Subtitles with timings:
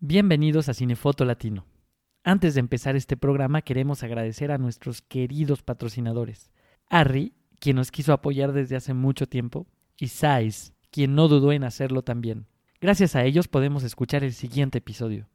[0.00, 1.64] Bienvenidos a Cinefoto Latino.
[2.22, 6.50] Antes de empezar este programa queremos agradecer a nuestros queridos patrocinadores.
[6.90, 9.66] Harry, quien nos quiso apoyar desde hace mucho tiempo,
[9.98, 12.46] y Sais, quien no dudó en hacerlo también.
[12.78, 15.30] Gracias a ellos podemos escuchar el siguiente episodio.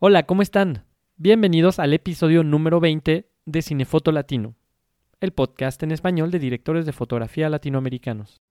[0.00, 0.84] Hola, ¿cómo están?
[1.16, 4.56] Bienvenidos al episodio número 20 de Cinefoto Latino,
[5.20, 8.42] el podcast en español de directores de fotografía latinoamericanos.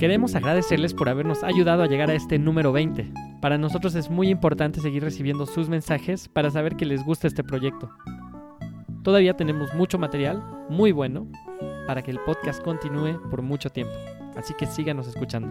[0.00, 3.12] Queremos agradecerles por habernos ayudado a llegar a este número 20.
[3.42, 7.44] Para nosotros es muy importante seguir recibiendo sus mensajes para saber que les gusta este
[7.44, 7.90] proyecto.
[9.02, 11.26] Todavía tenemos mucho material, muy bueno,
[11.86, 13.92] para que el podcast continúe por mucho tiempo,
[14.38, 15.50] así que síganos escuchando.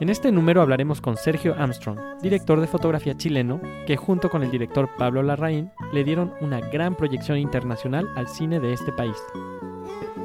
[0.00, 4.50] En este número hablaremos con Sergio Armstrong, director de fotografía chileno, que junto con el
[4.50, 9.18] director Pablo Larraín le dieron una gran proyección internacional al cine de este país.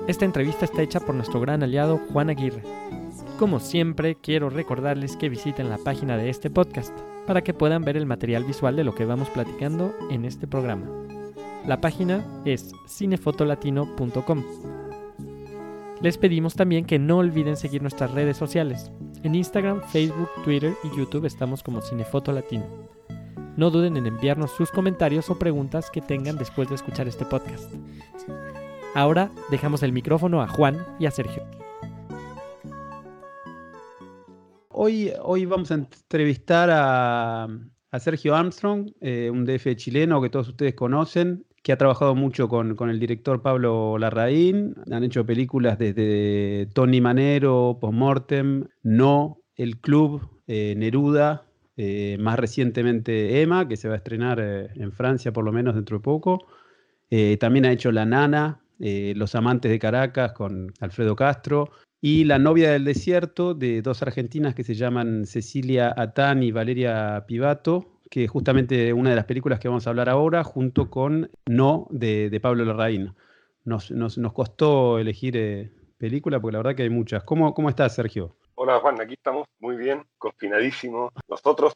[0.06, 2.62] Esta entrevista está hecha por nuestro gran aliado Juan Aguirre.
[3.40, 6.94] Como siempre, quiero recordarles que visiten la página de este podcast
[7.26, 10.88] para que puedan ver el material visual de lo que vamos platicando en este programa.
[11.66, 14.44] La página es cinefotolatino.com.
[16.02, 18.92] Les pedimos también que no olviden seguir nuestras redes sociales.
[19.24, 22.66] En Instagram, Facebook, Twitter y YouTube estamos como Cinefoto Latino.
[23.56, 27.72] No duden en enviarnos sus comentarios o preguntas que tengan después de escuchar este podcast.
[28.96, 31.42] Ahora dejamos el micrófono a Juan y a Sergio.
[34.70, 37.48] Hoy, hoy vamos a entrevistar a,
[38.00, 42.90] Sergio Armstrong, eh, un DF chileno que todos ustedes conocen, que ha trabajado mucho con,
[42.90, 44.76] el director Pablo Larraín.
[44.92, 51.48] Han hecho películas desde Tony Manero, Postmortem, No, El Club, eh, Neruda,
[51.78, 55.98] eh, más recientemente Emma, que se va a estrenar en Francia por lo menos dentro
[55.98, 56.46] de poco.
[57.40, 61.72] también ha hecho La Nana, eh, Los amantes de Caracas con Alfredo Castro
[62.02, 67.24] y La novia del desierto de dos argentinas que se llaman Cecilia Atán y Valeria
[67.28, 71.32] Pivato, que es justamente una de las películas que vamos a hablar ahora, junto con
[71.46, 73.16] No de, Pablo Larraín.
[73.64, 77.24] Nos, nos, costó elegir eh, película porque la verdad que hay muchas.
[77.24, 78.36] ¿Cómo, ¿Cómo estás, Sergio?
[78.56, 81.12] Hola Juan, aquí estamos muy bien, confinadísimos.
[81.30, 81.74] Nosotros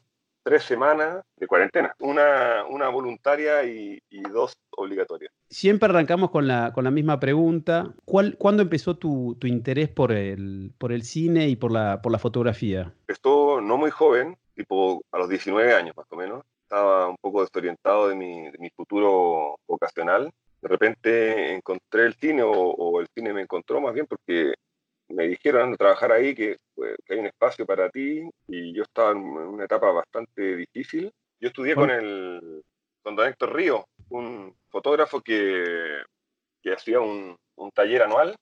[0.48, 4.00] tres semanas de cuarentena, una, una voluntaria y,
[4.32, 5.30] dos obligatorias.
[5.50, 7.92] Siempre arrancamos con la, con la misma pregunta.
[8.06, 12.12] ¿Cuál, ¿Cuándo empezó tu, tu, interés por el, por el cine y por la, por
[12.12, 12.94] la fotografía?
[13.06, 16.42] Empezó no muy joven, tipo a los 19 años más o menos.
[16.62, 20.32] Estaba un poco desorientado de mi, de mi futuro vocacional.
[20.62, 24.54] De repente encontré el cine o, o el cine me encontró más bien porque
[25.08, 28.82] me dijeron de trabajar ahí que, pues, que, hay un espacio para ti y yo
[28.82, 30.27] estaba en una etapa bastante
[30.78, 31.12] difícil.
[31.40, 32.62] Yo estudié con el
[33.02, 36.02] con don Héctor Río, un fotógrafo que,
[36.62, 38.34] que hacía un, un, taller anual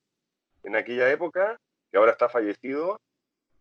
[0.64, 1.56] en aquella época,
[1.90, 2.98] que ahora está fallecido,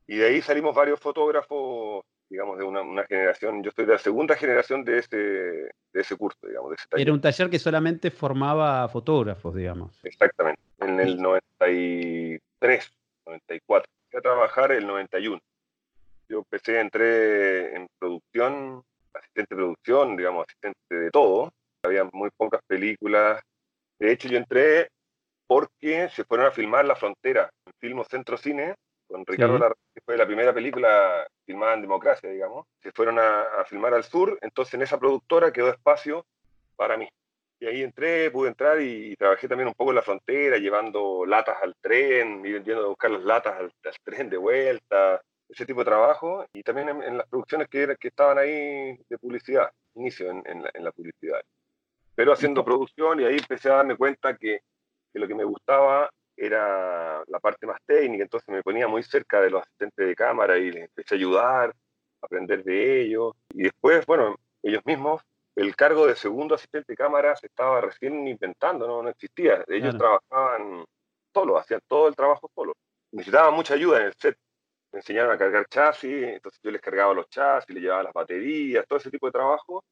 [0.08, 4.00] y de ahí salimos varios fotógrafos, digamos, de una, una generación, yo estoy de la
[4.00, 7.08] segunda generación de ese, de ese curso, digamos, de ese taller.
[7.08, 10.00] Era un taller que solamente formaba fotógrafos, digamos.
[10.04, 12.92] Exactamente, en el 93
[13.26, 13.92] 94.
[14.06, 15.42] Empecé a trabajar el 91.
[16.30, 17.75] Yo empecé, entré en
[18.36, 21.52] producción, asistente de producción, digamos, asistente de todo.
[21.84, 23.42] Había muy pocas películas.
[24.00, 24.90] De hecho, yo entré
[25.48, 28.76] porque se fueron a filmar La Frontera, en Filmo Centro Cine,
[29.08, 32.66] con Ricardo que fue la primera película filmada en democracia, digamos.
[32.82, 36.26] Se fueron a, a filmar al sur, entonces en esa productora quedó espacio
[36.76, 37.08] para mí.
[37.60, 41.58] Y ahí entré, pude entrar y, trabajé también un poco en la frontera, llevando latas
[41.62, 43.72] al tren, y yendo a buscar las latas al,
[44.04, 46.46] tren de vuelta, ese tipo de trabajo.
[46.66, 51.42] También en, las producciones que, que estaban ahí de publicidad, inicio en, en, la, publicidad.
[52.16, 54.60] Pero haciendo producción y ahí empecé a darme cuenta que,
[55.14, 59.40] que lo que me gustaba era la parte más técnica, entonces me ponía muy cerca
[59.40, 63.34] de los asistentes de cámara y les empecé a ayudar, a aprender de ellos.
[63.54, 65.22] Y después, bueno, ellos mismos
[65.56, 69.64] el cargo de segundo asistente de cámara se estaba recién inventando, no, no existía.
[69.68, 70.84] Ellos trabajaban
[71.34, 72.74] solo, hacían todo el trabajo solo.
[73.12, 74.38] Necesitaban mucha ayuda en el set.
[75.06, 78.98] Enseñaron a cargar chasis, entonces yo les cargaba los chasis, les llevaba las baterías, todo
[78.98, 79.84] ese tipo de trabajo.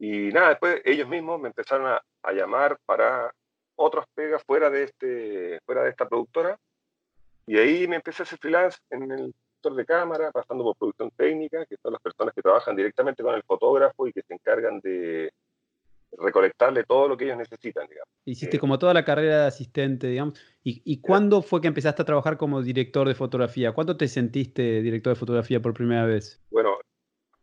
[0.00, 3.32] Y nada, después ellos mismos me empezaron a, llamar para
[3.76, 6.58] otras pegas fuera de, este, fuera de esta productora.
[7.46, 11.64] Y ahí me empecé a hacer freelance en el de cámara, pasando por producción técnica,
[11.66, 15.32] que son las personas que trabajan directamente con el fotógrafo y que se encargan de
[16.18, 18.01] recolectarle todo lo que ellos necesitan, digamos.
[18.24, 20.38] Hiciste eh, como toda la carrera de asistente, digamos.
[20.62, 23.72] ¿Y, y cuándo fue que empezaste a trabajar como director de fotografía?
[23.72, 26.40] ¿Cuándo te sentiste director de fotografía por primera vez?
[26.50, 26.78] Bueno,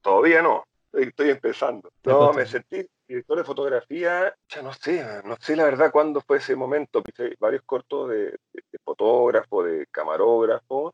[0.01, 0.63] todavía no.
[0.93, 1.89] Estoy empezando.
[2.03, 6.37] No, me sentí, Director de fotografía, ya no sé, no sé la verdad cuándo fue
[6.37, 7.01] ese momento.
[7.07, 8.37] Hice varios cortos de,
[8.83, 10.93] fotógrafo, de camarógrafo.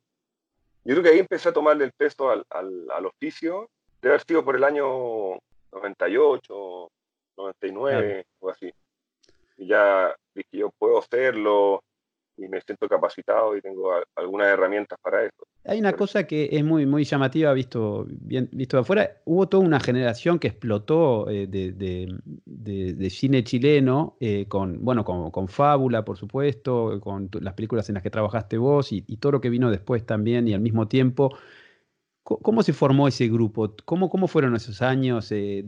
[0.85, 3.69] Yo creo que ahí empecé a tomarle el peso al, al, oficio.
[4.01, 5.37] Debe haber sido por el año
[5.73, 6.89] 98,
[7.35, 8.34] 99 o así.
[8.34, 8.34] Y
[9.67, 11.81] ya dije, yo puedo hacerlo,
[12.38, 15.47] y me siento capacitado y tengo algunas herramientas para eso.
[15.63, 19.21] Hay una cosa que es muy, muy llamativa visto, bien, visto de afuera.
[19.25, 26.03] Hubo toda una generación que explotó eh, de, cine chileno, eh, con, bueno, con, Fábula,
[26.03, 29.71] por supuesto, con las películas en las que trabajaste vos y, todo lo que vino
[29.71, 31.35] después también y al mismo tiempo.
[32.23, 33.75] ¿Cómo, se formó ese grupo?
[33.85, 35.31] ¿Cómo, cómo fueron esos años?
[35.31, 35.63] Eh,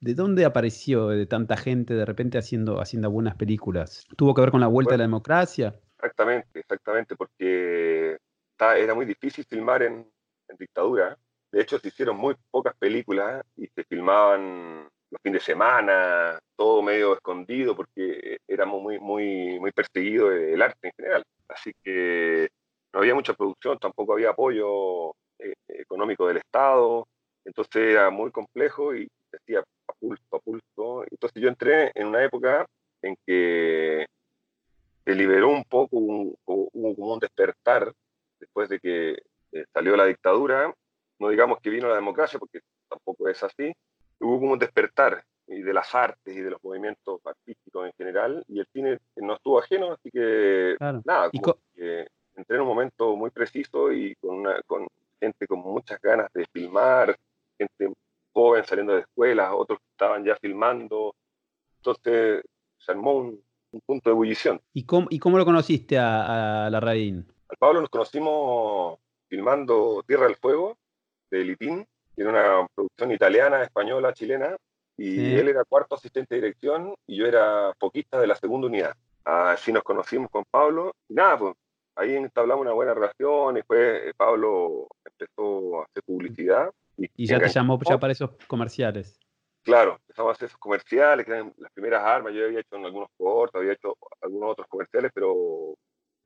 [0.00, 4.06] ¿De dónde apareció de tanta gente de repente haciendo, haciendo buenas películas?
[4.16, 5.78] ¿Tuvo que ver con la vuelta de la democracia?
[5.96, 8.16] Exactamente, exactamente, porque
[8.58, 10.10] era muy difícil filmar en,
[10.58, 11.16] dictadura.
[11.52, 16.82] De hecho, se hicieron muy pocas películas y se filmaban los fines de semana, todo
[16.82, 21.24] medio escondido, porque éramos muy, muy, muy perseguidos el arte en general.
[21.46, 22.48] Así que
[22.92, 27.06] no había mucha producción, tampoco había apoyo eh, económico del Estado,
[27.44, 31.04] entonces era muy complejo y se hacía a pulso, a pulso.
[31.10, 32.66] Entonces yo entré en una época
[33.02, 34.06] en que
[35.04, 37.92] se liberó un poco, hubo como un despertar
[38.38, 39.22] después de que
[39.52, 40.72] eh, salió la dictadura,
[41.18, 43.72] no digamos que vino la democracia, porque tampoco es así,
[44.20, 48.44] hubo como un despertar y de las artes y de los movimientos artísticos en general,
[48.46, 51.30] y el cine no estuvo ajeno, así que nada,
[52.36, 54.86] entré en un momento muy preciso y con, una, con
[55.20, 57.16] gente con muchas ganas de filmar,
[57.58, 57.92] gente
[58.32, 61.14] joven saliendo de escuelas, otros que estaban ya filmando,
[61.76, 62.42] entonces
[62.78, 63.42] se armó un,
[63.72, 64.60] un punto de ebullición.
[64.72, 67.26] ¿Y cómo, y cómo lo conociste a, a Larraín?
[67.48, 68.98] Al Pablo nos conocimos
[69.28, 70.76] filmando Tierra del Fuego
[71.30, 74.56] de Litín, que era una producción italiana, española, chilena,
[74.96, 78.94] y él era cuarto asistente de dirección y yo era poquista de la segunda unidad.
[79.24, 80.92] Así nos conocimos con Pablo.
[81.08, 81.54] Y nada, pues
[81.96, 83.54] ahí entablamos una buena relación.
[83.54, 86.70] Y después Pablo empezó a hacer publicidad.
[87.00, 89.18] Y, y ya te llamó ya para esos comerciales.
[89.62, 92.32] Claro, empezamos a hacer esos comerciales, que eran las primeras armas.
[92.34, 95.74] Yo había hecho en algunos cortos, había hecho algunos otros comerciales, pero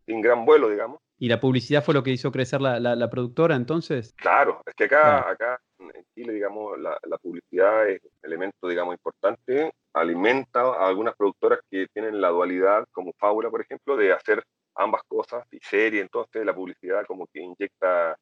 [0.06, 1.00] sin gran vuelo, digamos.
[1.18, 4.14] ¿Y la publicidad fue lo que hizo crecer la, la, productora entonces?
[4.16, 8.94] Claro, es que acá, acá en Chile, digamos, la, la, publicidad es un elemento, digamos,
[8.94, 9.72] importante.
[9.92, 14.42] Alimenta a algunas productoras que tienen la dualidad, como Fábula, por ejemplo, de hacer
[14.74, 16.00] ambas cosas y serie.
[16.00, 18.16] Entonces, la publicidad como que inyecta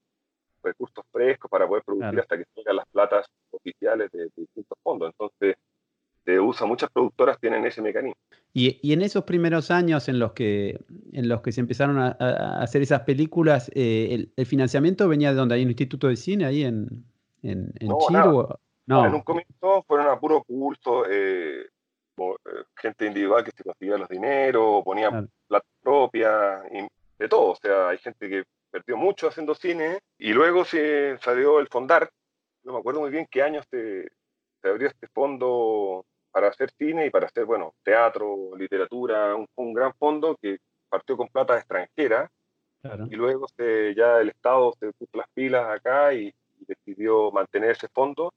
[0.63, 5.11] recursos frescos para poder producir hasta que salgan las platas oficiales de, distintos fondos.
[5.11, 5.57] Entonces,
[6.25, 8.15] se usa, muchas productoras tienen ese mecanismo.
[8.55, 10.79] Y, y, en esos primeros años en los que,
[11.13, 12.11] en los que se empezaron a,
[12.63, 16.63] hacer esas películas, eh, el, financiamiento venía de donde hay un instituto de cine ahí
[16.63, 17.05] en,
[17.43, 18.21] en, en no, Chile.
[18.87, 19.07] No.
[19.07, 21.63] En un comienzo fueron a puro culto, eh,
[22.19, 25.11] eh, gente individual que se conseguía los dineros, ponía
[25.49, 26.87] plata propia, y
[27.19, 27.53] de todo.
[27.53, 32.11] O sea, hay gente que perdió mucho haciendo cine y luego se salió el Fondar.
[32.65, 34.09] No me acuerdo muy bien qué años se,
[34.65, 40.37] abrió este fondo para hacer cine y para hacer, bueno, teatro, literatura, un, gran fondo
[40.41, 40.59] que
[40.89, 42.31] partió con plata extranjera
[43.11, 46.33] y luego se, ya el Estado se puso las pilas acá y,
[46.65, 48.33] decidió mantener ese fondo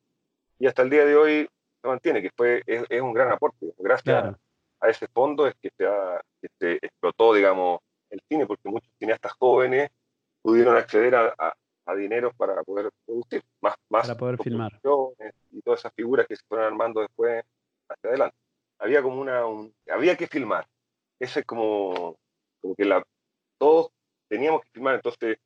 [0.57, 1.47] y hasta el día de hoy
[1.79, 3.71] se mantiene, que fue, es, un gran aporte.
[3.77, 4.35] Gracias
[4.79, 8.89] a ese fondo es que se, ha, que se explotó, digamos, el cine, porque muchos
[8.97, 9.91] cineastas jóvenes
[10.45, 11.33] pudieron acceder a,
[11.87, 14.79] a, dinero para poder producir más, más para poder filmar
[15.51, 17.43] y todas esas figuras que se fueron armando después
[17.89, 18.37] hacia adelante.
[18.77, 19.41] Había como una,
[19.89, 20.67] había que filmar.
[21.19, 22.15] Ese es como,
[22.61, 23.03] como que la,
[23.57, 23.89] todos
[24.27, 25.39] teníamos que filmar, entonces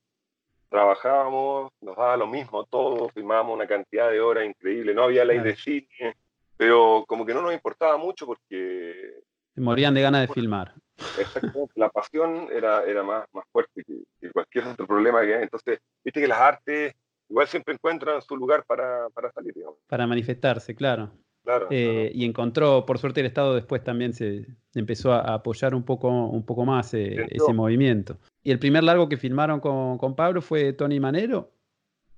[0.67, 5.39] trabajábamos, nos daba lo mismo todo, filmábamos una cantidad de horas increíble, no había ley
[5.39, 6.17] de cine,
[6.57, 9.21] pero como que no nos importaba mucho porque...
[9.55, 10.73] Se morían de ganas de filmar.
[11.17, 15.43] Exactamente, la pasión era, era más, más fuerte que, cualquier otro problema que hay.
[15.43, 16.93] Entonces, viste que las artes
[17.29, 19.53] igual siempre encuentran su lugar para, para salir,
[19.87, 21.11] Para manifestarse, claro.
[21.43, 25.83] Claro, eh, Y encontró, por suerte el Estado después también se empezó a apoyar un
[25.83, 28.17] poco, un poco más eh, ese movimiento.
[28.43, 31.51] ¿Y el primer largo que filmaron con, con Pablo fue Tony Manero?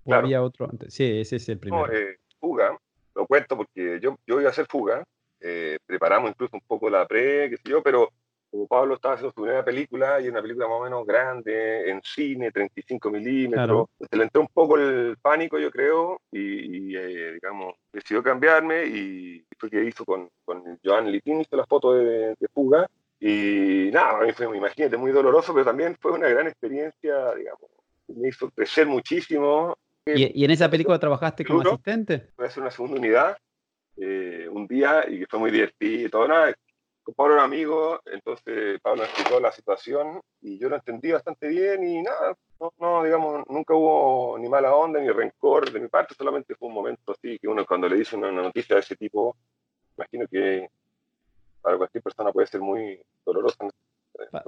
[0.04, 0.94] ¿O había otro antes?
[0.94, 1.86] Sí, ese es el primero.
[1.86, 2.78] No, eh, fuga,
[3.16, 5.04] lo cuento porque yo, yo iba a hacer Fuga,
[5.86, 8.12] preparamos incluso un poco la pre, qué sé yo, pero
[8.52, 12.02] como Pablo estaba haciendo su primera película y una película más o menos grande, en
[12.04, 17.76] cine, 35 milímetros, se le entró un poco el pánico, yo creo, y, eh, digamos,
[17.94, 22.90] decidió cambiarme y fue que hizo con, con Joan Litín, hizo las fotos de, fuga,
[23.20, 27.72] y nada, a mí fue, imagínate, muy doloroso, pero también fue una gran experiencia, digamos,
[28.08, 29.78] me hizo crecer muchísimo.
[30.06, 32.32] ¿Y, en esa película trabajaste como asistente?
[32.36, 33.38] Voy a hacer una segunda unidad,
[33.96, 36.28] eh, un día y fue muy divertido y todo.
[36.28, 36.54] Nada,
[37.16, 42.02] Pablo era amigo, entonces Pablo explicó la situación y yo lo entendí bastante bien y
[42.02, 42.36] nada,
[42.80, 46.76] no, digamos, nunca hubo ni mala onda ni rencor de mi parte, solamente fue un
[46.76, 49.36] momento así que uno cuando le dice una, noticia de ese tipo,
[49.98, 50.68] imagino que
[51.62, 53.68] para cualquier persona puede ser muy dolorosa.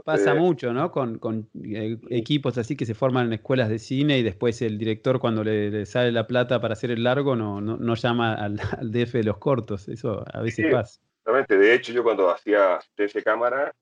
[0.03, 0.91] pasa mucho, ¿no?
[0.91, 4.77] Con, con eh, equipos así que se forman en escuelas de cine y después el
[4.77, 9.13] director cuando le, sale la plata para hacer el largo no, no, llama al, DF
[9.13, 10.99] de los cortos, eso a veces pasa.
[11.25, 13.73] Exactamente, de hecho yo cuando hacía asistencia de cámara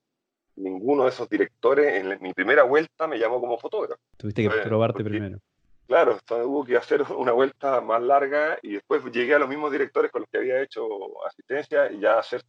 [0.56, 4.00] ninguno de esos directores en mi primera vuelta me llamó como fotógrafo.
[4.16, 5.38] Tuviste que probarte primero.
[5.86, 10.10] Claro, hubo que hacer una vuelta más larga y después llegué a los mismos directores
[10.10, 10.86] con los que había hecho
[11.26, 12.42] asistencia y ya hacer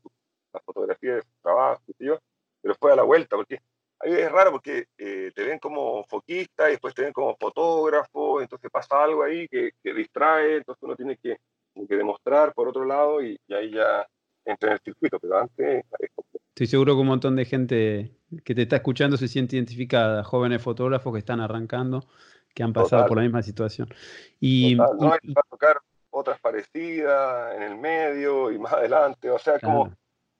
[0.53, 1.81] la fotografía de su trabajo,
[2.61, 3.59] pero fue a la vuelta, porque
[3.99, 8.39] ahí es raro porque eh, te ven como foquista y después te ven como fotógrafo,
[8.39, 11.37] entonces pasa algo ahí que, distrae, entonces uno tiene que,
[11.87, 14.07] que demostrar por otro lado y, y ahí ya
[14.45, 16.09] entra en el circuito, pero antes es
[16.49, 18.11] Estoy seguro que un montón de gente
[18.43, 22.05] que te está escuchando se siente identificada, jóvenes fotógrafos que están arrancando,
[22.53, 23.89] que han pasado por la misma situación.
[24.39, 25.77] Y, no, va a tocar
[26.11, 29.91] otras parecidas en el medio y más adelante, o sea, como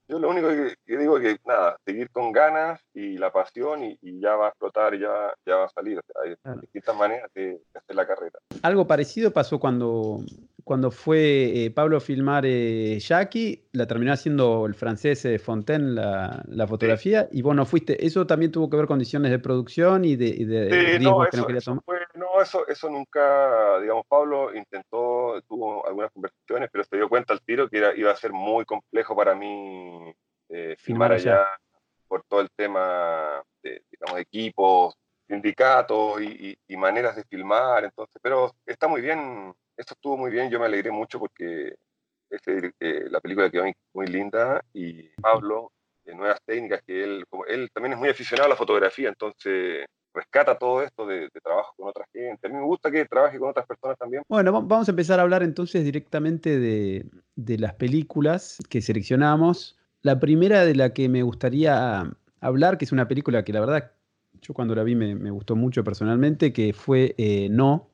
[0.08, 4.20] yo lo único que, digo es que nada, seguir con ganas y la pasión y,
[4.20, 6.00] ya va a explotar y ya, ya va a salir.
[6.22, 8.38] hay distintas maneras de, hacer la carrera.
[8.62, 10.20] Algo parecido pasó cuando,
[10.64, 15.94] cuando fue eh, Pablo a filmar eh, Jackie, la terminó haciendo el francés eh, Fontaine
[15.94, 18.06] la, la fotografía y vos no fuiste.
[18.06, 21.38] ¿Eso también tuvo que ver con condiciones de producción y de, y de no, que
[21.38, 21.84] no quería tomar?
[22.16, 27.42] no, eso, eso nunca, digamos, Pablo intentó, tuvo algunas conversaciones, pero se dio cuenta al
[27.42, 30.14] tiro que iba a ser muy complejo para mí
[30.50, 31.46] eh, filmar allá
[32.08, 34.96] por todo el tema de, digamos, equipos,
[35.28, 40.60] sindicatos y, maneras de filmar, entonces, pero está muy bien, esto estuvo muy bien, yo
[40.60, 41.76] me alegré mucho porque
[42.30, 45.72] eh, la película quedó muy, linda y Pablo,
[46.04, 49.86] de nuevas técnicas, que él, como él también es muy aficionado a la fotografía, entonces
[50.14, 52.48] rescata todo esto de, trabajo con otra gente.
[52.48, 54.24] A mí me gusta que trabaje con otras personas también.
[54.28, 57.06] Bueno, vamos a empezar a hablar entonces directamente de,
[57.58, 59.78] las películas que seleccionamos.
[60.02, 62.04] La primera de la que me gustaría
[62.42, 63.92] hablar, que es una película que la verdad
[64.42, 67.93] yo cuando la vi me, gustó mucho personalmente, que fue eh, No,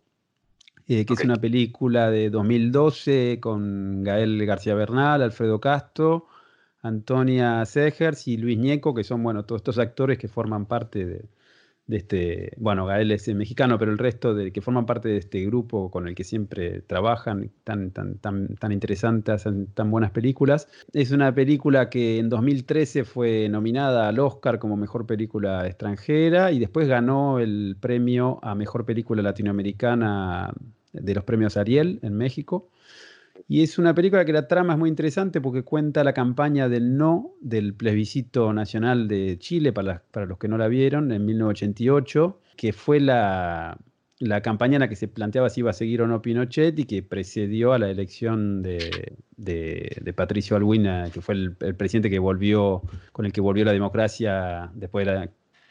[0.90, 6.28] eh, que es una película de 2012 con Gael García Bernal, Alfredo Castro,
[6.82, 11.30] Antonia Segers y Luis Ñeco, que son bueno, todos estos actores que forman parte de,
[11.90, 15.44] de este, bueno, Gael es mexicano, pero el resto de que forman parte de este
[15.46, 19.44] grupo con el que siempre trabajan, tan, tan, tan, tan interesantes,
[19.74, 20.70] tan buenas películas.
[20.94, 26.60] Es una película que en 2013 fue nominada al Oscar como mejor película extranjera y
[26.60, 30.54] después ganó el premio a mejor película latinoamericana
[31.00, 32.70] de los premios Ariel en México.
[33.48, 36.98] Y es una película que la trama es muy interesante porque cuenta la campaña del
[36.98, 42.40] no del plebiscito nacional de Chile, para, para los que no la vieron, en 1988,
[42.58, 43.78] que fue la,
[44.20, 46.84] la campaña en la que se planteaba si iba a seguir o no Pinochet y
[46.84, 52.20] que precedió a la elección de, de, Patricio Alwina, que fue el, el, presidente que
[52.20, 52.82] volvió,
[53.14, 55.30] con el que volvió la democracia después de la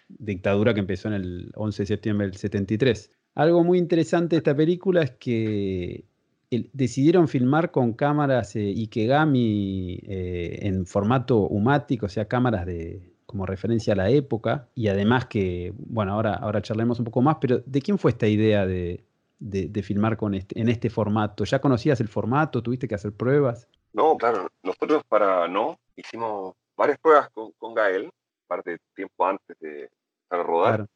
[0.08, 3.10] dictadura que empezó en el 11 de septiembre del 73.
[3.34, 6.04] Algo muy interesante de esta película es que
[6.50, 13.44] decidieron filmar con cámaras eh, Ikegami eh, en formato umático, o sea, cámaras de como
[13.44, 17.58] referencia a la época, y además que, bueno, ahora, ahora charlemos un poco más, pero
[17.58, 19.04] ¿de quién fue esta idea de,
[19.38, 21.44] de, filmar con este, en este formato?
[21.44, 22.62] ¿Ya conocías el formato?
[22.62, 23.68] ¿Tuviste que hacer pruebas?
[23.92, 28.10] No, claro, nosotros para no hicimos varias pruebas con, con Gael,
[28.46, 29.90] parte de tiempo antes de
[30.28, 30.86] para rodar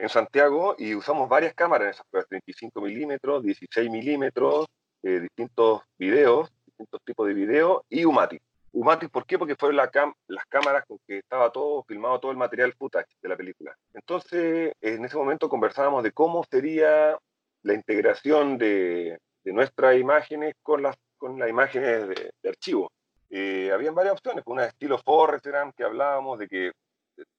[0.00, 4.66] en Santiago y usamos varias cámaras en esas pruebas, 35 milímetros, 16 milímetros,
[5.02, 8.42] eh, distintos videos, distintos tipos de video y Umatic.
[8.72, 9.38] Umatic, ¿por qué?
[9.38, 13.36] Porque fueron las cámaras con que estaba todo filmado, todo el material footage de la
[13.36, 13.76] película.
[13.92, 17.18] Entonces, en ese momento conversábamos de cómo sería
[17.62, 22.90] la integración de, nuestras imágenes con las, con las imágenes de, archivo.
[23.28, 26.72] Eh, habían varias opciones, una de estilo Forrest que hablábamos de que,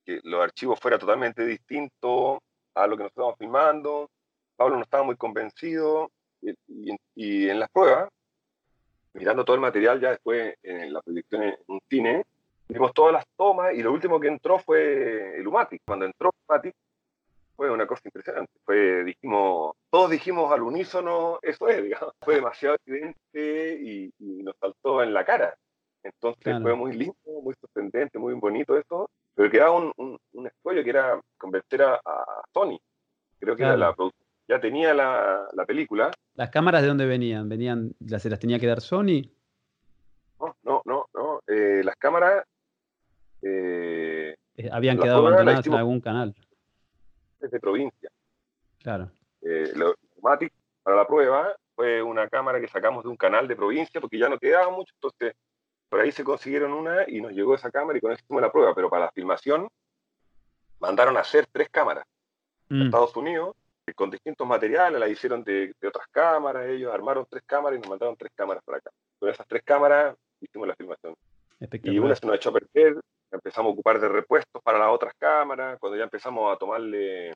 [0.05, 2.39] que los archivos fueran totalmente distintos,
[2.75, 4.09] a lo que nos estábamos filmando.
[4.55, 6.11] Pablo no estaba muy convencido
[7.15, 8.09] y, en las pruebas,
[9.13, 12.25] mirando todo el material ya después en la proyección en un cine,
[12.67, 15.81] vimos todas las tomas y lo último que entró fue el Umatic.
[15.85, 16.75] Cuando entró Umatic
[17.55, 18.51] fue una cosa impresionante.
[18.65, 22.13] Fue, dijimos, todos dijimos al unísono, eso es, digamos.
[22.21, 24.13] Fue demasiado evidente y,
[24.43, 25.55] nos saltó en la cara.
[26.03, 30.83] Entonces fue muy lindo, muy sorprendente, muy bonito eso pero quedaba un, un, un escollo
[30.83, 31.99] que era convertir a,
[32.53, 32.79] Sony.
[33.39, 33.95] Creo que era la
[34.47, 36.11] ya tenía la, la, película.
[36.35, 37.47] ¿Las cámaras de dónde venían?
[37.47, 39.21] ¿Venían, las, se las tenía que dar Sony?
[40.39, 41.41] No, no, no, no.
[41.47, 42.43] Eh, las cámaras...
[43.41, 46.35] Eh, eh, habían quedado abandonadas en algún canal.
[47.39, 48.11] Desde provincia.
[48.79, 49.09] Claro.
[49.41, 54.01] Eh, lo, para la prueba fue una cámara que sacamos de un canal de provincia
[54.01, 55.33] porque ya no quedaba mucho, entonces
[55.91, 58.49] por ahí se consiguieron una y nos llegó esa cámara y con eso hicimos la
[58.49, 59.67] prueba, pero para la filmación
[60.79, 62.05] mandaron a hacer tres cámaras
[62.69, 62.83] mm.
[62.83, 63.57] Estados Unidos
[63.93, 68.15] con distintos materiales, la hicieron de, otras cámaras, ellos armaron tres cámaras y nos mandaron
[68.15, 68.89] tres cámaras para acá.
[69.19, 71.13] Con esas tres cámaras hicimos la filmación.
[71.83, 72.95] Y una se nos echó a perder,
[73.29, 77.33] empezamos a ocupar de repuestos para las otras cámaras, cuando ya empezamos a tomarle,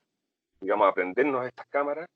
[0.61, 2.07] digamos, a aprendernos estas cámaras,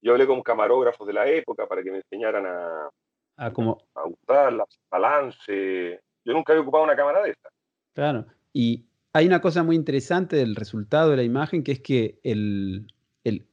[0.00, 2.88] yo hablé con camarógrafos de la época para que me enseñaran a,
[3.36, 3.78] a, como...
[3.94, 6.00] a usarlas, balance.
[6.24, 7.48] Yo nunca había ocupado una cámara de esta.
[7.94, 12.18] Claro, y hay una cosa muy interesante del resultado de la imagen, que es que
[12.22, 12.86] el,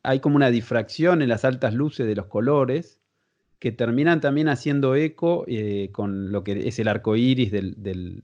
[0.03, 2.99] hay como una difracción en las altas luces de los colores
[3.59, 8.23] que terminan también haciendo eco eh, con lo que es el arco iris del, del,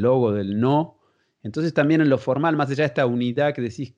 [0.00, 0.98] logo del no.
[1.42, 3.94] Entonces también en lo formal, más allá de esta unidad que decís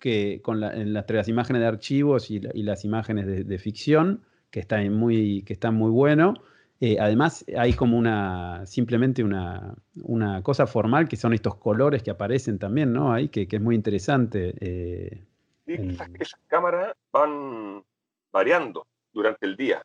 [0.00, 4.22] que con en las, imágenes de archivos y, las imágenes de, ficción,
[4.56, 6.32] que están muy, que están muy bueno,
[6.80, 12.10] eh, además hay como una, simplemente una, una, cosa formal que son estos colores que
[12.10, 13.12] aparecen también, ¿no?
[13.12, 14.54] Ahí, que, que es muy interesante.
[14.58, 15.26] Eh,
[15.66, 17.84] esas, cámaras van
[18.32, 19.82] variando durante el día,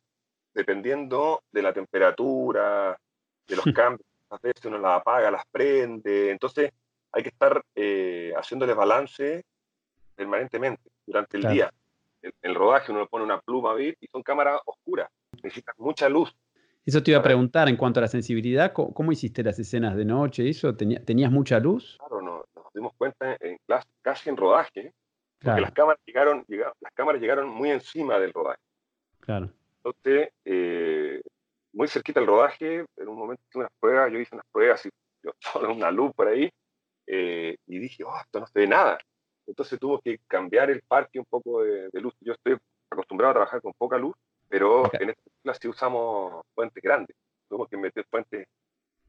[0.54, 2.98] dependiendo de la temperatura,
[3.50, 4.08] de los cambios.
[4.30, 6.32] A veces uno las apaga, las prende.
[6.32, 6.72] Entonces
[7.12, 9.44] hay que estar eh, haciéndole balance
[10.16, 11.74] permanentemente durante el día.
[12.22, 15.10] El, el, rodaje uno le pone una pluma VIP y son cámaras oscuras.
[15.44, 16.36] Necesitas mucha luz.
[16.86, 20.06] Eso te iba a preguntar en cuanto a la sensibilidad, ¿cómo, hiciste las escenas de
[20.06, 20.50] noche?
[20.50, 21.98] ¿Eso tenías mucha luz?
[22.00, 23.58] Claro, no, nos dimos cuenta en,
[24.02, 24.94] casi en rodaje
[25.42, 28.62] porque las cámaras llegaron, las cámaras llegaron muy encima del rodaje.
[29.20, 29.50] Claro.
[29.78, 31.22] Entonces, eh,
[31.74, 34.90] muy cerquita del rodaje, en un momento hice unas pruebas, yo hice unas pruebas y
[35.24, 36.52] yo solo una luz por ahí,
[37.08, 38.98] eh, y dije, oh, esto no se ve nada.
[39.52, 42.14] Entonces tuvo que cambiar el parque un poco de, luz.
[42.22, 42.58] Yo estoy
[42.90, 44.16] acostumbrado a trabajar con poca luz,
[44.48, 47.18] pero en esta película sí usamos fuentes grandes.
[47.50, 48.48] Tuvimos que meter fuentes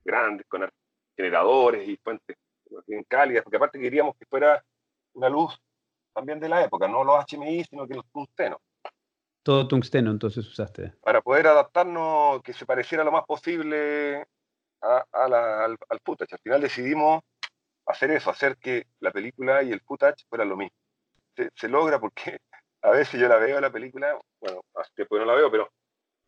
[0.04, 0.68] grandes con
[1.16, 2.36] generadores y fuentes
[2.88, 4.64] bien cálidas, porque aparte queríamos que fuera
[5.12, 5.56] una luz
[6.12, 8.58] también de la época, no los HMI, sino que los tungstenos.
[9.44, 10.94] Todo tungsteno entonces usaste.
[11.02, 14.26] Para poder adaptarnos, que se pareciera lo más posible
[14.80, 16.34] a, al, al footage.
[16.34, 17.22] Al final decidimos
[17.92, 20.76] hacer eso, hacer que la película y el footage fueran lo mismo.
[21.54, 22.38] Se, logra porque
[22.82, 24.60] a veces yo la veo la película, bueno,
[24.96, 25.70] después no la veo, pero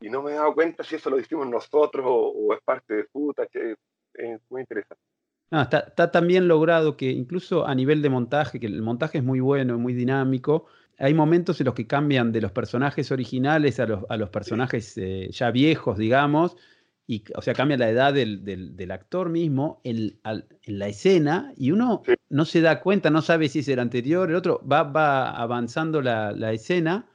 [0.01, 3.05] y no me he dado cuenta si eso lo hicimos nosotros o, es parte de
[3.05, 3.77] footage,
[4.15, 5.03] es muy interesante.
[5.51, 9.19] No, está, está tan bien logrado que incluso a nivel de montaje, que el montaje
[9.19, 10.67] es muy bueno, muy dinámico,
[10.99, 14.97] hay momentos en los que cambian de los personajes originales a los, a los personajes
[14.97, 16.57] eh, ya viejos, digamos,
[17.07, 21.71] y, o sea, cambia la edad del, del, actor mismo en, en, la escena y
[21.71, 25.31] uno no se da cuenta, no sabe si es el anterior, el otro, va, va
[25.31, 27.07] avanzando la, la escena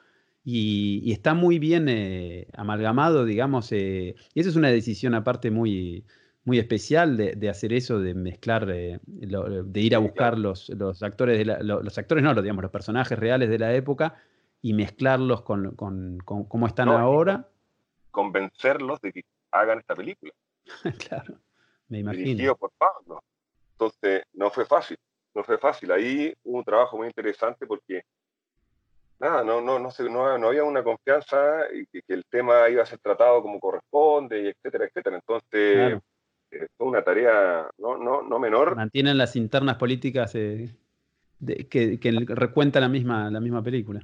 [0.44, 5.50] y, y, está muy bien eh, amalgamado, digamos, eh, y eso es una decisión aparte
[5.50, 6.06] muy,
[6.46, 11.02] muy especial de, de, hacer eso, de mezclar, eh, de ir a buscar los, los
[11.02, 14.16] actores, de la, los, actores no, los, digamos, los personajes reales de la época
[14.62, 17.48] y mezclarlos con, con, con cómo están ahora.
[18.12, 20.32] Convencerlos de que hagan esta película.
[21.10, 21.40] claro,
[21.88, 22.26] me imagino.
[22.26, 23.22] Dirigido por Pablo.
[23.72, 24.98] Entonces, no fue fácil,
[25.34, 25.92] no fue fácil.
[25.92, 28.04] Ahí hubo un trabajo muy interesante porque
[29.20, 32.86] nada, no, no, no, no, no había una confianza y que, el tema iba a
[32.86, 35.16] ser tratado como corresponde, y etcétera, etcétera.
[35.18, 36.00] Entonces,
[36.52, 38.76] eh, fue una tarea no, no, no menor.
[38.76, 40.76] Mantienen las internas políticas eh,
[41.70, 44.02] que, que recuenta la misma, la misma película.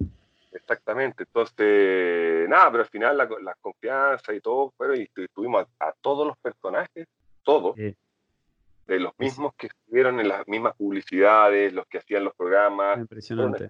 [0.55, 5.91] Exactamente, entonces, nada, pero al final la, la confianza y todo, pero y tuvimos a,
[5.99, 7.07] todos los personajes,
[7.43, 12.99] todos, de los mismos que estuvieron en las mismas publicidades, los que hacían los programas.
[12.99, 13.67] Impresionante.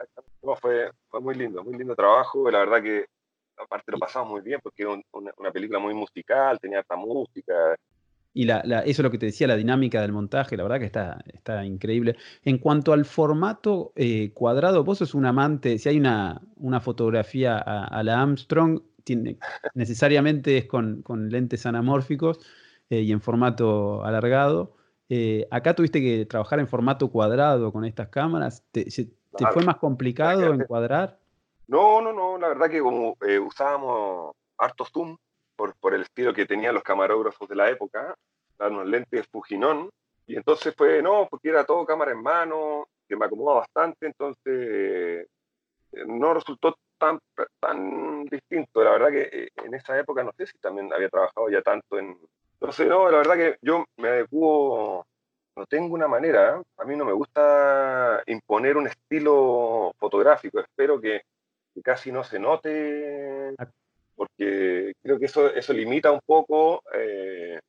[0.62, 3.06] fue, fue muy lindo, muy lindo trabajo, la verdad que
[3.58, 7.76] aparte lo pasamos muy bien porque era una, una, película muy musical, tenía esta música,
[8.38, 10.86] y la, eso es lo que te decía, la dinámica del montaje, la verdad que
[10.86, 12.17] está, está increíble.
[12.43, 17.58] En cuanto al formato eh, cuadrado, vos sos un amante, si hay una, una fotografía
[17.58, 19.38] a, la Armstrong, tiene,
[19.74, 22.45] necesariamente es con, con lentes anamórficos
[22.89, 24.76] eh, y en formato alargado.
[25.08, 28.65] Eh, acá tuviste que trabajar en formato cuadrado con estas cámaras.
[28.74, 31.19] ¿Te, te fue más complicado encuadrar?
[31.67, 32.38] No, no, no.
[32.38, 33.15] La verdad que como
[33.48, 35.15] usábamos harto zoom,
[35.56, 38.15] por, por el estilo que tenían los camarógrafos de la época,
[38.60, 39.89] unos lentes Fujinón,
[40.28, 44.38] y entonces fue, no, porque era todo cámara en mano, que me acomoda bastante, entonces
[44.46, 45.28] eh,
[46.08, 47.20] no resultó tan,
[47.60, 48.84] tan distinto.
[48.84, 52.00] La verdad que eh, en esa época, no sé si también había trabajado ya tanto
[52.00, 52.18] en,
[52.54, 55.06] Entonces, no, la verdad que yo me adecuo,
[55.56, 61.22] no tengo una manera, a mí no me gusta imponer un estilo fotográfico, espero que,
[61.84, 63.54] casi no se note.
[64.15, 67.60] Porque creo que eso, eso limita un poco eh,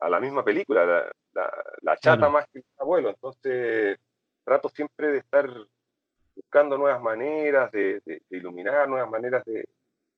[0.00, 3.98] a la misma película, la, chata más que el abuelo, entonces
[4.44, 5.50] trato siempre de estar
[6.36, 9.64] buscando nuevas maneras de, iluminar, nuevas maneras de...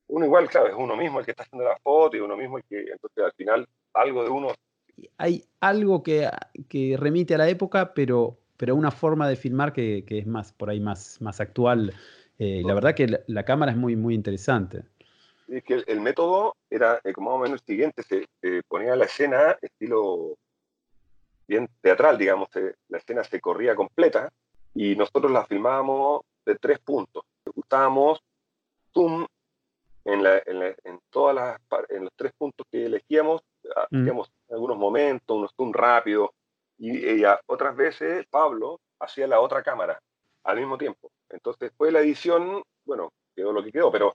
[0.08, 2.58] Uno igual, claro, es uno mismo el que está haciendo la foto y uno mismo
[2.58, 4.48] el que, entonces al final algo de uno...
[5.18, 6.28] Hay algo que,
[6.68, 10.52] que remite a la época, pero, pero una forma de filmar que, que es más,
[10.52, 11.92] por ahí más, más actual.
[12.38, 14.84] Eh, la verdad que la, cámara es muy, muy interesante.
[15.48, 18.26] Es que el, método era eh, como más o menos el siguiente, se
[18.68, 20.36] ponía la escena estilo
[21.46, 22.48] bien teatral, digamos,
[22.88, 24.30] la escena se corría completa
[24.74, 27.24] y nosotros la filmábamos de tres puntos.
[27.54, 28.20] Usábamos
[28.92, 29.26] zoom
[30.04, 33.42] en, la, en, todas las, en los tres puntos que elegíamos,
[33.90, 34.02] mm.
[34.02, 36.30] hacíamos algunos momentos, unos zoom rápidos,
[36.78, 40.00] y, otras veces Pablo hacía la otra cámara
[40.44, 41.10] al mismo tiempo.
[41.28, 44.14] Entonces, después de la edición, bueno, quedó lo que quedó, pero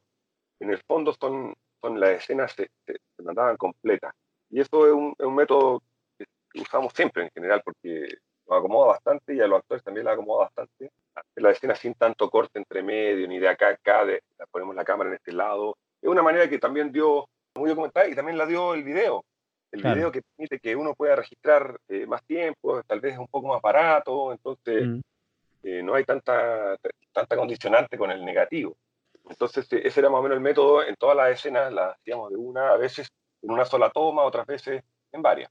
[0.62, 4.14] en el fondo son, son las escenas se, se, mandaban completas.
[4.50, 5.82] Y eso es un, es un método
[6.56, 8.08] usamos siempre en general porque
[8.48, 10.92] nos acomoda bastante y a los actores también les acomoda bastante.
[11.36, 14.86] La escena sin tanto corte entre medio, ni de acá a acá, de, ponemos la
[14.86, 15.78] cámara en este lado.
[16.02, 19.24] Es una manera que también dio, muy documental, y también la dio el video.
[19.72, 23.28] El video que permite que uno pueda registrar eh, más tiempo, tal vez es un
[23.28, 25.00] poco más barato, entonces mm.
[25.64, 26.76] eh, no hay tanta,
[27.14, 28.76] tanta condicionante con el negativo.
[29.32, 32.36] Entonces ese era más o menos el método, en todas las escenas las hacíamos de
[32.36, 33.08] una, a veces
[33.42, 35.50] en una sola toma, otras veces en varias.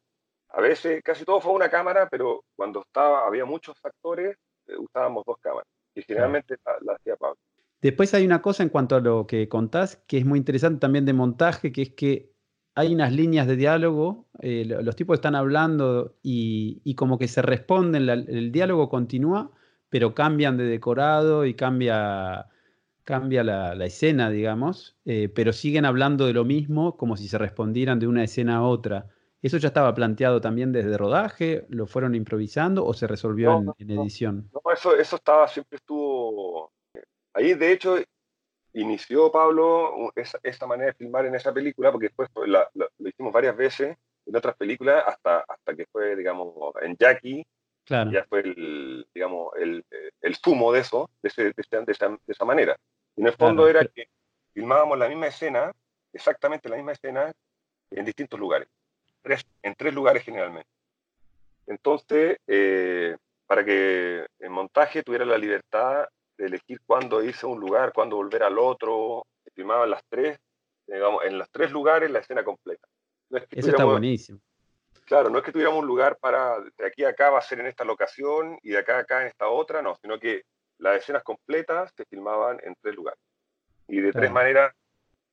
[0.50, 5.24] A veces casi todo fue una cámara, pero cuando estaba, había muchos factores, eh, usábamos
[5.24, 5.66] dos cámaras.
[5.94, 7.38] Y generalmente la, hacía Pablo.
[7.80, 11.06] Después hay una cosa en cuanto a lo que contás, que es muy interesante también
[11.06, 12.32] de montaje, que es que
[12.74, 18.08] hay unas líneas de diálogo, eh, los tipos están hablando y, como que se responden,
[18.08, 19.50] el diálogo continúa,
[19.88, 22.46] pero cambian de decorado y cambia,
[23.04, 27.98] cambia la, escena, digamos, eh, pero siguen hablando de lo mismo como si se respondieran
[27.98, 29.08] de una escena a otra.
[29.42, 31.64] ¿Eso ya estaba planteado también desde rodaje?
[31.68, 34.50] ¿Lo fueron improvisando o se resolvió en, edición?
[34.52, 36.72] No, eso, eso estaba, siempre estuvo.
[37.32, 37.96] Ahí, de hecho,
[38.74, 43.32] inició Pablo esa, esa manera de filmar en esa película, porque después pues, lo hicimos
[43.32, 47.46] varias veces en otras películas, hasta, hasta que fue, digamos, en Jackie.
[47.84, 48.10] Claro.
[48.12, 49.84] Ya fue el, digamos, el,
[50.20, 52.76] el zumo de eso, de, ese, de, esa, de, esa, manera.
[53.16, 54.08] Y en el fondo era que
[54.52, 55.72] filmábamos la misma escena,
[56.12, 57.32] exactamente la misma escena,
[57.90, 58.68] en distintos lugares
[59.62, 60.68] en tres lugares generalmente.
[61.66, 63.16] Entonces, eh,
[63.46, 68.16] para que en montaje tuviera la libertad de elegir cuándo irse a un lugar, cuándo
[68.16, 70.38] volver al otro, filmaban las tres,
[70.86, 72.86] digamos, en los tres lugares la escena completa.
[73.50, 74.40] Eso está buenísimo.
[75.10, 77.58] Claro, no es que tuviéramos un lugar para, de aquí a acá va a ser
[77.58, 80.44] en esta locación y de acá a acá en esta otra, no, sino que
[80.78, 83.18] las escenas completas se filmaban en tres lugares.
[83.88, 84.72] Y de tres maneras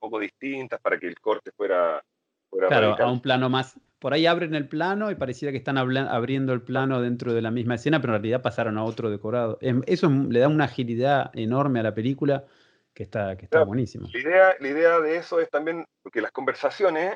[0.00, 2.02] poco distintas para que el corte fuera
[2.50, 3.78] claro, a un plano más.
[4.00, 7.52] Por ahí abren el plano y pareciera que están abriendo el plano dentro de la
[7.52, 9.58] misma escena, pero en realidad pasaron a otro decorado.
[9.60, 12.46] Em, eso le da una agilidad enorme a la película
[12.92, 14.08] que está, que está buenísima.
[14.12, 17.14] La idea, la idea de eso es también porque las conversaciones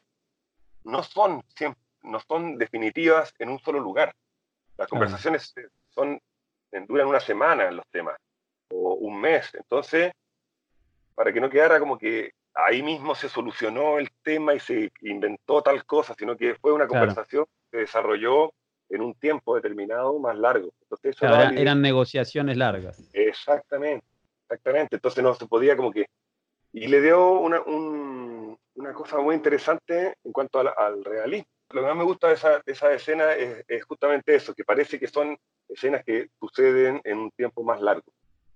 [0.84, 1.42] no son,
[2.02, 4.14] no son definitivas en un solo lugar.
[4.76, 5.54] Las conversaciones
[5.90, 6.20] son,
[6.88, 8.16] duran una semana en los temas
[8.70, 9.54] o un mes.
[9.54, 10.12] Entonces,
[11.14, 15.62] para que no quedara como que ahí mismo se solucionó el tema y se inventó
[15.62, 18.52] tal cosa, sino que fue una conversación que se desarrolló
[18.88, 20.70] en un tiempo determinado más largo.
[20.82, 23.02] Entonces, eran negociaciones largas.
[23.12, 24.06] Exactamente,
[24.44, 24.96] exactamente.
[24.96, 26.06] Entonces no se podía como que...
[26.74, 31.48] Y le dio una, una cosa muy interesante en cuanto al, realismo.
[31.72, 35.36] Lo que más me gusta de esa, escena es, justamente eso, que parece que son
[35.68, 38.12] escenas que suceden en un tiempo más largo.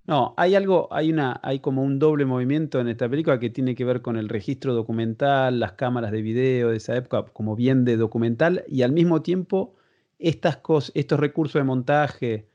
[0.06, 3.74] No, hay algo, hay una, hay como un doble movimiento en esta película que tiene
[3.74, 7.84] que ver con el registro documental, las cámaras de video de esa época, como bien
[7.84, 9.74] de documental, y al mismo tiempo
[10.18, 12.48] estas cosas, estos recursos de montaje,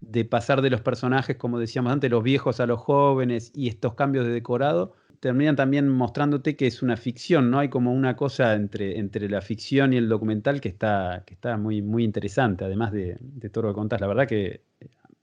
[0.00, 3.94] de pasar de los personajes, como decíamos antes, los viejos a los jóvenes, y estos
[3.94, 7.58] cambios de decorado, terminan también mostrándote que es una ficción, ¿no?
[7.58, 11.56] Hay como una cosa entre, entre la ficción y el documental que está, que está
[11.56, 14.00] muy, muy interesante, además de, de todo lo que contás.
[14.00, 14.62] La verdad que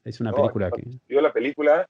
[0.04, 0.84] es una película que...
[1.08, 1.88] Yo la película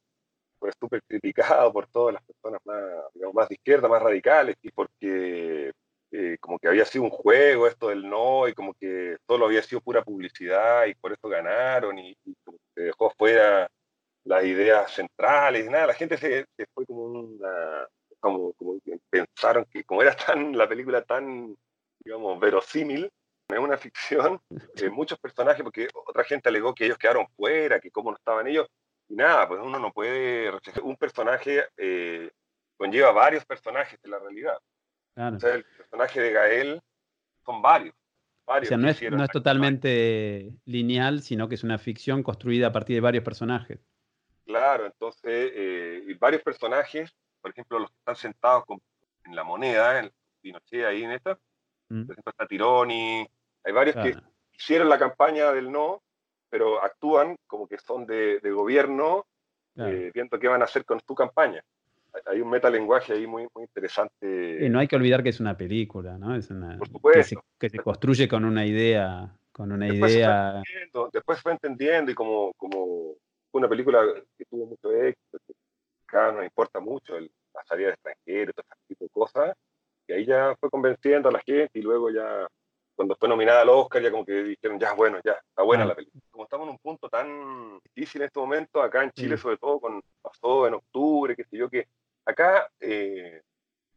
[0.57, 2.81] fue súper criticado por todas las personas más,
[3.13, 5.71] digamos, más de izquierda, más radicales, y porque
[6.11, 9.61] eh, como que había sido un juego esto del no, y como que todo había
[9.61, 13.69] sido pura publicidad, y por eso ganaron, y, como se dejó fuera
[14.25, 17.87] las ideas centrales, nada, la gente se, fue como una...
[18.19, 21.55] Como, como pensaron que como era tan la película tan
[22.05, 23.11] digamos, verosímil.
[23.49, 24.39] Es una ficción
[24.75, 28.47] de muchos personajes, porque otra gente alegó que ellos quedaron fuera, que cómo no estaban
[28.47, 28.67] ellos.
[29.07, 32.31] Y nada, pues uno no puede Un personaje eh,
[32.77, 34.57] conlleva varios personajes en la realidad.
[35.15, 36.81] O sea, el personaje de Gael
[37.45, 37.95] son varios.
[38.45, 42.67] varios o sea, no es, no es totalmente lineal, sino que es una ficción construida
[42.67, 43.79] a partir de varios personajes.
[44.45, 48.63] Claro, entonces, eh, varios personajes, por ejemplo, los que están sentados
[49.25, 51.39] en la moneda, en Pinochet ahí en esta,
[51.89, 52.05] mm.
[52.05, 53.27] por ejemplo, está Tironi,
[53.63, 54.15] hay varios que
[54.53, 56.03] hicieron la campaña del no,
[56.49, 59.25] pero actúan como que son de, gobierno,
[59.77, 61.61] eh, viendo qué van a hacer con su campaña.
[62.27, 64.65] Hay un metalenguaje ahí muy, muy interesante.
[64.65, 66.33] Y no hay que olvidar que es una película, ¿no?
[66.33, 66.79] Es una,
[67.13, 70.61] que, se, que se construye con una idea, con una después idea.
[70.63, 73.15] Se después se fue entendiendo y como, como
[73.59, 74.01] una película
[74.37, 75.53] que tuvo mucho éxito, que
[76.07, 79.55] acá no importa mucho el, la salida de extranjeros, todo ese tipo de cosas,
[80.07, 82.47] y ahí ya fue convenciendo a la gente y luego ya
[82.95, 85.95] cuando fue nominada al Oscar, ya como que dijeron, ya, bueno, ya, está buena la
[85.95, 86.21] película.
[86.31, 89.81] Como estamos en un punto tan difícil en este momento, acá en Chile, sobre todo,
[89.81, 91.87] con pasó en octubre, qué sé yo, que
[92.25, 93.41] acá, eh,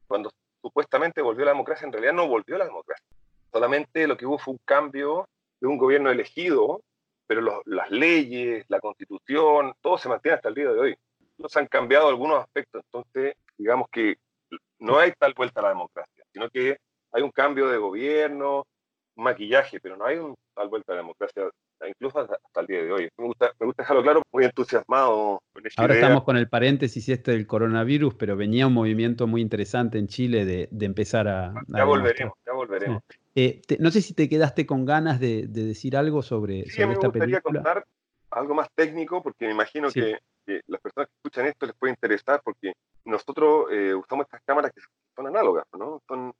[0.08, 3.06] cuando supuestamente volvió la democracia, en realidad no volvió la democracia.
[3.52, 5.28] Solamente lo que hubo fue un cambio
[5.60, 6.82] de un gobierno elegido,
[7.28, 10.96] pero las leyes, la constitución, todo se mantiene hasta el día de hoy.
[11.36, 14.16] Nos han cambiado algunos aspectos, entonces digamos que
[14.78, 16.78] no hay tal vuelta a la democracia, sino que
[17.12, 18.66] hay un cambio de gobierno,
[19.18, 21.44] maquillaje, pero no hay un tal vuelta a la democracia,
[21.86, 23.08] incluso hasta, el día de hoy.
[23.16, 25.42] Me gusta, me gusta dejarlo claro, muy entusiasmado.
[25.76, 30.08] Ahora estamos con el paréntesis este del coronavirus, pero venía un movimiento muy interesante en
[30.08, 31.54] Chile de, empezar a...
[31.68, 33.02] Ya volveremos, ya volveremos.
[33.34, 37.40] Eh, no sé si te quedaste con ganas de, decir algo sobre, sí, me gustaría
[37.40, 37.84] contar
[38.30, 40.18] algo más técnico, porque me imagino que,
[40.66, 42.72] las personas que escuchan esto les puede interesar, porque
[43.04, 44.80] nosotros eh, usamos estas cámaras que
[45.14, 46.00] son análogas, ¿no?
[46.08, 46.32] Son,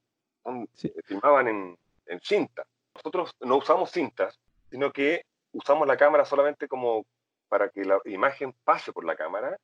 [0.73, 1.77] se filmaban en,
[2.09, 2.65] en cinta.
[2.95, 4.39] Nosotros no usamos cintas,
[4.71, 7.05] sino que usamos la cámara solamente como
[7.49, 9.57] para que la imagen pase por la cámara,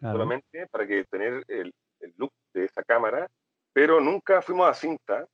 [0.00, 1.72] solamente para que tener el,
[2.16, 3.28] look de esa cámara,
[3.72, 5.26] pero nunca fuimos a cinta,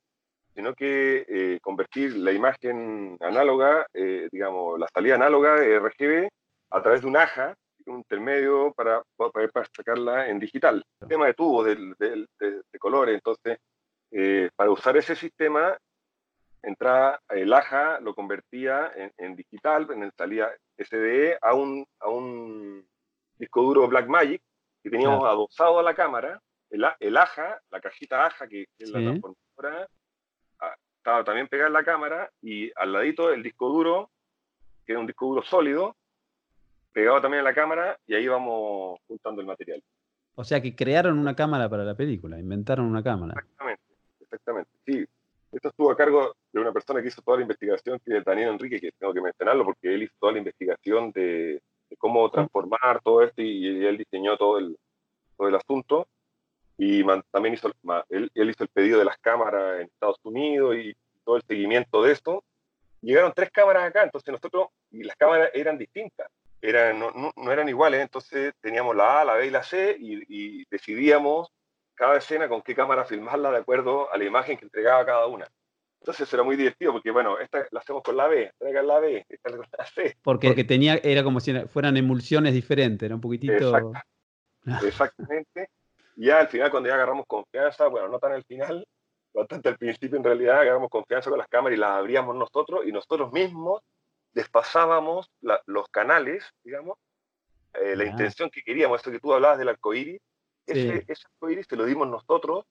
[0.53, 6.29] sino que eh, convertir la imagen análoga, eh, digamos, la salida análoga de RGB
[6.71, 7.55] a través de un AJA,
[7.87, 10.83] un intermedio para poder sacarla en digital.
[11.01, 13.59] El tema de tubos, de, de, colores, entonces,
[14.11, 15.77] eh, para usar ese sistema
[16.65, 22.85] entraba el AJA, lo convertía en, digital, en salía SDE a un, a un
[23.37, 24.41] disco duro Blackmagic
[24.83, 26.41] que teníamos adosado a la cámara.
[26.69, 29.87] El, el AJA, la cajita AJA, que es la transformadora,
[30.59, 34.09] ah, estaba también pegada en la cámara y al ladito el disco duro,
[34.85, 35.95] que era un disco duro sólido,
[36.91, 39.83] pegado también en la cámara y ahí íbamos juntando el material.
[40.33, 43.33] O sea que crearon una cámara para la película, inventaron una cámara.
[43.37, 43.83] Exactamente,
[44.19, 44.71] exactamente.
[44.85, 45.05] Sí,
[45.55, 48.49] esto estuvo a cargo de una persona que hizo toda la investigación, que es Daniel
[48.49, 51.61] Enrique, que tengo que mencionarlo porque él hizo toda la investigación de,
[51.97, 54.77] cómo transformar todo esto y, él diseñó todo el,
[55.37, 56.07] todo el asunto.
[56.77, 57.71] Y también hizo,
[58.09, 62.11] él, hizo el pedido de las cámaras en Estados Unidos y todo el seguimiento de
[62.11, 62.43] esto.
[63.01, 66.27] Llegaron tres cámaras acá, entonces nosotros, y las cámaras eran distintas,
[66.61, 70.23] eran, no, no, eran iguales, entonces teníamos la A, la B y la C y,
[70.27, 71.49] y decidíamos
[71.95, 75.47] cada escena con qué cámara filmarla de acuerdo a la imagen que entregaba cada una.
[75.99, 79.25] Entonces era muy divertido porque, bueno, esta la hacemos con la B, traigan la B,
[79.27, 80.17] esta con la C.
[80.21, 83.91] Porque, porque, tenía, era como si fueran emulsiones diferentes, era un poquitito.
[84.85, 85.69] exactamente.
[86.15, 88.87] Y ya al final, cuando ya agarramos confianza, bueno, no tan al final,
[89.33, 92.91] bastante al principio en realidad, agarramos confianza con las cámaras y las abríamos nosotros y
[92.91, 93.81] nosotros mismos
[94.31, 95.31] despasábamos
[95.65, 96.97] los canales, digamos,
[97.73, 100.21] eh, la intención que queríamos, esto que tú hablabas del arcoíris,
[100.67, 102.65] ese, ese arcoíris te lo dimos nosotros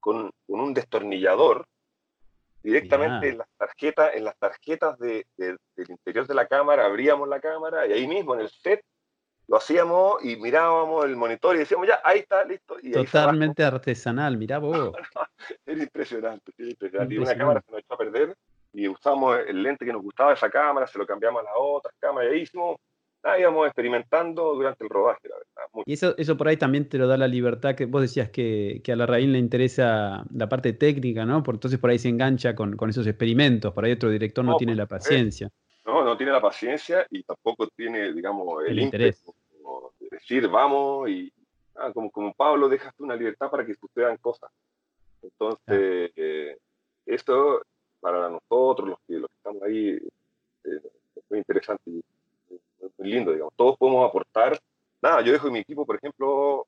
[0.00, 1.66] con, con un destornillador
[2.62, 7.40] directamente en las tarjetas, en las tarjetas de, del interior de la cámara, abríamos la
[7.40, 8.82] cámara y ahí mismo en el set
[9.48, 12.76] lo hacíamos y mirábamos el monitor y decíamos, ya, ahí está, listo.
[12.80, 14.92] Y Totalmente artesanal, mirá vos.
[15.66, 17.14] era impresionante, era impresionante.
[17.14, 18.36] Y una cámara se nos echó a perder
[18.72, 21.56] y usamos el lente que nos gustaba de esa cámara, se lo cambiamos a la
[21.56, 22.76] otra cámara y ahí hicimos
[23.24, 25.84] Ah, íbamos experimentando durante el rodaje, la verdad.
[25.86, 28.80] Y eso, eso por ahí también te lo da la libertad que vos decías que,
[28.82, 31.42] que a la raíz le interesa la parte técnica, ¿no?
[31.42, 34.56] Por, entonces por ahí se engancha con, con esos experimentos, por ahí otro director no,
[34.56, 35.48] tiene la paciencia.
[35.86, 39.24] No, no tiene la paciencia y tampoco tiene, digamos, el, interés.
[40.00, 41.32] De decir, vamos y
[41.76, 44.50] ah, como, como Pablo, dejaste una libertad para que sucedan cosas.
[45.22, 46.58] Entonces, eh,
[47.06, 47.62] esto
[48.00, 49.90] para nosotros, los que, los que estamos ahí,
[50.64, 50.80] eh,
[51.14, 52.02] es muy interesante
[53.02, 53.54] lindo, digamos.
[53.56, 54.58] Todos podemos aportar.
[55.00, 56.66] Nada, yo dejo en mi equipo, por ejemplo,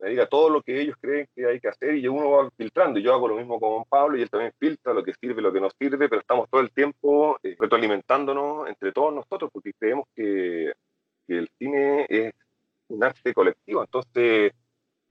[0.00, 3.00] me diga todo lo que ellos creen que hay que hacer y uno va filtrando.
[3.00, 5.60] Yo hago lo mismo con Pablo y él también filtra lo que sirve, lo que
[5.60, 10.72] no sirve, pero estamos todo el tiempo eh, retroalimentándonos entre todos nosotros porque creemos que,
[11.26, 12.32] que, el cine es
[12.88, 13.82] un arte colectivo.
[13.82, 14.52] Entonces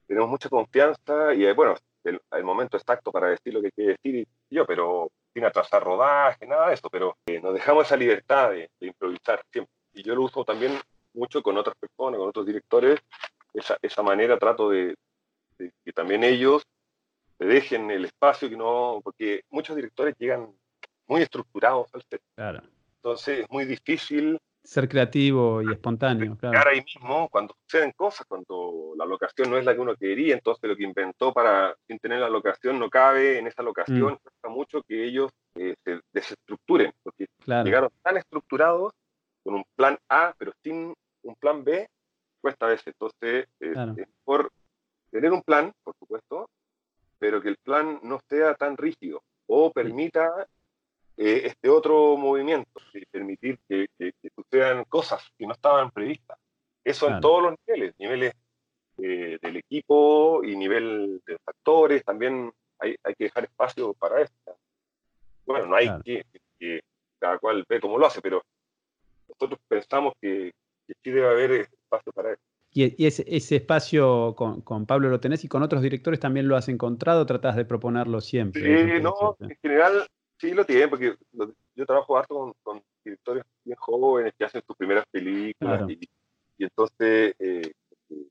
[0.06, 4.26] tenemos mucha confianza y eh, bueno, el, momento exacto para decir lo que quiere decir
[4.50, 8.70] yo, pero sin atrasar rodaje, nada de eso, pero eh, nos dejamos esa libertad de
[8.80, 9.67] improvisar siempre.
[10.08, 10.72] Yo lo uso también
[11.12, 12.98] mucho con otras personas, con otros directores,
[13.52, 14.94] esa, esa manera trato de,
[15.58, 16.62] de, que también ellos
[17.36, 20.48] se dejen el espacio, que no, porque muchos directores llegan
[21.06, 22.22] muy estructurados al set.
[22.34, 22.62] Claro.
[22.96, 26.38] Entonces es muy difícil ser creativo y espontáneo.
[26.38, 26.70] Claro.
[26.70, 30.70] ahí mismo, cuando suceden cosas, cuando la locación no es la que uno quería, entonces
[30.70, 34.18] lo que inventó para, sin tener la locación, no cabe en esa locación, mm.
[34.22, 37.66] cuesta mucho que ellos eh, se desestructuren, porque claro.
[37.66, 38.94] llegaron tan estructurados
[39.48, 41.88] con un plan A, pero sin un plan B,
[42.38, 42.88] cuesta a veces.
[42.88, 43.94] Entonces, eh, claro.
[43.96, 44.52] es por
[45.10, 46.50] tener un plan, por supuesto,
[47.18, 50.46] pero que el plan no sea tan rígido o permita
[51.16, 56.38] eh, este otro movimiento, y permitir que, que, que, sucedan cosas que no estaban previstas.
[56.84, 57.16] Eso claro.
[57.16, 58.32] en todos los niveles, niveles
[58.98, 64.58] eh, del equipo y nivel de factores, también hay, hay, que dejar espacio para esto.
[65.46, 66.02] Bueno, no hay claro.
[66.04, 66.26] que,
[66.58, 66.82] que,
[67.18, 68.42] cada cual ve cómo lo hace, pero
[69.40, 70.52] nosotros pensamos que,
[70.86, 72.42] sí debe haber espacio para eso.
[72.70, 76.56] Y, ese, ese, espacio con, con, Pablo lo tenés y con otros directores también lo
[76.56, 78.98] has encontrado, tratás de proponerlo siempre.
[78.98, 80.06] Sí, no, en general
[80.38, 81.16] Sí, lo tienen, porque
[81.74, 85.90] yo trabajo harto con, con, directores bien jóvenes que hacen sus primeras películas claro.
[85.90, 85.98] y,
[86.58, 87.72] y, entonces eh,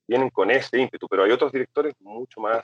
[0.07, 2.63] vienen con ese ímpetu, pero hay otros directores mucho más,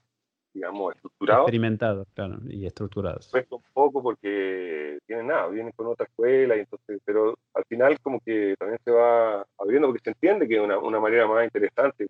[0.54, 1.44] digamos, estructurados.
[1.44, 3.28] Experimentados, claro, y estructurados.
[3.30, 8.00] Cuesta un poco porque tienen nada, vienen con otra escuela, y entonces, pero al final
[8.02, 11.44] como que también se va abriendo porque se entiende que es una, una manera más
[11.44, 12.08] interesante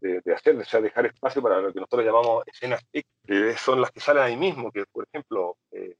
[0.00, 3.56] de, de, hacer, o sea, dejar espacio para lo que nosotros llamamos escenas X, que
[3.56, 5.56] son las que salen ahí mismo, que por ejemplo...
[5.72, 5.96] Eh,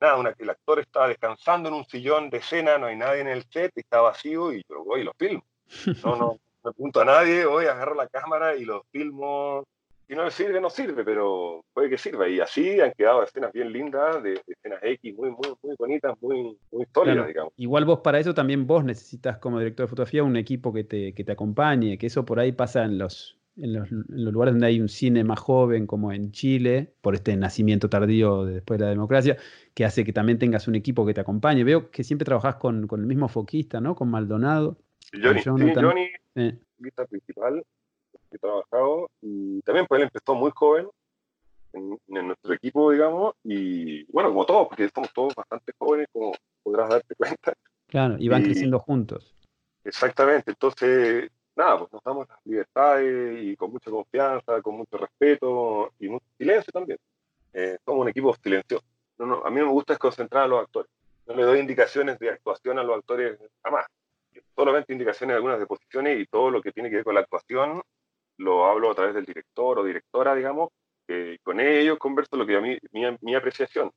[0.00, 3.28] nada, una, el actor está descansando en un sillón de escena, no hay nadie en
[3.28, 5.44] el set, está vacío y yo voy y lo filmo.
[6.04, 9.66] No, no, no apunto a nadie, voy, agarro la cámara y lo filmo.
[10.08, 12.26] Si no sirve, no sirve, pero puede que sirva.
[12.26, 16.14] Y así han quedado escenas bien lindas, de, de escenas X muy, muy, muy bonitas,
[16.22, 17.26] muy, muy sólidas, claro.
[17.26, 17.52] digamos.
[17.56, 21.12] Igual vos para eso también vos necesitas como director de fotografía un equipo que te,
[21.12, 24.54] que te acompañe, que eso por ahí pasa en los, en los, en los, lugares
[24.54, 28.86] donde hay un cine más joven, como en Chile, por este nacimiento tardío después de
[28.86, 29.36] la democracia,
[29.74, 31.64] que hace que también tengas un equipo que te acompañe.
[31.64, 33.94] Veo que siempre trabajás con, con el mismo foquista, ¿no?
[33.94, 34.78] Con Maldonado.
[35.12, 36.58] Johnny, con sí, Johnny eh.
[36.78, 37.62] foquista principal
[38.36, 40.88] he trabajado, y también pues él empezó muy joven
[41.72, 46.32] en, en, nuestro equipo, digamos, y bueno, como todos, porque estamos todos bastante jóvenes, como
[46.62, 47.54] podrás darte cuenta.
[47.86, 49.34] Claro, y van y, creciendo juntos.
[49.84, 55.92] Exactamente, entonces nada, pues nos damos las libertades y con mucha confianza, con mucho respeto
[55.98, 56.98] y mucho silencio también.
[57.52, 58.84] Eh, somos un equipo silencioso.
[59.18, 60.90] No, no, a mí me gusta es concentrar a los actores.
[61.26, 63.86] No le doy indicaciones de actuación a los actores jamás.
[64.54, 67.82] Solamente indicaciones algunas de posiciones y todo lo que tiene que ver con la actuación
[68.38, 70.70] lo hablo a través del director o directora, digamos.
[71.06, 73.90] Eh, con ellos converso lo que a mí, mi, mi apreciación,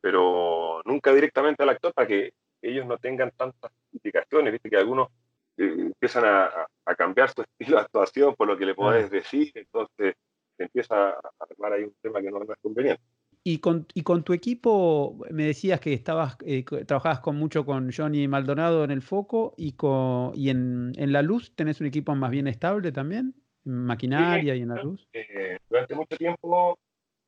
[0.00, 4.52] pero nunca directamente al actor para que ellos no tengan tantas indicaciones.
[4.52, 5.08] Viste que algunos
[5.56, 6.50] eh, empiezan a,
[6.86, 10.14] a, cambiar su estilo de actuación por lo que le podés decir, entonces
[10.56, 13.02] se empieza a armar ahí un tema que no, no es conveniente.
[13.44, 17.90] Y con, y con, tu equipo, me decías que estabas eh, trabajabas con mucho con
[17.90, 22.14] Johnny Maldonado en el foco y, con, y en, en, la luz tenés un equipo
[22.14, 25.06] más bien estable también, en maquinaria sí, y en la luz.
[25.12, 26.78] Eh, durante mucho tiempo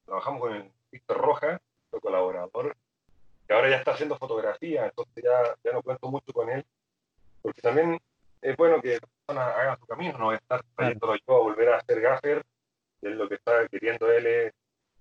[0.05, 1.61] trabajamos con el Víctor Rojas,
[1.93, 2.77] nuestro colaborador,
[3.47, 6.65] que ahora ya está haciendo fotografía, entonces ya, ya no cuento mucho con él,
[7.43, 7.99] porque también
[8.41, 11.79] es bueno que la persona haga su camino, no estar trayéndolo yo a volver a
[11.79, 12.43] hacer gaffer,
[13.03, 14.53] es lo que está queriendo él es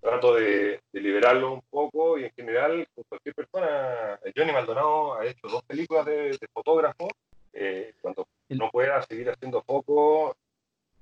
[0.03, 5.25] trato de, de, liberarlo un poco y en general con cualquier persona, Johnny Maldonado ha
[5.25, 7.07] hecho dos películas de, de fotógrafo,
[7.53, 8.57] eh, cuando El...
[8.57, 10.35] no pueda seguir haciendo foco,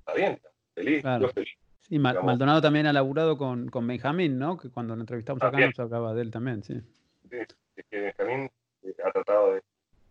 [0.01, 1.27] está bien, está feliz, claro.
[1.27, 1.57] yo feliz.
[1.79, 2.23] Sí, Digamos.
[2.23, 4.57] Maldonado también ha laburado con, con Benjamín, ¿no?
[4.57, 5.69] Que cuando lo entrevistamos también.
[5.69, 6.81] acá nos hablaba de él también, sí.
[7.29, 7.37] Sí,
[7.75, 8.51] es que Benjamín
[8.83, 9.63] eh, ha tratado de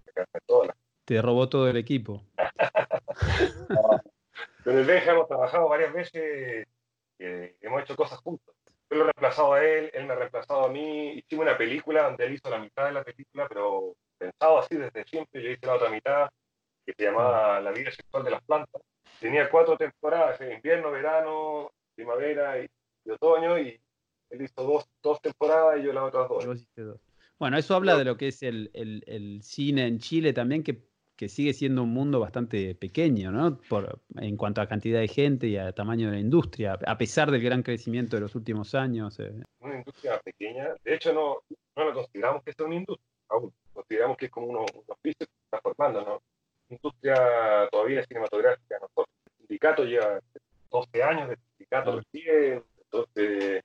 [0.04, 0.76] sacarme todas las
[1.10, 2.22] te robó todo el equipo.
[3.68, 4.00] no,
[4.62, 6.68] con el Benja hemos trabajado varias veces,
[7.18, 8.54] eh, hemos hecho cosas juntos.
[8.88, 11.14] Yo lo he reemplazado a él, él me ha reemplazado a mí.
[11.14, 15.04] Hicimos una película donde él hizo la mitad de la película, pero pensado así desde
[15.04, 15.42] siempre.
[15.42, 16.30] Yo hice la otra mitad,
[16.86, 18.80] que se llamaba La vida sexual de las plantas.
[19.18, 22.68] Tenía cuatro temporadas, invierno, verano, primavera y,
[23.04, 23.80] y, otoño, y
[24.30, 27.00] él hizo dos, dos temporadas y yo las otras dos.
[27.38, 30.90] Bueno, eso habla de lo que es el, el, el cine en Chile también, que
[31.20, 33.60] que sigue siendo un mundo bastante pequeño, ¿no?
[33.68, 37.30] Por, en cuanto a cantidad de gente y a tamaño de la industria, a pesar
[37.30, 39.20] del gran crecimiento de los últimos años.
[39.20, 39.30] Eh.
[39.58, 41.42] Una industria pequeña, de hecho no,
[41.76, 44.70] no la consideramos que sea una industria, aún consideramos que es como unos,
[45.02, 46.22] pisos que se está formando, ¿no?
[46.70, 50.20] Industria todavía cinematográfica, nosotros, el sindicato lleva
[50.70, 53.62] 12 años de sindicato recién, entonces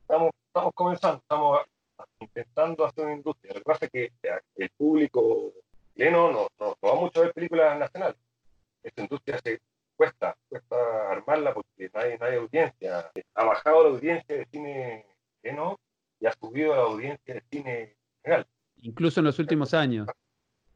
[0.00, 1.60] estamos, estamos comenzando, estamos
[2.20, 3.54] intentando hacer una industria.
[3.54, 4.12] Lo que pasa es que
[4.56, 5.52] el público
[5.94, 8.16] chileno no, no, va mucho a ver películas nacionales.
[8.82, 9.60] Esta industria se
[9.96, 13.10] cuesta, cuesta armarla porque no no hay audiencia.
[13.34, 15.06] Ha bajado la audiencia de cine
[15.42, 15.78] chileno
[16.18, 18.46] y ha subido la audiencia de cine general.
[18.76, 20.08] Incluso en los últimos años.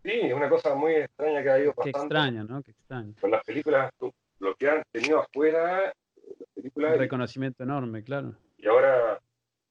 [0.04, 1.98] Sí, es una cosa muy extraña que ha ido pasando.
[1.98, 2.62] Qué extraña, ¿no?
[2.62, 3.14] Qué extraño.
[3.18, 3.90] Con las películas,
[4.38, 6.92] lo que han tenido afuera, las películas...
[6.92, 8.34] Un reconocimiento enorme, claro.
[8.58, 9.18] Y ahora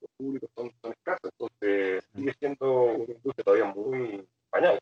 [0.01, 4.79] los públicos son, escasos, entonces sigue siendo una industria todavía muy pañal,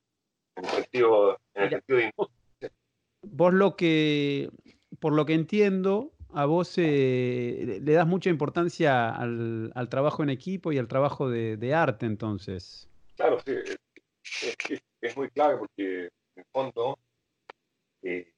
[0.55, 2.71] en el sentido, en el sentido de industria.
[3.23, 4.49] Vos lo que,
[5.01, 10.29] por lo que entiendo, a vos eh, le das mucha importancia al, al, trabajo en
[10.29, 12.89] equipo y al trabajo de, de arte, entonces.
[13.17, 13.77] Claro, sí, es,
[14.69, 14.81] es,
[15.15, 16.97] muy clave porque, en el fondo,
[18.03, 18.31] eh,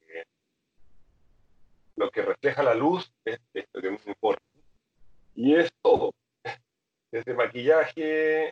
[1.95, 4.43] lo que refleja la luz es, es lo que me importa.
[5.35, 6.13] Y es todo
[7.13, 8.51] desde maquillaje,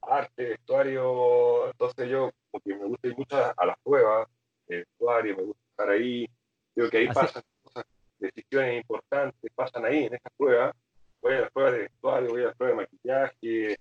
[0.00, 4.26] arte, vestuario, entonces yo como que me gusta ir mucho a, las pruebas
[4.66, 6.26] de vestuario, me gusta estar ahí,
[6.74, 7.84] creo que ahí pasan cosas,
[8.18, 10.74] decisiones importantes, pasan ahí en esas pruebas,
[11.20, 13.76] voy a las pruebas de vestuario, voy a las pruebas de maquillaje,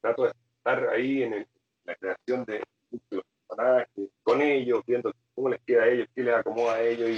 [0.00, 1.46] trato de estar ahí en,
[1.84, 2.64] la creación de,
[3.10, 7.10] los personajes, con ellos, viendo cómo les queda a ellos, qué les acomoda a ellos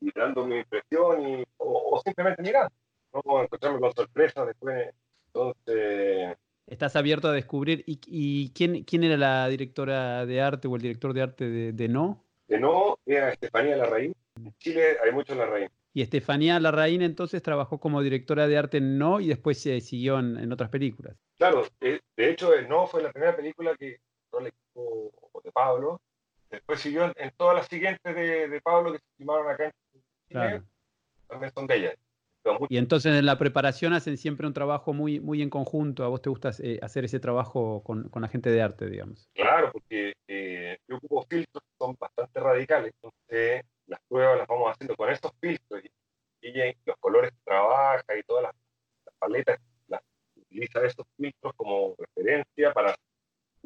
[0.00, 2.72] y, dando mi impresión y, o, simplemente mirando,
[3.12, 4.94] no encontrarme con sorpresas después
[5.38, 6.36] entonces...
[6.66, 7.82] Estás abierto a descubrir.
[7.86, 12.24] ¿Y, quién, quién era la directora de arte o el director de arte de, No?
[12.46, 14.14] De No era Estefanía Larraín.
[14.36, 15.70] En Chile hay mucho Larraín.
[15.94, 20.18] Y Estefanía Larraín entonces trabajó como directora de arte en No y después se siguió
[20.18, 21.16] en, otras películas.
[21.38, 23.98] Claro, eh, de hecho No fue la primera película que
[24.40, 25.12] el equipo
[25.44, 26.00] de Pablo.
[26.50, 29.72] Después siguió en, todas las siguientes de, Pablo que se filmaron acá en
[30.28, 30.62] Chile.
[31.28, 31.94] También son de ella.
[32.68, 36.04] Y entonces en la preparación hacen siempre un trabajo muy, muy en conjunto.
[36.04, 39.28] ¿A vos te gusta eh, hacer ese trabajo con, con, la gente de arte, digamos?
[39.34, 42.92] Claro, porque eh, yo ocupo filtros que son bastante radicales.
[42.94, 45.82] Entonces las pruebas las vamos haciendo con estos filtros.
[45.84, 45.90] Y,
[46.86, 48.54] los colores que trabaja y todas las,
[49.18, 49.58] paletas
[49.88, 50.00] las
[50.36, 52.94] utiliza estos filtros como referencia para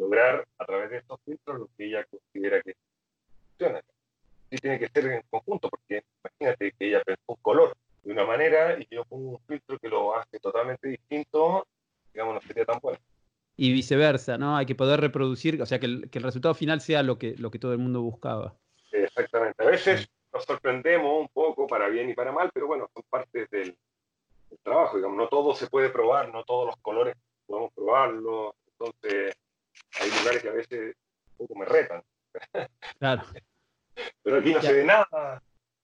[0.03, 2.75] lograr a través de estos filtros lo que ella considera que
[3.49, 3.81] funciona.
[4.51, 8.27] Sí tiene que ser en conjunto, porque imagínate que ella pensó un color de una
[8.27, 11.67] manera y yo pongo un filtro que lo hace totalmente distinto,
[12.13, 12.99] digamos, no sería tan bueno.
[13.57, 14.57] Y viceversa, ¿no?
[14.57, 17.35] Hay que poder reproducir, o sea, que el, que el resultado final sea lo que,
[17.37, 18.55] lo que todo el mundo buscaba.
[18.91, 19.63] Exactamente.
[19.63, 23.49] A veces nos sorprendemos un poco para bien y para mal, pero bueno, son partes
[23.51, 23.77] del,
[24.63, 29.35] trabajo, digamos, no todo se puede probar, no todos los colores podemos probarlo, entonces
[30.01, 30.97] hay lugares que a veces
[31.39, 32.03] un poco me retan.
[32.99, 33.23] Claro.
[34.23, 35.43] pero aquí no se ve nada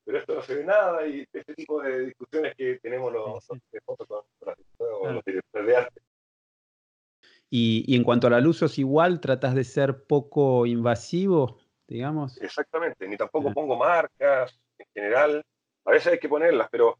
[0.08, 3.80] pero esto no se ve nada y este tipo de discusiones que tenemos los, de
[3.82, 6.00] fotos con, los directores de arte.
[7.50, 9.20] Y, y, en cuanto a la luz, ¿sos igual?
[9.20, 12.40] ¿Tratas de ser poco invasivo, digamos?
[12.40, 15.44] Exactamente, ni tampoco pongo marcas en general.
[15.84, 16.96] A veces hay que ponerlas, pero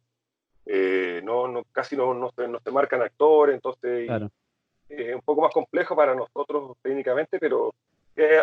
[0.66, 4.06] eh, no, no, casi no, no, se, no se marcan actores, entonces
[4.88, 7.74] es un poco más complejo para nosotros técnicamente, pero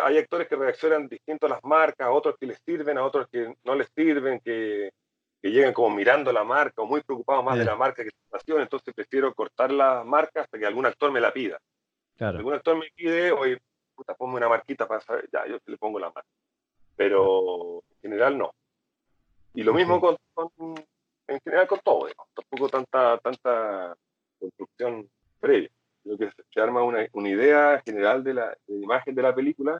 [0.03, 3.27] hay actores que reaccionan distinto a las marcas, a otros que les sirven, a otros
[3.27, 4.91] que no les sirven, que,
[5.41, 8.23] que llegan como mirando la marca o muy preocupados más de la marca que la
[8.23, 11.59] situación, entonces prefiero cortar la marca hasta que algún actor me la pida.
[12.15, 12.37] Claro.
[12.37, 13.59] Algún actor me pide, oye,
[13.93, 16.29] puta, ponme una marquita para saber, ya, yo le pongo la marca.
[16.95, 18.51] Pero en general no.
[19.53, 20.17] Y lo mismo con,
[21.27, 23.95] en general con todo, tampoco tanta, tanta
[24.39, 25.69] construcción previa
[26.17, 29.79] que se arma una, una idea general de la, imagen de la película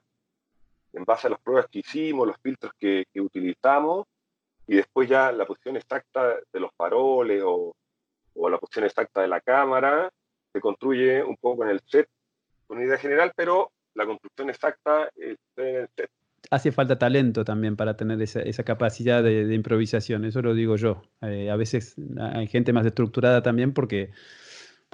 [0.94, 4.08] en base a las pruebas que hicimos, los filtros que, que utilizamos,
[4.68, 7.76] y después ya la posición exacta de los faroles o,
[8.34, 10.10] o, la posición exacta de la cámara
[10.52, 12.08] se construye un poco en el set,
[12.70, 16.10] una idea general, pero la construcción exacta está en el set.
[16.52, 21.02] Hace falta talento también para tener esa, esa capacidad de, improvisación, eso lo digo yo.
[21.22, 24.12] Eh, a veces hay gente más estructurada también porque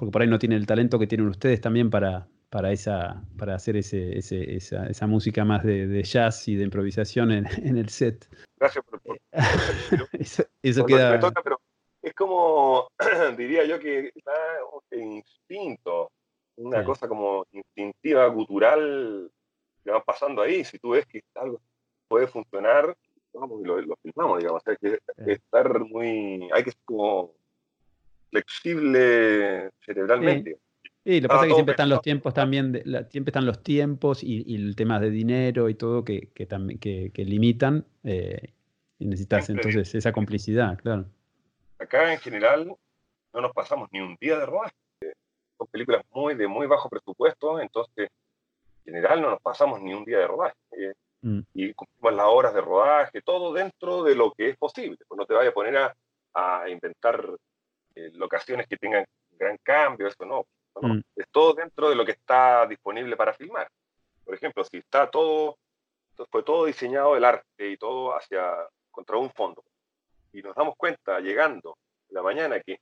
[0.02, 3.54] porque por ahí no tiene el talento que tienen ustedes también para, para, esa, para
[3.54, 8.28] hacer ese, esa, esa, música más de, jazz y de improvisación en, en el set.
[8.58, 9.00] Gracias por,
[10.62, 11.20] eso, queda...
[11.44, 11.60] pero
[12.02, 12.88] es como,
[13.38, 14.32] diría yo, que está
[14.90, 16.10] instinto,
[16.56, 19.30] una cosa como instintiva, cultural
[19.84, 20.64] que va pasando ahí.
[20.64, 21.60] Si tú ves que algo
[22.08, 22.96] puede funcionar,
[23.32, 24.64] vamos y lo, filmamos, digamos.
[24.66, 27.36] hay que estar muy, hay que como
[28.32, 30.58] flexible cerebralmente.
[31.04, 34.22] Sí, lo que pasa es que siempre están los tiempos también, siempre están los tiempos
[34.22, 36.46] y, el tema de dinero y todo que, que,
[37.12, 38.52] que, limitan eh,
[38.98, 41.06] y necesitas entonces esa complicidad, claro.
[41.78, 42.72] Acá en general
[43.32, 44.74] no nos pasamos ni un día de rodaje.
[45.58, 48.08] Son películas muy de muy bajo presupuesto, entonces
[48.84, 50.56] en general no nos pasamos ni un día de rodaje.
[50.70, 51.40] Eh, mm.
[51.54, 54.98] Y cumplimos las horas de rodaje, todo dentro de lo que es posible.
[55.08, 55.96] Pues no te vayas a poner a,
[56.34, 57.28] a inventar
[57.94, 60.46] eh, locaciones que tengan gran cambio, eso no.
[60.80, 61.00] Mm.
[61.16, 63.68] Es todo dentro de lo que está disponible para filmar.
[64.24, 65.58] Por ejemplo, si está todo,
[66.30, 68.54] fue todo diseñado el arte y todo hacia
[68.90, 69.64] contra un fondo,
[70.32, 71.76] y nos damos cuenta llegando
[72.08, 72.78] en la mañana que,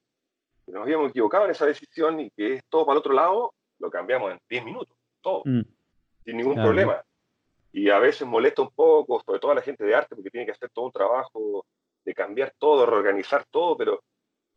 [0.66, 3.90] nos habíamos equivocado en esa decisión y que es todo para el otro lado, lo
[3.90, 5.62] cambiamos en 10 minutos, todo, mm.
[6.24, 7.02] sin ningún problema.
[7.72, 10.46] Y a veces molesta un poco, sobre todo a la gente de arte, porque tiene
[10.46, 11.66] que hacer todo un trabajo
[12.04, 14.00] de cambiar todo, reorganizar todo, pero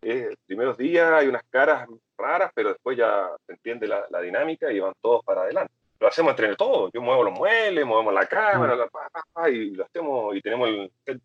[0.04, 1.88] los primeros días hay unas caras
[2.18, 5.74] raras, pero después ya se entiende la, dinámica y van todos para adelante.
[6.00, 6.92] Lo hacemos entre todos.
[6.94, 9.48] Yo muevo los muebles, movemos la cámara, mm.
[9.50, 11.22] y lo hacemos y tenemos el set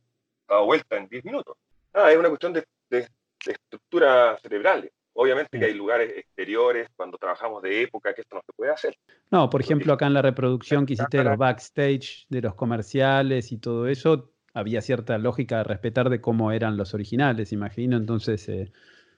[0.49, 1.57] dado vuelta en 10 minutos.
[1.93, 3.07] Ah, es una cuestión de, de,
[3.47, 4.91] estructura cerebral.
[5.15, 8.97] Obviamente que hay lugares exteriores cuando trabajamos de época que esto no se puede hacer.
[9.31, 13.51] No, por ejemplo, acá en la reproducción que hiciste de los backstage, de los comerciales
[13.51, 17.97] y todo eso, había cierta lógica de respetar de cómo eran los originales, imagino.
[17.97, 18.49] Entonces.
[18.49, 18.73] Eh,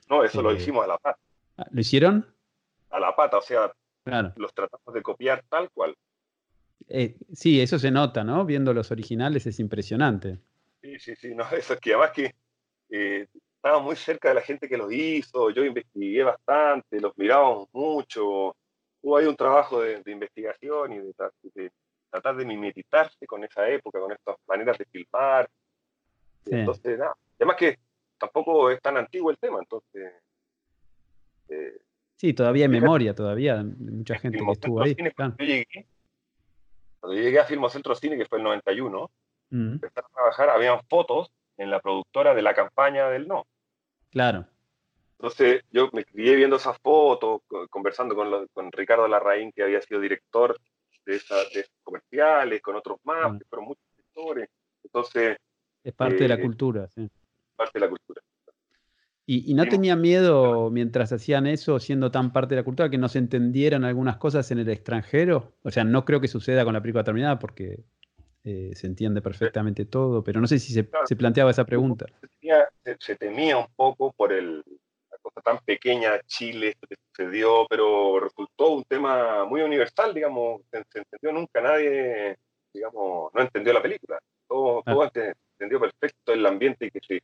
[0.08, 1.18] no, eso lo eh, hicimos a la pata.
[1.56, 2.26] Ah, ¿Lo hicieron?
[2.90, 3.72] A la pata, o sea,
[4.36, 5.94] los tratamos de copiar tal cual.
[6.88, 8.44] Eh, sí, eso se nota, ¿no?
[8.44, 10.38] Viendo los originales es impresionante.
[10.82, 12.34] Sí, sí, sí, no, eso es que además que
[13.62, 18.56] estaba muy cerca de la gente que los hizo, yo investigué bastante, los mirábamos mucho,
[19.02, 21.70] hubo ahí un trabajo de, investigación y de,
[22.10, 25.48] tratar de mimetizarse con esa época, con estas maneras de filmar.
[26.46, 27.78] Entonces, nada, además que
[28.18, 30.12] tampoco es tan antiguo el tema, entonces...
[31.48, 31.80] Eh,
[32.16, 34.94] sí, todavía hay memoria, todavía, mucha gente que estuvo ahí.
[35.16, 35.86] cuando, yo llegué,
[37.00, 39.10] cuando llegué a Filmocentro Cine, que fue el 91,
[39.50, 39.72] mm.
[39.72, 43.46] empezar a trabajar, habían fotos en la productora de la campaña del no.
[44.10, 44.46] Claro.
[45.18, 50.00] Entonces yo me crié viendo esas fotos, conversando con, con Ricardo Larraín, que había sido
[50.00, 50.58] director
[51.10, 54.48] de, comerciales, con otros más, que fueron muchos directores.
[54.84, 55.36] Entonces...
[55.82, 57.08] Es parte de la eh, cultura, sí.
[57.56, 58.20] Parte de la cultura.
[59.32, 63.08] ¿Y, no tenía miedo mientras hacían eso, siendo tan parte de la cultura, que no
[63.08, 65.52] se entendieran algunas cosas en el extranjero?
[65.62, 67.84] O sea, no creo que suceda con la película terminada porque
[68.42, 70.82] eh, se entiende perfectamente todo, pero no sé si se,
[71.14, 72.06] planteaba esa pregunta.
[72.98, 74.64] Se, temía un poco por el,
[75.20, 80.78] cosa tan pequeña, Chile, esto que sucedió, pero resultó un tema muy universal, digamos, se,
[80.78, 82.36] entendió nunca, nadie,
[82.72, 84.18] digamos, no entendió la película.
[84.48, 85.10] Todo, ah.
[85.52, 87.20] entendió perfecto el ambiente que se,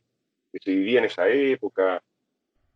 [0.51, 2.01] que se vivía en esa época.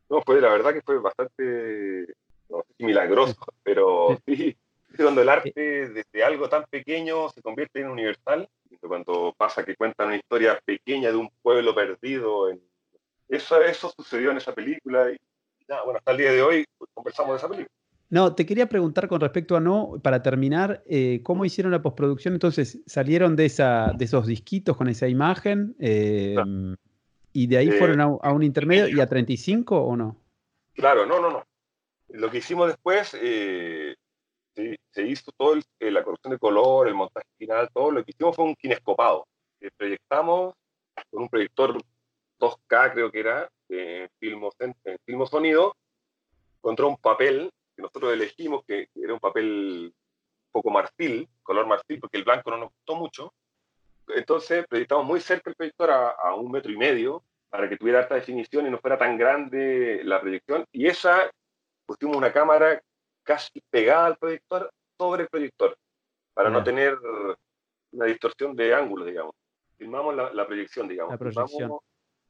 [0.09, 2.07] No, fue la verdad que fue bastante,
[2.49, 4.57] no sé si milagroso, pero sí,
[4.97, 8.49] cuando el arte desde algo tan pequeño se convierte en universal,
[8.79, 12.49] cuando pasa que cuentan una historia pequeña de un pueblo perdido,
[13.31, 15.17] eso, eso sucedió en esa película y
[15.85, 17.75] bueno, hasta el día de hoy conversamos de esa película.
[18.09, 22.33] No, te quería preguntar con respecto a No, para terminar, eh, ¿cómo hicieron la postproducción?
[22.33, 25.75] Entonces, ¿salieron de, esa, de esos disquitos con esa imagen?
[25.79, 26.35] Eh,
[27.31, 30.17] ¿Y de ahí eh, fueron a, un intermedio y a 35 o no?
[30.73, 31.45] Claro, no, no, no.
[32.09, 33.95] Lo que hicimos después, se
[35.07, 38.55] hizo todo la corrección de color, el montaje final, todo lo que hicimos fue un
[38.55, 39.25] kinescopado.
[39.77, 40.53] proyectamos
[41.09, 41.77] con un proyector
[42.41, 44.49] 2K, creo que era, en Filmo,
[45.05, 45.75] Filmo Sonido,
[46.59, 51.99] contra un papel que nosotros elegimos, que era un papel un poco marfil, color marfil,
[51.99, 53.33] porque el blanco no nos gustó mucho.
[54.07, 57.99] Entonces proyectamos muy cerca el proyector a, a un metro y medio para que tuviera
[57.99, 60.65] alta definición y no fuera tan grande la proyección.
[60.71, 61.29] Y esa
[61.85, 62.81] pusimos una cámara
[63.23, 65.77] casi pegada al proyector sobre el proyector,
[66.33, 66.97] para no tener
[67.91, 69.33] una distorsión de ángulo, digamos.
[69.77, 71.17] Filmamos la, proyección, digamos.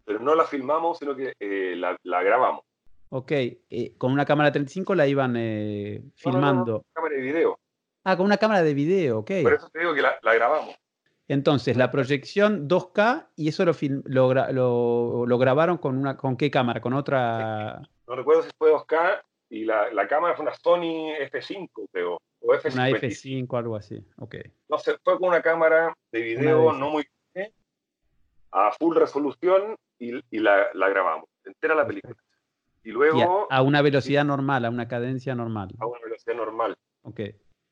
[0.05, 2.63] Pero no la filmamos, sino que eh, la, grabamos.
[3.09, 6.73] Ok, eh, con una cámara 35 la iban eh, filmando.
[6.73, 7.59] No, cámara de video.
[8.03, 9.31] Ah, con una cámara de video, ok.
[9.43, 10.75] Por eso te digo que la, grabamos.
[11.27, 13.73] Entonces, la proyección 2K y eso lo,
[14.05, 17.81] lo, lo, grabaron con una con qué cámara, con otra.
[18.07, 22.17] No recuerdo si fue 2K y la, la cámara fue una Sony F5, creo.
[22.41, 22.73] O F5.
[22.73, 24.35] Una F5, algo así, ok.
[24.67, 27.05] No sé, fue con una cámara de video no muy
[28.51, 32.15] a full resolución y, y la, la, grabamos, entera la película.
[32.83, 33.47] Y luego...
[33.49, 35.69] a, una velocidad normal, a una cadencia normal.
[35.79, 36.75] A una velocidad normal.
[37.03, 37.19] Ok.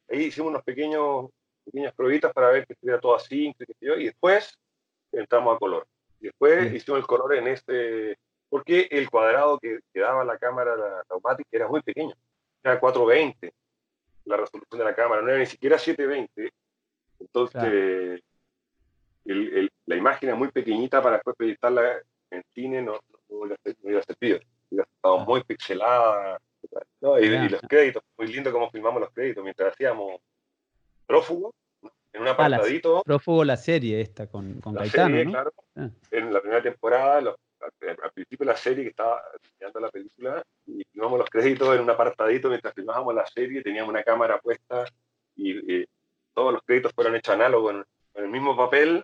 [0.09, 1.29] Ahí hicimos unos pequeños
[1.65, 4.57] pequeñas pruebitas para ver que estuviera todo así, y después
[5.11, 5.87] entramos a color.
[6.19, 8.17] Y después hicimos el color en este,
[8.49, 12.13] porque el cuadrado que, que daba la cámara la, automática era muy pequeño,
[12.63, 13.53] era 420
[14.25, 16.53] la resolución de la cámara, no era ni siquiera 720.
[17.19, 18.21] Entonces,
[19.25, 21.99] la imagen era muy pequeñita para después proyectarla
[22.31, 24.39] en cine, no, no, no hubiera servido.
[24.69, 25.25] Hubiera estado ah.
[25.25, 26.39] muy pixelada.
[27.21, 30.19] Y, los créditos, muy lindo como filmamos los créditos mientras hacíamos
[31.07, 31.53] prófugo
[32.13, 33.01] en un ah, apartadito.
[33.03, 35.53] prófugo la serie esta con, con Gaetano, claro.
[35.75, 35.89] Ah.
[36.11, 40.83] En la primera temporada, al, principio de la serie que estaba enseñando la película, y
[40.91, 44.85] filmamos los créditos en un apartadito mientras filmábamos la serie, teníamos una cámara puesta
[45.35, 45.85] y,
[46.33, 49.03] todos los créditos fueron hechos análogos en, el mismo papel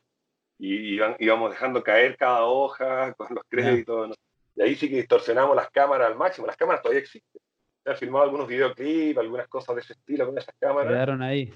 [0.57, 4.17] y íbamos dejando caer cada hoja con los créditos.
[4.55, 6.47] Y ahí sí que distorsionamos las cámaras al máximo.
[6.47, 7.41] Las cámaras todavía existen.
[7.83, 10.91] Se han filmado algunos videoclips, algunas cosas de ese estilo con esas cámaras.
[10.91, 11.53] Quedaron ahí.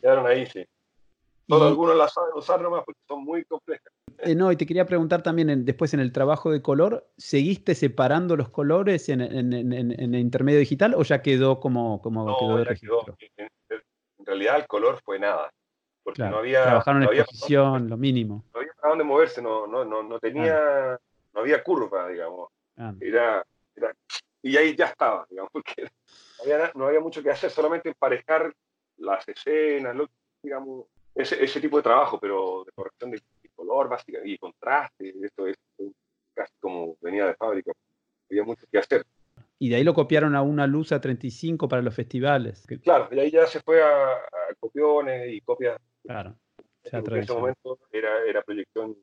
[0.00, 0.66] Quedaron ahí, sí.
[1.46, 3.92] Todos algunos las saben usar nomás porque son muy complejas.
[4.18, 8.36] Eh, no, y te quería preguntar también después en el trabajo de color, ¿seguiste separando
[8.36, 13.16] los colores en, el intermedio digital o ya quedó como, como quedó de registro?
[13.36, 13.48] En,
[14.24, 15.50] realidad el color fue nada.
[16.02, 16.64] Porque no había.
[16.64, 18.44] Trabajaron en exposición, lo mínimo.
[18.52, 20.98] No había para dónde moverse, no, no, no, no tenía.
[21.32, 22.50] No había curva, digamos.
[23.00, 23.44] Era,
[23.76, 23.94] era,
[24.42, 25.88] y ahí ya estaba, digamos, porque
[26.74, 28.52] no había mucho que hacer, solamente emparejar
[28.98, 29.96] las escenas,
[30.42, 33.22] digamos, ese, ese, tipo de trabajo, pero de corrección de,
[33.54, 35.56] color básica y contraste, esto es
[36.34, 37.70] casi como venía de fábrica,
[38.28, 39.04] había mucho que hacer.
[39.58, 42.66] Y de ahí lo copiaron a una luz a 35 para los festivales.
[42.82, 44.18] Claro, y ahí ya se fue a,
[44.58, 45.78] copiones y copias.
[46.04, 46.36] Claro.
[46.84, 48.96] En ese momento era, era proyección,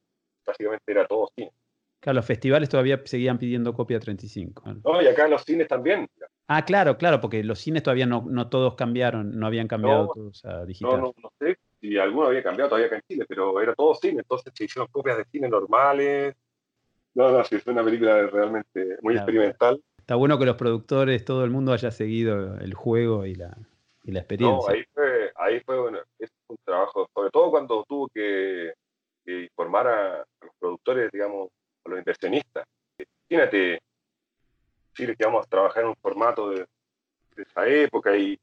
[0.45, 1.51] básicamente era todo cine.
[1.99, 4.73] Claro, los festivales todavía seguían pidiendo copia 35.
[4.83, 6.09] No, y acá en los cines también.
[6.47, 10.43] Ah, claro, claro, porque los cines todavía no, no todos cambiaron, no habían cambiado todos
[10.45, 10.91] a digital.
[10.91, 13.93] No, no, no sé si alguno había cambiado todavía acá en Chile, pero era todo
[13.95, 16.35] cine, entonces se hicieron copias de cine normales.
[17.15, 19.81] No, no, sí, es una película realmente muy experimental.
[19.97, 23.55] Está bueno que los productores, todo el mundo haya seguido el juego y la,
[24.03, 24.69] y la experiencia.
[24.69, 25.08] No, ahí fue,
[25.49, 28.73] ahí fue bueno, es un trabajo, sobre todo cuando tuvo que,
[29.25, 31.49] informar a, los productores, digamos,
[31.85, 32.65] a los inversionistas.
[33.29, 33.79] Imagínate,
[34.95, 36.65] Chile que vamos a trabajar en un formato de,
[37.37, 38.37] esa época y,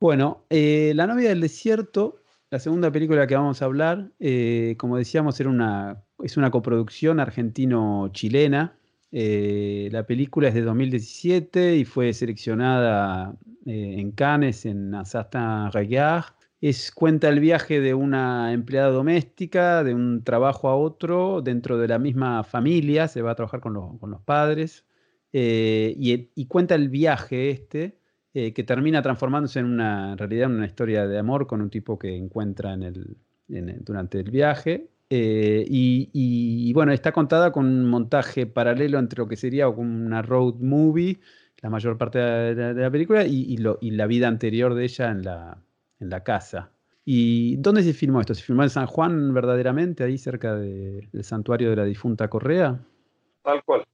[0.00, 4.96] bueno, eh, La novia del desierto la segunda película que vamos a hablar, eh, como
[4.96, 8.76] decíamos, era es una coproducción argentino-chilena.
[9.12, 13.36] Eh, la película es de 2017 y fue seleccionada
[13.66, 16.34] eh, en Cannes, en Assassin Regard.
[16.60, 21.88] Es, cuenta el viaje de una empleada doméstica, de un trabajo a otro, dentro de
[21.88, 24.84] la misma familia, se va a trabajar con, los padres,
[25.32, 28.00] y, y, cuenta el viaje este
[28.32, 31.98] eh, que termina transformándose en una, en realidad, una historia de amor con un tipo
[31.98, 33.16] que encuentra en el,
[33.80, 34.88] durante el viaje.
[35.12, 40.54] Eh, y, bueno, está contada con un montaje paralelo entre lo que sería una road
[40.60, 41.18] movie,
[41.60, 45.58] la mayor parte de la, película, y, la vida anterior de ella en la,
[45.98, 46.70] en la casa.
[47.04, 48.34] ¿Y dónde se filmó esto?
[48.34, 52.78] ¿Se filmó en San Juan verdaderamente, ahí cerca del santuario de la difunta Correa?
[53.42, 53.84] Tal cual.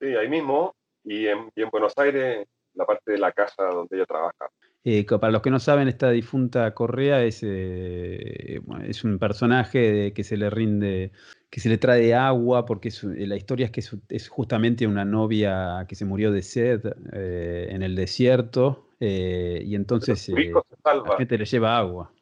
[0.00, 0.74] Sí, ahí mismo.
[1.04, 4.48] Y en, y en Buenos Aires la parte de la casa donde ella trabaja.
[4.86, 10.24] Eh, para los que no saben, esta difunta Correa es, eh, es un personaje que
[10.24, 11.10] se le rinde,
[11.48, 13.80] que se le trae agua, porque eh, la historia es que
[14.10, 21.16] es, justamente una novia que se murió de sed en el desierto, y entonces la
[21.16, 22.12] gente le lleva agua.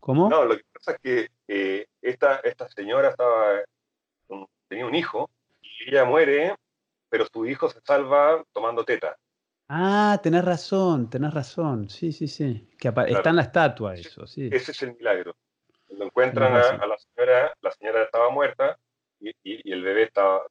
[0.00, 0.28] ¿Cómo?
[0.28, 3.60] No, lo que pasa es que esta, esta señora estaba,
[4.66, 5.30] tenía un hijo,
[5.62, 6.56] y ella muere,
[7.08, 9.16] pero su hijo se salva tomando teta.
[9.68, 11.90] Ah, tenés razón, tenés razón.
[11.90, 12.68] Sí, sí, sí.
[12.78, 14.48] Que Está en la estatua eso, sí.
[14.50, 15.36] Ese es el milagro.
[15.86, 18.78] Cuando encuentran a, la señora, la señora estaba muerta
[19.20, 20.42] y, el bebé estaba,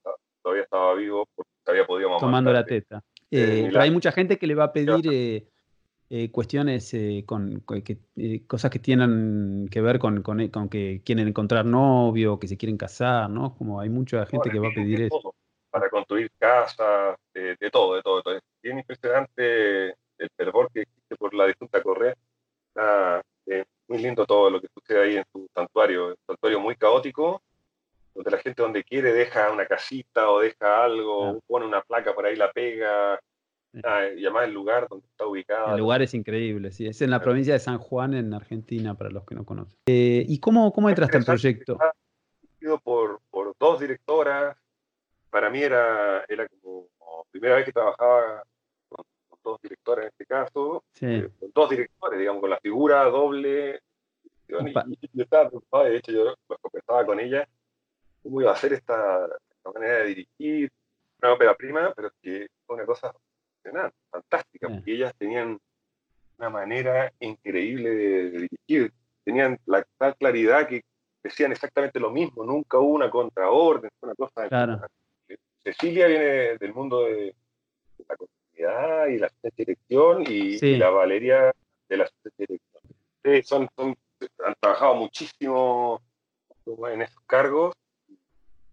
[0.41, 2.21] todavía estaba vivo porque había podido mamar.
[2.21, 3.03] Tomando la teta.
[3.31, 5.47] Eh, pero hay mucha gente que le va a pedir eh,
[6.09, 6.95] eh, cuestiones
[7.25, 7.63] con,
[8.47, 10.23] cosas que tienen que ver con,
[10.69, 13.55] que quieren encontrar novio, que se quieren casar, ¿no?
[13.55, 15.33] Como hay mucha gente que va a pedir eso
[15.79, 18.21] para construir casas, de, todo, de todo.
[18.35, 22.15] Es bien impresionante el fervor que existe por la difunta Correa.
[22.69, 23.21] Está
[23.87, 26.07] muy lindo todo lo que sucede ahí en su santuario.
[26.07, 27.41] un santuario muy caótico,
[28.13, 32.25] donde la gente donde quiere deja una casita o deja algo, pone una placa por
[32.25, 33.19] ahí, la pega.
[33.73, 35.73] y además el lugar donde está ubicado.
[35.73, 36.87] El lugar es increíble, sí.
[36.87, 39.77] Es en la provincia de San Juan, en Argentina, para los que no conocen.
[39.87, 41.77] Eh, ¿Y cómo, cómo entraste al proyecto?
[42.83, 44.57] Por, por dos directoras,
[45.37, 46.87] para mí era, era como,
[47.29, 48.43] primera vez que trabajaba
[48.89, 49.05] con,
[49.43, 53.79] dos directores en este caso, eh, con dos directores, digamos, con la figura doble,
[54.47, 54.73] Y,
[55.13, 57.47] yo estaba preocupado, de hecho, yo conversaba con ella,
[58.23, 59.29] cómo iba a hacer esta,
[59.71, 60.71] manera de dirigir
[61.21, 63.13] una ópera prima, pero que fue una cosa
[64.09, 65.59] fantástica, porque ellas tenían
[66.39, 68.91] una manera increíble de, dirigir,
[69.23, 70.81] tenían la tal claridad que
[71.21, 74.47] decían exactamente lo mismo, nunca hubo una contraorden, una cosa.
[74.47, 74.81] Claro.
[75.67, 77.35] Cecilia viene del mundo de,
[78.07, 81.53] la continuidad y la dirección y, la Valeria
[81.89, 83.67] de la dirección.
[83.77, 83.95] son,
[84.45, 86.01] han trabajado muchísimo
[86.89, 87.75] en esos cargos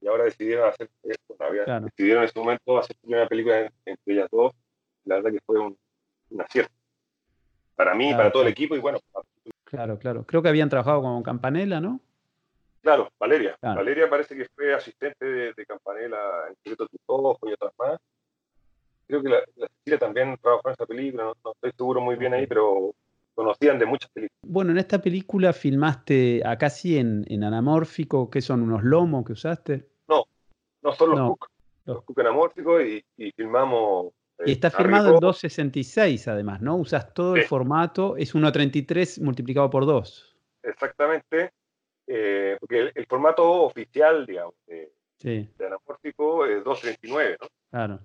[0.01, 1.37] y ahora decidieron hacer esto.
[1.83, 4.53] Decidieron en ese momento hacer una película entre ellas dos.
[5.05, 5.77] La verdad que fue un,
[6.39, 6.73] acierto.
[7.75, 9.01] Para mí, para todo el equipo y bueno.
[9.65, 10.25] Claro, claro.
[10.25, 12.01] Creo que habían trabajado con Campanella, ¿no?
[12.85, 13.57] Claro, Valeria.
[13.63, 16.19] Valeria parece que fue asistente de, Campanella
[16.51, 17.99] en Secreto de tus y otras más.
[19.07, 19.41] Creo que la,
[19.79, 22.95] Cecilia también trabajó en esa película, no, estoy seguro muy bien ahí, pero
[23.35, 24.39] conocían de muchas películas.
[24.43, 29.89] Bueno, en esta película filmaste acá sí en, anamórfico, ¿qué son unos lomos que usaste?
[30.07, 30.25] No,
[30.83, 31.39] no son los no.
[31.87, 34.13] los Cook anamórficos y, filmamos.
[34.45, 36.77] y está filmado en 266 además, ¿no?
[36.77, 40.37] Usas todo el formato, es 1.33 multiplicado por 2.
[40.63, 41.51] Exactamente,
[42.07, 44.93] eh, porque el, formato oficial, digamos, de,
[45.59, 47.49] anamórfico es 239, ¿no?
[47.71, 48.01] Claro.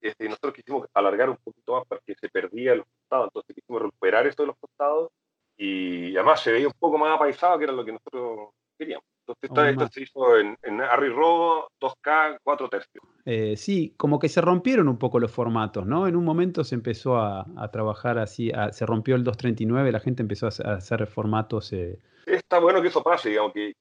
[0.00, 3.82] Este, nosotros quisimos alargar un poquito más para que se perdía los costados, entonces quisimos
[3.82, 5.12] recuperar esto de los costados
[5.56, 9.06] y además se veía un poco más apaisado, que era lo que nosotros queríamos.
[9.20, 13.04] Entonces esto, se hizo en, en Harry Robo 2K 4 tercios.
[13.24, 16.08] Eh, sí, como que se rompieron un poco los formatos, ¿no?
[16.08, 20.46] En un momento se empezó a, trabajar así, se rompió el 239, la gente empezó
[20.46, 21.72] a hacer formatos.
[21.72, 23.74] Eh, Está bueno que eso pase, digamos, que,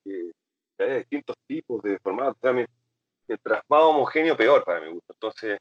[0.78, 2.38] haya distintos tipos de formatos.
[3.28, 5.14] mientras más homogéneo, peor para mi gusto.
[5.14, 5.60] Entonces,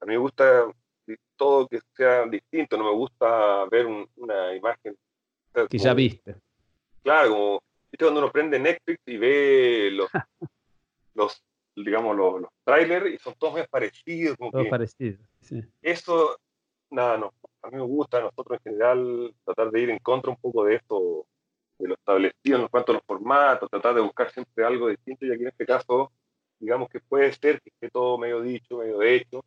[0.00, 0.66] a mí me gusta
[1.36, 4.96] todo que sea distinto, no me gusta ver una imagen.
[5.68, 6.36] Que ya viste.
[7.02, 10.10] Claro, como ¿viste cuando uno prende Netflix y ve los,
[11.14, 11.42] los
[11.76, 14.36] digamos, los, trailers y son todos muy parecidos.
[14.38, 15.62] todos parecidos, sí.
[15.82, 16.38] Eso,
[16.90, 17.32] nada, no.
[17.62, 20.64] A mí me gusta, a nosotros en general, tratar de ir en contra un poco
[20.64, 21.26] de esto,
[21.78, 25.32] de lo establecido en cuanto a los formatos, tratar de buscar siempre algo distinto, y
[25.32, 26.12] aquí en este caso,
[26.58, 29.44] digamos que puede ser que esté todo medio dicho, medio hecho,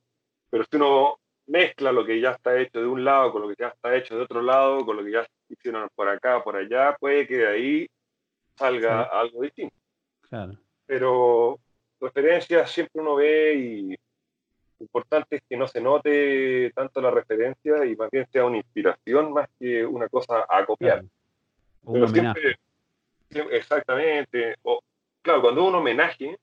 [0.49, 1.17] pero si uno
[1.47, 4.15] mezcla lo que ya está hecho de un lado con lo que ya está hecho
[4.15, 7.47] de otro lado, con lo que ya hicieron por acá, por allá, puede que de
[7.47, 7.87] ahí
[8.55, 9.75] salga algo distinto.
[10.21, 10.57] Claro.
[10.85, 11.59] Pero
[12.03, 17.85] referencias siempre uno ve y lo importante es que no se note tanto la referencia
[17.85, 21.05] y más bien sea una inspiración más que una cosa a copiar.
[21.85, 22.55] Pero siempre,
[23.51, 24.55] exactamente.
[24.63, 24.81] O,
[25.21, 26.37] claro, cuando un homenaje,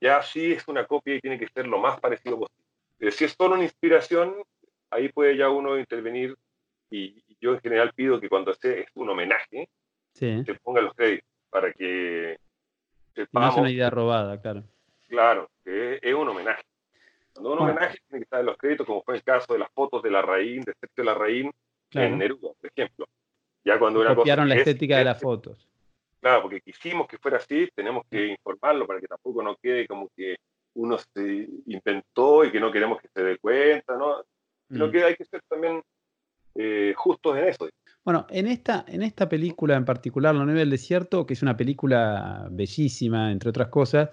[0.00, 2.62] ya sí es una copia y tiene que ser lo más parecido posible.
[3.00, 4.34] Eh, si es solo una inspiración,
[4.90, 6.36] ahí puede ya uno intervenir
[6.90, 9.68] y, yo en general pido que cuando esté es un homenaje,
[10.12, 12.38] se pongan los créditos para que
[13.32, 14.62] No es una idea robada, claro.
[15.12, 16.62] Claro, que es un homenaje.
[17.34, 19.70] Cuando un homenaje tiene que estar en los créditos, como fue el caso de las
[19.70, 21.50] fotos de la Larraín, de Sergio Larraín
[21.90, 23.06] en Neruda, por ejemplo.
[23.62, 25.68] Ya cuando una Copiaron la estética de las fotos.
[26.18, 30.08] Claro, porque quisimos que fuera así, tenemos que informarlo para que tampoco no quede como
[30.16, 30.36] que
[30.76, 34.24] uno se inventó y que no queremos que se dé cuenta, ¿no?
[34.70, 34.90] Sino mm.
[34.92, 35.82] que hay que ser también
[36.54, 37.68] eh, justos en eso.
[38.02, 41.56] Bueno, en esta, en esta película en particular, La Nieve del Desierto, que es una
[41.56, 44.08] película bellísima, entre otras cosas,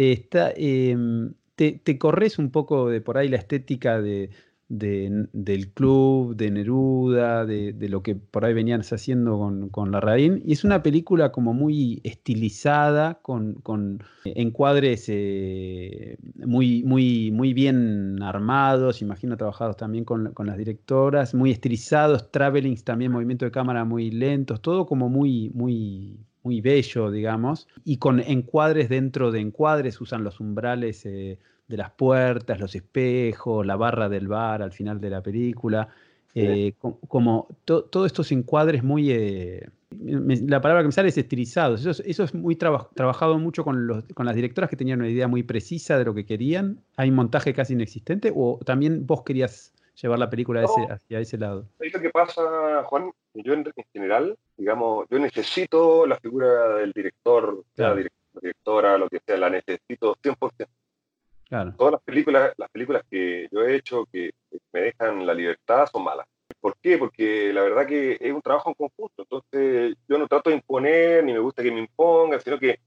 [0.00, 4.30] está, em, te, corres un poco de por ahí la estética de,
[4.70, 10.42] del club, de Neruda, de, lo que por ahí venían haciendo con, con Larraín.
[10.46, 13.58] Y es una película como muy estilizada, con,
[14.24, 22.30] encuadres eh, muy, muy, muy bien armados, imagino trabajados también con, las directoras, muy estilizados,
[22.30, 27.98] travelings también, movimiento de cámara muy lentos, todo como muy, muy, muy bello, digamos, y
[27.98, 31.04] con encuadres dentro de encuadres, usan los umbrales.
[31.06, 31.38] Eh,
[31.70, 35.88] de las puertas, los espejos, la barra del bar al final de la película,
[36.34, 39.12] eh, como todos estos encuadres muy...
[39.12, 41.84] Eh, la palabra que me sale es estilizados.
[41.86, 45.42] Eso, es muy trabajado mucho con, los, con las directoras que tenían una idea muy
[45.42, 46.80] precisa de lo que querían.
[46.96, 51.66] ¿Hay montaje casi inexistente o también vos querías llevar la película hacia ese lado?
[51.80, 52.42] Es lo que pasa,
[52.84, 53.10] Juan.
[53.34, 59.36] Yo en, general, digamos, yo necesito la figura del director, la directora, lo que sea,
[59.36, 60.68] la necesito 100%.
[61.76, 64.30] Todas las películas, las películas que yo he hecho que
[64.72, 66.26] me dejan la libertad son malas.
[66.60, 66.98] ¿Por qué?
[66.98, 69.22] Porque la verdad que es un trabajo en conjunto.
[69.22, 72.78] Entonces, yo no trato de imponer, ni me gusta que me impongan, sino que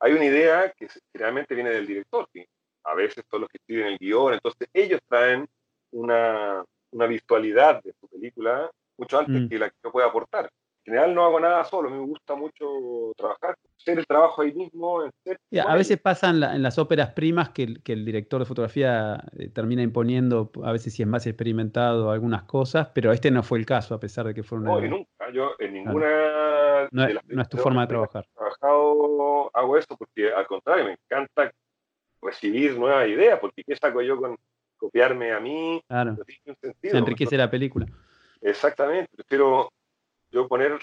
[0.00, 2.46] hay una idea que realmente viene del director, que
[2.84, 4.34] a veces son los que escriben el guion.
[4.34, 5.48] Entonces, ellos traen
[5.92, 8.70] una, una virtualidad de su película
[9.00, 9.48] mucho antes mm.
[9.48, 10.50] que la que yo pueda aportar.
[10.84, 15.02] general no hago nada solo, me gusta mucho trabajar, hacer el trabajo ahí mismo.
[15.02, 20.50] a veces pasa en, las óperas primas que, el director de fotografía eh, termina imponiendo,
[20.62, 24.00] a veces si es más experimentado, algunas cosas, pero este no fue el caso, a
[24.00, 24.70] pesar de que fue una...
[24.70, 26.88] No, nunca, yo en ninguna...
[26.92, 28.26] No, es, tu forma de trabajar.
[28.34, 31.52] Trabajado, hago esto porque al contrario, me encanta
[32.22, 34.36] recibir nuevas ideas, porque ¿qué saco yo con
[34.76, 35.80] copiarme a mí?
[35.86, 36.16] Claro.
[36.82, 37.86] Se enriquece la película.
[38.40, 39.70] Exactamente, prefiero
[40.30, 40.78] yo poner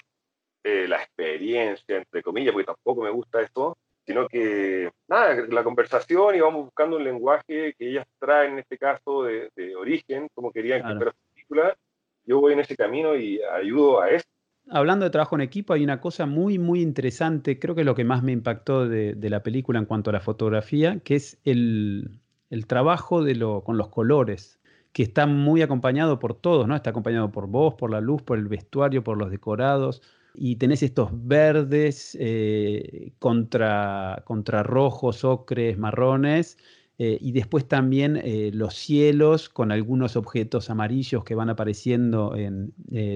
[0.64, 6.34] eh, la experiencia, entre comillas, porque tampoco me gusta esto, sino que, nada, la conversación
[6.34, 10.80] y vamos buscando un lenguaje que ellas traen, en este caso, de, origen, como querían
[10.80, 11.76] que fuera la película.
[12.24, 14.26] Yo voy en ese camino y ayudo a eso.
[14.70, 17.94] Hablando de trabajo en equipo, hay una cosa muy, muy interesante, creo que es lo
[17.94, 22.20] que más me impactó de, la película en cuanto a la fotografía, que es el,
[22.50, 24.57] el trabajo de lo, con los colores
[24.92, 26.74] que está muy acompañado por todos, ¿no?
[26.74, 30.02] Está acompañado por vos, por la luz, por el vestuario, por los decorados.
[30.34, 36.58] Y tenés estos verdes eh, contra, contra rojos, ocres, marrones.
[37.00, 42.34] Eh, y después también eh, los cielos con algunos objetos amarillos que van apareciendo.
[42.36, 42.72] En,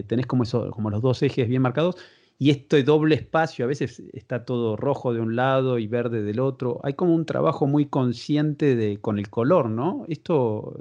[0.06, 1.96] tenés como, como los dos ejes bien marcados
[2.38, 6.40] y este doble espacio, a veces está todo rojo de un lado y verde del
[6.40, 6.80] otro.
[6.82, 10.04] Hay como un trabajo muy consciente de, con el color, ¿no?
[10.08, 10.74] Esto,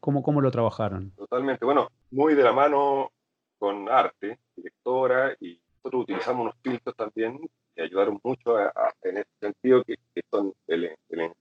[0.00, 1.10] ¿cómo, ¿cómo lo trabajaron?
[1.16, 3.10] Totalmente, bueno, muy de la mano
[3.58, 7.40] con arte, directora, y nosotros utilizamos unos filtros también
[7.74, 8.58] que ayudaron mucho
[9.02, 9.96] en ese sentido, que,
[10.30, 11.32] son el, el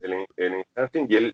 [0.00, 0.64] el, el,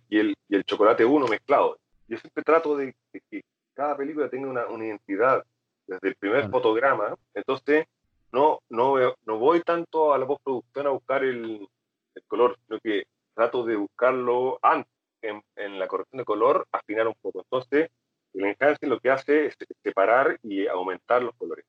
[0.09, 1.79] y, el, el chocolate uno mezclado.
[2.09, 2.95] Yo siempre trato de,
[3.31, 5.45] que cada película tenga una, una identidad
[5.87, 7.15] desde el primer fotograma.
[7.35, 7.87] Entonces,
[8.33, 11.67] no, no, no voy tanto a la postproducción a buscar el,
[12.15, 17.09] el, color, sino que trato de buscarlo antes, en, en, la corrección de color, afinar
[17.09, 17.41] un poco.
[17.41, 17.91] Entonces,
[18.35, 21.65] el enhancing lo que hace es separar y aumentar los colores.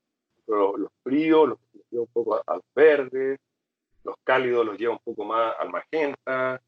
[0.46, 1.58] Los, los fríos los,
[1.90, 3.38] lleva un poco al verde,
[4.04, 6.60] los cálidos los lleva un poco más al magenta.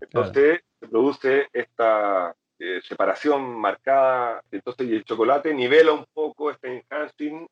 [0.00, 6.04] Entonces, se produce esta eh, separación marcada, entonces y el chocolate nivela un
[6.42, 7.46] poco este enhancing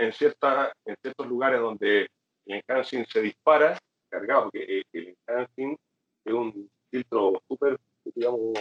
[0.00, 3.78] en, cierta, en ciertos lugares donde el enhancing se dispara,
[4.08, 5.76] cargado, porque eh, el enhancing
[6.24, 7.78] es un filtro súper,
[8.14, 8.52] digamos,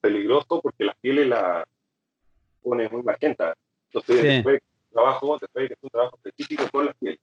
[0.00, 1.66] peligroso porque la piel la
[2.62, 3.54] pone muy magenta.
[3.90, 4.60] Entonces, después
[4.92, 7.18] trabajo, después que es un trabajo específico con la piel,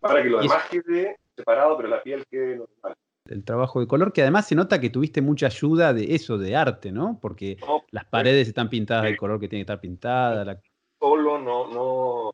[0.00, 4.12] para que lo demás quede separado, pero la piel quede normal el trabajo de color,
[4.12, 7.18] que además se nota que tuviste mucha ayuda de eso, de arte, ¿no?
[7.20, 7.56] Porque
[7.90, 10.44] las paredes están pintadas del color que tiene que estar pintada.
[10.44, 10.60] La...
[11.04, 12.32] Solo no, no,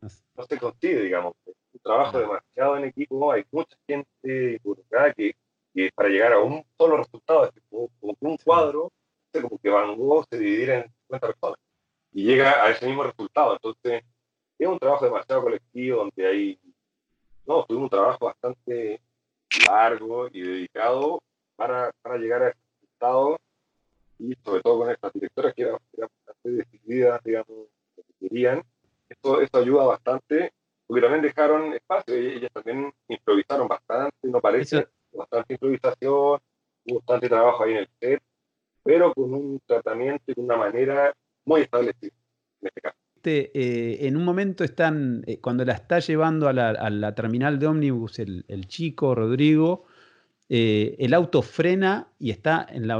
[0.00, 1.34] no se consigue, digamos.
[1.46, 5.34] Es un trabajo demasiado en equipo, hay mucha gente involucrada que,
[5.74, 8.92] que para llegar a un solo resultado, como, como un cuadro,
[9.32, 11.58] como que Van Gogh se dividiera en 50 personas
[12.12, 13.54] y llega a ese mismo resultado.
[13.54, 14.04] Entonces,
[14.60, 16.60] es un trabajo demasiado colectivo donde hay,
[17.48, 19.00] no, tuvimos un trabajo bastante
[19.66, 21.20] largo y dedicado
[21.56, 23.40] para, para llegar a este resultado
[24.20, 27.74] y sobre todo con estas directoras que eran, bastante decididas, digamos,
[28.20, 28.62] querían.
[29.08, 30.52] Esto, esto ayuda bastante,
[30.86, 36.40] porque también dejaron espacio, ellas también improvisaron bastante, no parece, bastante improvisación,
[36.86, 38.22] bastante trabajo ahí en el set,
[38.82, 42.12] pero con un tratamiento y una manera muy establecida
[42.60, 42.98] en este caso.
[43.26, 48.18] Eh, en un momento están, eh, cuando la está llevando a la, terminal de ómnibus
[48.18, 49.86] el, chico Rodrigo,
[50.50, 52.90] eh, el auto frena y está en,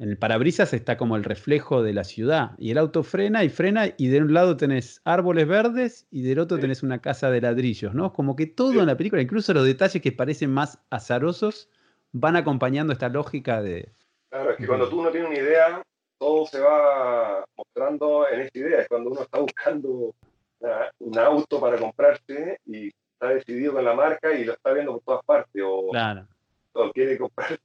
[0.00, 2.52] el parabrisas está como el reflejo de la ciudad.
[2.58, 6.40] Y el auto frena y frena y de un lado tenés árboles verdes y del
[6.40, 8.12] otro tenés una casa de ladrillos, ¿no?
[8.12, 11.68] Como que todo en la película, incluso los detalles que parecen más azarosos,
[12.12, 13.92] van acompañando esta lógica de...
[14.30, 15.82] Claro, es que cuando tú no tienes una idea,
[16.18, 18.80] todo se va mostrando en esta idea.
[18.80, 20.14] Es cuando uno está buscando
[20.98, 22.90] un auto para comprarse y
[23.24, 25.62] está decidido con la marca y lo está viendo por todas partes.
[25.64, 26.26] O, claro.
[26.92, 27.58] quiere comprarse,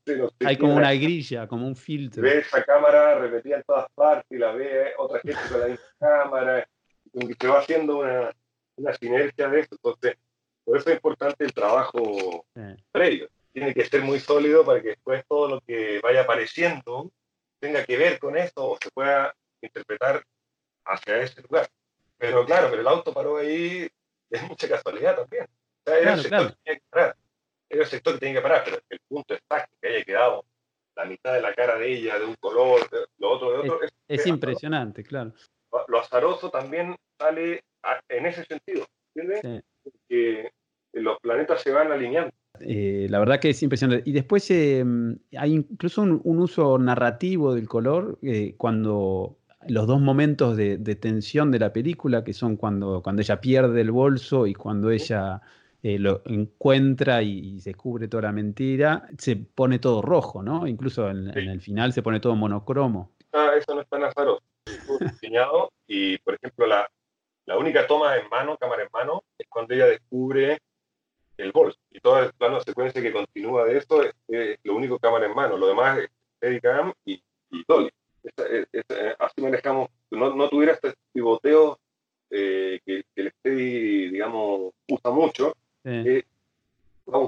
[0.45, 2.21] Hay como una grilla, como un filtro.
[2.21, 5.85] Ve esa cámara repetida en todas partes y la ve otra gente con la misma
[5.99, 6.67] cámara.
[7.13, 8.31] Y se va haciendo una,
[8.77, 9.69] una sinergia de eso.
[9.71, 10.17] Entonces,
[10.63, 12.45] por eso es importante el trabajo
[12.91, 13.29] previo.
[13.51, 17.11] Tiene que ser muy sólido para que después todo lo que vaya apareciendo
[17.59, 20.23] tenga que ver con esto o se pueda interpretar
[20.85, 21.67] hacia ese lugar.
[22.17, 23.89] Pero claro, pero el auto paró ahí,
[24.29, 25.45] es mucha casualidad también.
[25.45, 27.15] O sea, era el sector que tenía que parar.
[27.69, 30.45] Era el sector que tenía que parar, pero el punto exacto que haya quedado
[30.95, 32.81] la mitad de la cara de ella de un color,
[33.17, 33.83] lo otro de otro.
[33.83, 35.33] Es, es, impresionante, claro.
[35.87, 37.63] Lo azaroso también sale
[38.09, 39.63] en ese sentido, ¿entiendes?
[40.07, 40.51] Que
[40.93, 42.31] los planetas se van alineando.
[42.61, 44.09] Eh, la verdad que es impresionante.
[44.09, 50.55] Y después em, hay incluso un, uso narrativo del color eh, cuando los dos momentos
[50.55, 54.89] de, tensión de la película, que son cuando, cuando ella pierde el bolso y cuando
[54.89, 55.41] ella
[55.83, 60.65] eh, lo encuentra y, se descubre toda la mentira, se pone todo rojo, ¿no?
[60.65, 63.11] Incluso en, el final se pone todo monocromo.
[63.33, 64.43] Ah, eso no es tan azaroso.
[64.99, 66.89] diseñado y, por ejemplo, la,
[67.45, 70.59] la única toma en mano, cámara en mano, es cuando ella descubre
[71.37, 71.79] el bolso.
[71.91, 74.13] Y todo el plano secuencia que continúa de esto es,
[74.63, 75.57] lo único cámara en mano.
[75.57, 77.89] Lo demás es Steadicam y, y Dolly.
[78.37, 81.79] Eh, así manejamos, no, no tuviera este pivoteo
[82.29, 85.55] eh, que, el Steady, digamos, usa mucho.
[85.83, 86.23] Eh,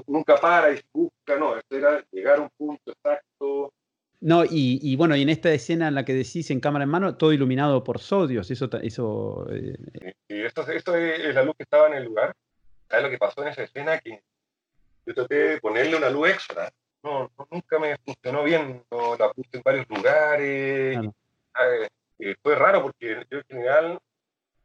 [0.06, 3.72] nunca para y busca, no, esto era llegar a un punto exacto.
[4.20, 6.90] No, y, y, bueno, y en esta escena en la que decís en cámara en
[6.90, 8.70] mano, todo iluminado por sodios, eso...
[8.80, 9.46] eso
[10.28, 12.34] esto, esto es la luz que estaba en el lugar.
[12.88, 13.98] ¿Sabes lo que pasó en esa escena?
[13.98, 14.22] Que
[15.06, 16.72] yo traté de ponerle una luz extra
[17.02, 20.98] no, nunca me funcionó bien, no, la puse en varios lugares.
[22.18, 23.98] Eh, fue raro porque yo en general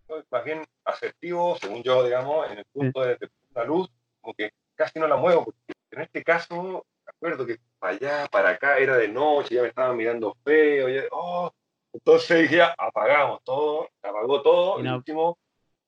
[0.08, 3.90] soy más bien asertivo, según yo, digamos, en el punto de, de la luz,
[4.22, 8.28] como que casi no la muevo, porque en este caso, me acuerdo que para allá,
[8.28, 11.52] para acá, era de noche, ya me estaban mirando feo, oh,
[11.92, 15.38] entonces dije, apagamos todo, apagó todo, y el último,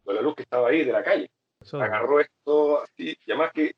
[0.03, 1.29] con la luz que estaba ahí de la calle.
[1.73, 3.73] Agarró esto así, y además que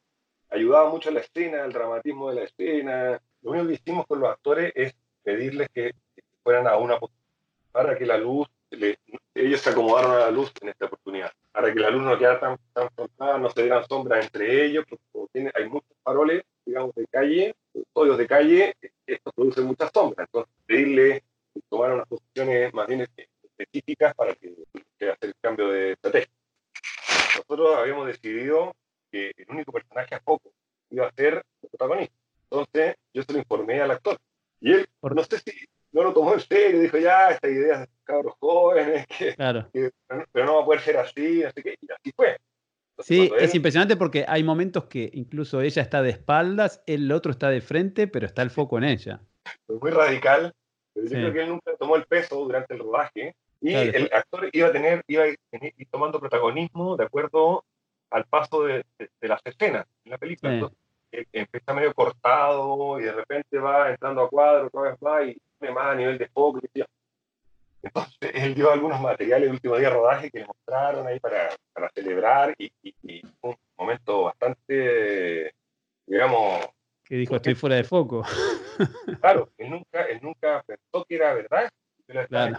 [0.51, 3.21] ayudaba mucho la escena, al dramatismo de la escena.
[3.41, 4.93] Lo único que hicimos con los actores es
[5.23, 5.93] pedirles que
[6.43, 6.99] fueran a una
[7.71, 8.47] para que la luz,
[9.33, 12.39] ellos se acomodaron a la luz en esta oportunidad, para que la luz no quedara
[12.39, 17.55] tan, tan no se dieran sombras entre ellos, porque hay muchos faroles, digamos, de calle,
[17.73, 18.75] estudios de calle,
[19.07, 20.27] esto produce muchas sombras.
[20.27, 21.23] Entonces, pedirle
[21.53, 23.07] que tomaran unas posiciones más bien
[23.57, 24.53] específicas para que,
[24.99, 26.31] que hacer el cambio de estrategia.
[27.37, 28.75] Nosotros habíamos decidido
[29.11, 30.51] que el único personaje a poco
[30.89, 32.15] iba a ser el protagonista.
[32.43, 34.17] Entonces yo se lo informé al actor.
[34.59, 35.51] Y él, no sé si
[35.91, 39.35] no lo tomó en serio, dijo, ya, esta idea de cabros jóvenes, que,
[40.31, 42.37] pero no va a poder ser así, así que y así fue.
[42.99, 47.49] sí, es impresionante porque hay momentos que incluso ella está de espaldas, el otro está
[47.49, 49.21] de frente, pero está el foco en ella.
[49.65, 50.53] Fue muy radical,
[50.93, 54.49] pero yo creo que él nunca tomó el peso durante el rodaje y el actor
[54.51, 55.37] iba a tener, iba a ir
[55.89, 57.65] tomando protagonismo de acuerdo
[58.11, 58.85] al paso de,
[59.21, 60.53] las escenas en la película.
[60.53, 60.77] Entonces,
[61.11, 65.37] eh, empieza medio cortado y de repente va entrando a cuadro, otra vez va y
[65.59, 66.59] tiene más a nivel de foco.
[67.81, 71.49] Entonces, él dio algunos materiales el último día de rodaje que le mostraron ahí para,
[71.73, 75.53] para celebrar y, y, un momento bastante,
[76.05, 76.67] digamos...
[77.03, 78.23] Que dijo, estoy fuera de foco.
[79.19, 81.69] Claro, él nunca, él nunca pensó que era verdad.
[82.27, 82.57] Claro.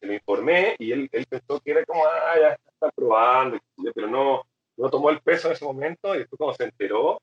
[0.00, 3.58] Se lo informé y él, él pensó que era como, ah, ya está probando,
[3.94, 4.42] pero no,
[4.76, 7.20] no tomó el peso en ese momento y después cuando se enteró,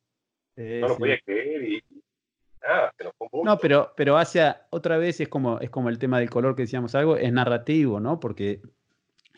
[0.55, 1.83] no lo podía creer y,
[2.61, 3.13] nada, se lo
[3.43, 6.63] No, pero, pero hacia, otra vez es como, es como el tema del color que
[6.63, 8.19] decíamos algo, es narrativo, ¿no?
[8.19, 8.61] Porque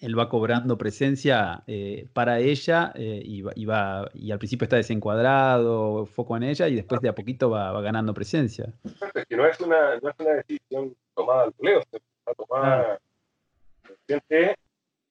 [0.02, 6.06] él va cobrando presencia eh, para ella eh, y, va, y, al principio está desencuadrado,
[6.06, 8.74] foco en ella y después de a poquito va, va ganando presencia.
[9.14, 12.00] Es que no es una, no es una decisión tomada al pleo, está
[12.38, 13.00] tomada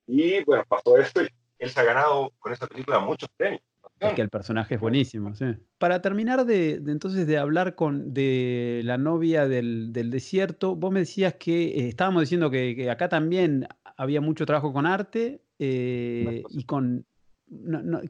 [0.07, 1.29] y bueno, pasó esto y
[1.59, 3.63] él se ha ganado con esta película muchos premios.
[4.01, 5.47] Es que el personaje es buenísimo, sí.
[5.79, 11.35] Para terminar de, entonces de hablar con de la novia del, desierto, vos me decías
[11.35, 17.07] que eh, estábamos diciendo que, acá también había mucho trabajo con arte eh, y con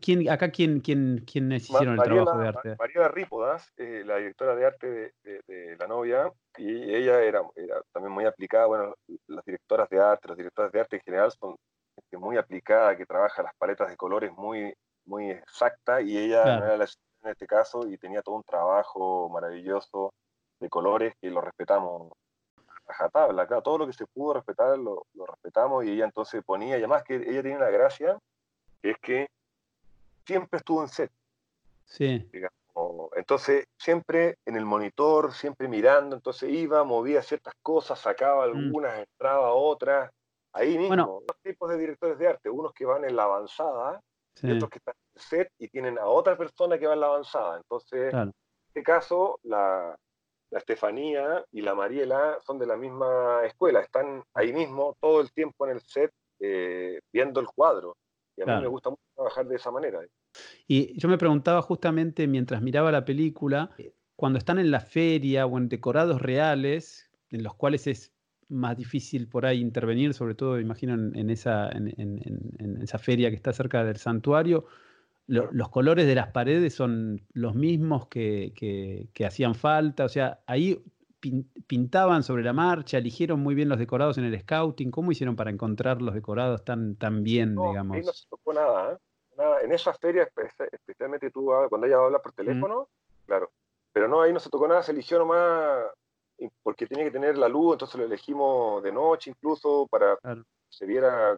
[0.01, 2.77] ¿quién, acá quién, quién, quiénes hicieron el trabajo de arte.
[2.79, 8.13] María Rípodas, eh, la directora de arte de, la novia, y ella era, era, también
[8.13, 8.67] muy aplicada.
[8.67, 8.95] Bueno,
[9.27, 11.57] las directoras de arte, las directoras de arte en general son
[12.13, 14.73] muy aplicada, que trabaja las paletas de colores muy,
[15.07, 16.87] muy exacta, y ella era la
[17.23, 20.13] en este caso y tenía todo un trabajo maravilloso
[20.61, 22.13] de colores que lo respetamos
[22.87, 26.77] a tabla, claro, todo lo que se pudo respetar lo, respetamos y ella entonces ponía,
[26.77, 28.19] y además que ella tiene una gracia,
[28.83, 29.29] es que
[30.27, 31.11] siempre estuvo en set.
[31.85, 32.29] Sí.
[33.17, 38.51] entonces, siempre en el monitor, siempre mirando, entonces iba, movía ciertas cosas, sacaba mm.
[38.51, 40.11] algunas, entraba otras,
[40.53, 44.01] Ahí mismo, dos tipos de directores de arte, unos que van en la avanzada
[44.43, 47.07] y otros que están en set y tienen a otra persona que va en la
[47.07, 47.59] avanzada.
[47.59, 48.33] Entonces, en
[48.69, 49.97] este caso, la,
[50.51, 55.33] la Estefanía y la Mariela son de la misma escuela, están ahí mismo todo el
[55.33, 57.97] tiempo en el set eh, viendo el cuadro.
[58.39, 60.01] Y a mí me gusta mucho trabajar de esa manera.
[60.67, 63.71] Y yo me preguntaba justamente mientras miraba la película,
[64.15, 68.13] cuando están en la feria o en decorados reales, en los cuales es
[68.49, 73.53] más difícil por ahí intervenir, sobre todo, imagino, en, esa, en, esa feria que está
[73.53, 74.67] cerca del santuario.
[75.27, 80.05] los colores de las paredes son los mismos que, hacían falta.
[80.05, 80.81] O sea, ahí
[81.67, 84.91] pintaban sobre la marcha, eligieron muy bien los decorados en el scouting.
[84.91, 87.97] ¿Cómo hicieron para encontrar los decorados tan, tan bien, digamos?
[87.97, 88.97] Ahí no se tocó nada, ¿eh?
[89.37, 89.61] nada.
[89.63, 90.29] En esas ferias,
[90.73, 92.89] especialmente tú, cuando ella habla por teléfono,
[93.27, 93.51] claro.
[93.93, 95.87] Pero no, ahí no se tocó nada, se eligió nomás
[96.63, 100.87] porque tenía que tener la luz, entonces lo elegimos de noche incluso para que se
[100.87, 101.37] viera,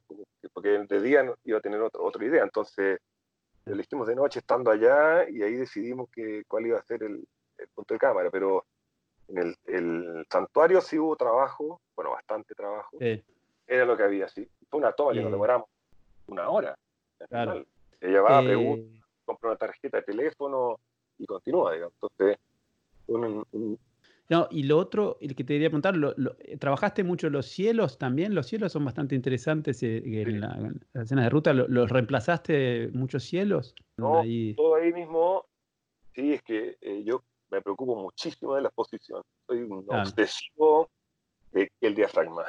[0.53, 2.43] porque de día iba a tener otra idea.
[2.43, 2.99] Entonces
[3.65, 7.27] lo elegimos de noche estando allá y ahí decidimos que, cuál iba a ser el,
[7.75, 8.31] punto de cámara.
[8.31, 8.67] Pero
[9.31, 12.97] en el, santuario sí hubo trabajo, bueno, bastante trabajo.
[13.01, 14.49] Era lo que había, sí.
[14.69, 15.69] Fue una toma que nos demoramos
[16.27, 16.77] una hora.
[17.29, 17.65] Claro.
[18.01, 20.79] Ella va, pregunta, compra una tarjeta de teléfono
[21.19, 21.95] y continúa, digamos.
[22.01, 22.39] Entonces,
[23.07, 23.45] un,
[24.31, 27.99] no, y lo otro, el que te quería preguntar, lo, eh, ¿trabajaste mucho los cielos
[27.99, 28.33] también?
[28.33, 30.57] Los cielos son bastante interesantes eh, en, la,
[30.93, 31.53] las escenas de ruta.
[31.53, 33.75] ¿Los reemplazaste muchos cielos?
[33.97, 34.23] No,
[34.57, 35.47] todo ahí mismo.
[36.15, 39.23] Sí, es que eh, yo me preocupo muchísimo de la exposición.
[39.47, 40.91] Soy un obsesivo
[41.53, 42.45] de el diafragma.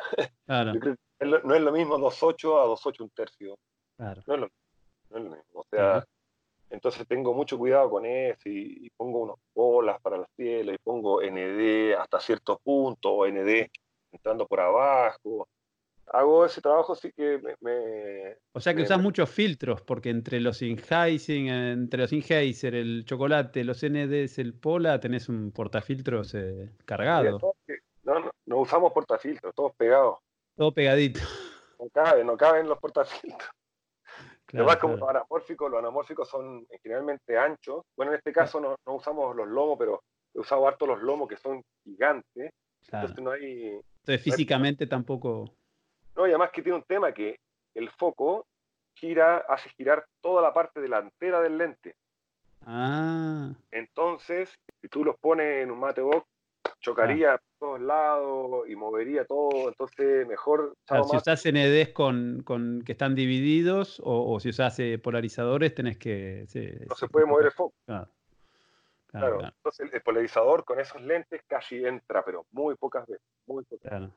[0.45, 0.73] Claro.
[0.73, 3.57] Yo creo que no es lo mismo 2.8 a 2.8 un tercio.
[3.97, 4.21] Claro.
[4.27, 4.49] No es lo,
[5.09, 5.59] no es lo mismo.
[5.59, 6.05] O sea,
[6.69, 11.21] entonces tengo mucho cuidado con eso y, pongo unas bolas para los cielos y pongo
[11.21, 13.69] ND hasta cierto punto, ND
[14.11, 15.47] entrando por abajo.
[16.13, 18.35] Hago ese trabajo sí que me...
[18.51, 23.81] o sea que usas muchos filtros, porque entre los Sennheiser, entre los el chocolate, los
[23.81, 27.39] NDs, el Pola, tenés un portafiltros eh, cargado.
[28.03, 30.17] No, no, usamos portafiltros, todos pegados.
[30.55, 31.21] Todo pegadito.
[31.79, 33.49] No caben, no caben los portafiltros.
[34.53, 37.83] Además, como los anamórficos, los anamórficos son generalmente anchos.
[37.95, 40.03] Bueno, en este caso no, usamos los lomos, pero
[40.33, 42.51] he usado harto los lomos que son gigantes.
[42.91, 43.79] Entonces no hay.
[44.01, 45.55] Entonces físicamente tampoco.
[46.15, 47.39] No, y además que tiene un tema que
[47.73, 48.45] el foco
[48.95, 51.95] gira, hace girar toda la parte delantera del lente.
[52.65, 53.51] Ah.
[53.71, 56.27] Entonces, si tú los pones en un matebox,
[56.79, 60.75] chocaría por todos lados y movería todo, entonces mejor...
[60.87, 66.45] si usas NDs con, con, que están divididos o, si usas eh, polarizadores tenés que...
[66.87, 67.75] no se, puede mover el foco.
[69.07, 69.43] Claro.
[69.43, 74.09] entonces el, polarizador con esos lentes casi entra, pero muy pocas veces, muy pocas.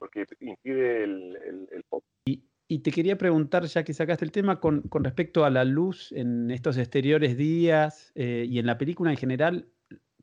[0.00, 2.04] Porque impide el, el, foco.
[2.24, 5.64] Y, y, te quería preguntar, ya que sacaste el tema, con, con respecto a la
[5.64, 9.68] luz en estos exteriores días eh, y en la película en general,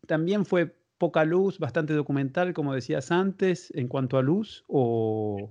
[0.07, 5.47] ¿también fue poca luz, bastante documental, como decías antes, en cuanto a luz, o...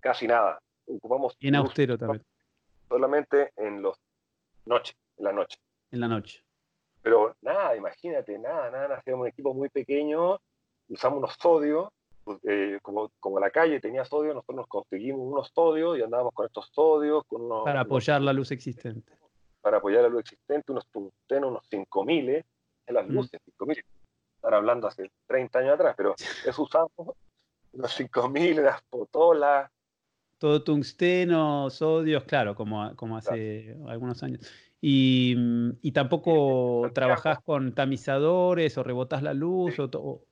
[0.00, 0.58] Casi nada.
[0.86, 2.24] Ocupamos en austero también.
[2.88, 3.96] Solamente en los
[4.64, 5.58] noche, en la noche.
[5.90, 6.42] En la noche.
[7.02, 10.38] Pero nada, imagínate, nada, nada, hacíamos un equipo muy pequeño,
[10.88, 11.88] usamos unos sodios,
[12.42, 16.46] eh, como, como la calle tenía sodio, nosotros nos conseguimos unos sodios y andábamos con
[16.46, 17.24] estos sodios.
[17.26, 19.12] Con unos, para apoyar la luz existente.
[19.60, 22.44] Para apoyar la luz existente, unos tungstenos, unos 5000,
[22.86, 23.12] en las mm.
[23.12, 23.84] luces, 5000
[24.40, 26.14] estar hablando hace 30 años atrás, pero
[26.46, 26.90] eso usamos
[27.72, 29.70] los 5000, las potolas.
[30.38, 34.50] Todo tungsteno, sodios, claro, como, como hace algunos años.
[34.80, 35.36] Y,
[35.82, 40.22] y tampoco trabajás con tamizadores o rebotás la luz o todo.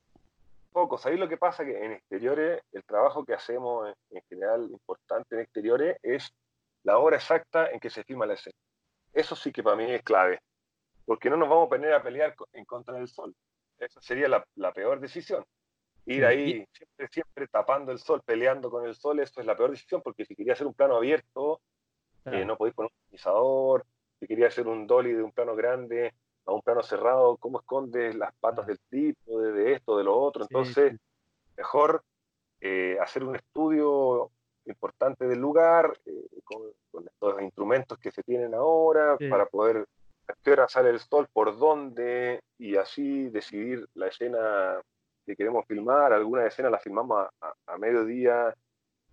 [0.71, 1.65] Poco, ¿sabéis lo que pasa?
[1.65, 6.31] Que en exteriores, el trabajo que hacemos en general importante en exteriores es
[6.83, 8.55] la hora exacta en que se filma la escena.
[9.11, 10.39] Eso sí que para mí es clave,
[11.05, 13.35] porque no nos vamos a poner a pelear en contra del sol.
[13.79, 15.43] Esa sería la, peor decisión.
[16.05, 19.71] Ir ahí siempre, siempre tapando el sol, peleando con el sol, eso es la peor
[19.71, 21.61] decisión, porque si quería hacer un plano abierto,
[22.25, 23.85] eh, no podéis poner un optimizador,
[24.19, 26.13] si quería hacer un dolly de un plano grande
[26.49, 30.43] a un plano cerrado, ¿cómo escondes las patas del tipo, de, esto, de lo otro?
[30.43, 30.97] Entonces,
[31.55, 32.03] mejor
[32.59, 34.31] eh, hacer un estudio
[34.65, 39.85] importante del lugar, eh, con, con, estos instrumentos que se tienen ahora, para poder
[40.27, 44.81] a qué hora sale el sol, por dónde, y así decidir la escena
[45.25, 46.13] que queremos filmar.
[46.13, 48.53] Algunas escenas las filmamos a, mediodía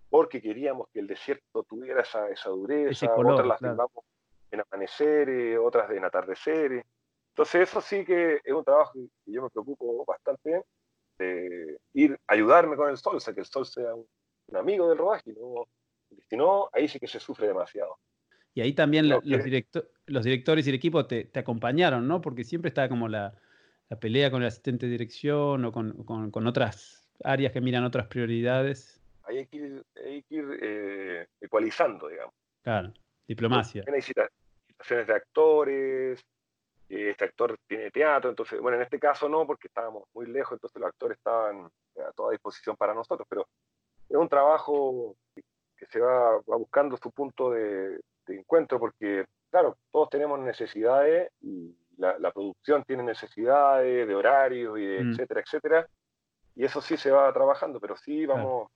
[0.09, 4.05] porque queríamos que el desierto tuviera esa, esa dureza, otras las filmamos
[4.51, 6.85] en amaneceres, otras en atardeceres.
[7.37, 10.63] Entonces eso sí que es un trabajo que yo me preocupo bastante
[11.19, 14.07] de ir a ayudarme con el sol, o sea, que el sol sea un,
[14.55, 15.35] amigo del rodaje,
[16.27, 17.95] si no, ahí sí que se sufre demasiado.
[18.55, 22.21] Y ahí también los, los, directores y el equipo te, acompañaron, ¿no?
[22.21, 23.39] Porque siempre está como la,
[24.01, 28.99] pelea con el asistente de dirección o con, otras áreas que miran otras prioridades.
[29.25, 32.33] Ahí hay que ir, hay que ir eh, ecualizando, digamos.
[32.63, 32.93] Claro,
[33.27, 33.83] diplomacia.
[33.93, 36.25] Hay citaciones de actores,
[36.89, 40.79] este actor tiene teatro, entonces, bueno, en este caso no, porque estábamos muy lejos, entonces
[40.79, 43.47] los actores estaban a toda disposición para nosotros, pero
[44.09, 50.39] es un trabajo que se va buscando su punto de, encuentro, porque, claro, todos tenemos
[50.39, 55.11] necesidades y la, producción tiene necesidades de horarios y de mm.
[55.11, 55.87] etcétera, etcétera.
[56.55, 58.69] y eso sí se va trabajando, pero sí vamos,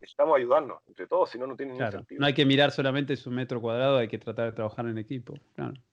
[0.00, 2.20] necesitamos ayudarnos entre todos, si no, no tiene ningún sentido.
[2.20, 5.34] No hay que mirar solamente su metro cuadrado, hay que tratar de trabajar en equipo.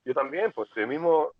[0.05, 1.31] Yo también, pues el mismo,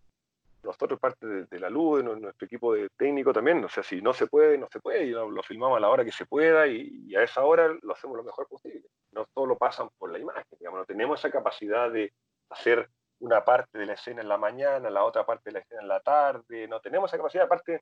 [0.63, 4.13] nosotros parte de, la luz, de nuestro equipo de técnico también, o sea, si no
[4.13, 7.15] se puede, no se puede, y lo, filmamos a la hora que se pueda y,
[7.15, 8.88] a esa hora lo hacemos lo mejor posible.
[9.11, 12.13] No solo pasan por la imagen, digamos, no tenemos esa capacidad de
[12.49, 12.89] hacer
[13.19, 15.88] una parte de la escena en la mañana, la otra parte de la escena en
[15.88, 17.81] la tarde, no tenemos esa capacidad, aparte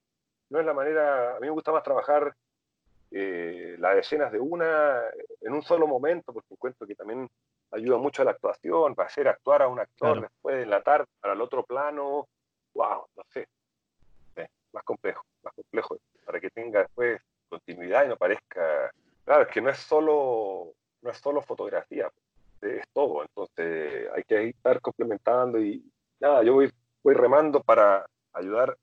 [0.50, 2.34] no es la manera, a mí me gusta más trabajar
[3.12, 5.02] eh, las escenas de una
[5.42, 7.30] en un solo momento, porque encuentro que también
[7.72, 11.06] ayuda mucho a la actuación, para hacer actuar a un actor después en la tarde,
[11.20, 12.28] para el otro plano,
[12.74, 13.48] wow, no sé,
[14.72, 18.92] más complejo, más complejo, para que tenga después continuidad y no parezca,
[19.26, 22.12] claro, es que no es solo, no es solo fotografía,
[22.62, 25.84] es todo, entonces hay que estar complementando y
[26.20, 26.72] nada, yo voy,
[27.04, 28.78] voy remando para ayudar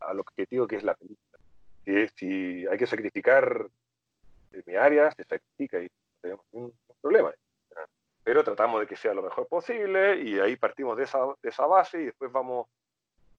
[0.00, 1.38] al objetivo que es la película.
[1.84, 3.68] Que si hay que sacrificar
[4.66, 5.88] mi área, se sacrifica y
[6.20, 7.32] tenemos ningún problema.
[8.24, 11.66] Pero tratamos de que sea lo mejor posible y ahí partimos de esa, de esa
[11.66, 12.68] base y después vamos,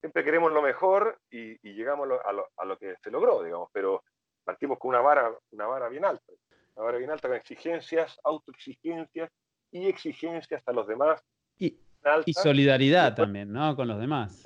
[0.03, 4.03] siempre queremos lo mejor y, llegamos a lo, a lo, que se logró, digamos, pero
[4.43, 6.33] partimos con una vara, una vara bien alta,
[6.75, 9.31] una vara bien alta con exigencias, autoexigencias
[9.71, 11.23] y exigencias a los demás.
[11.57, 11.77] Y,
[12.25, 13.77] y solidaridad también, ¿no?
[13.77, 14.43] Con los demás.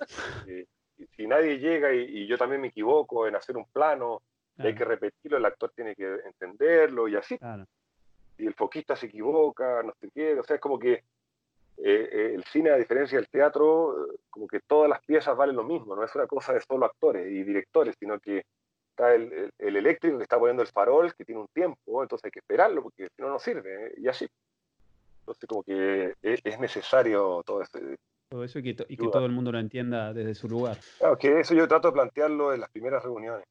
[1.16, 4.22] si nadie llega y, yo también me equivoco en hacer un plano,
[4.60, 7.36] hay que repetirlo, el actor tiene que entenderlo y así.
[8.38, 11.04] Y el foquista se equivoca, no sé qué, o sea, es como que
[11.78, 15.64] eh, eh, el cine, a diferencia del teatro, como que todas las piezas valen lo
[15.64, 18.44] mismo, no es una cosa de solo actores y directores, sino que
[18.90, 22.40] está el, eléctrico que está poniendo el farol, que tiene un tiempo, entonces hay que
[22.40, 24.28] esperarlo, porque si no, no sirve, y así.
[25.20, 27.80] Entonces, como que es, es necesario todo esto
[28.30, 30.78] todo eso y que, todo el mundo lo entienda desde su lugar.
[30.98, 33.46] Claro, que eso yo trato de plantearlo en las primeras reuniones.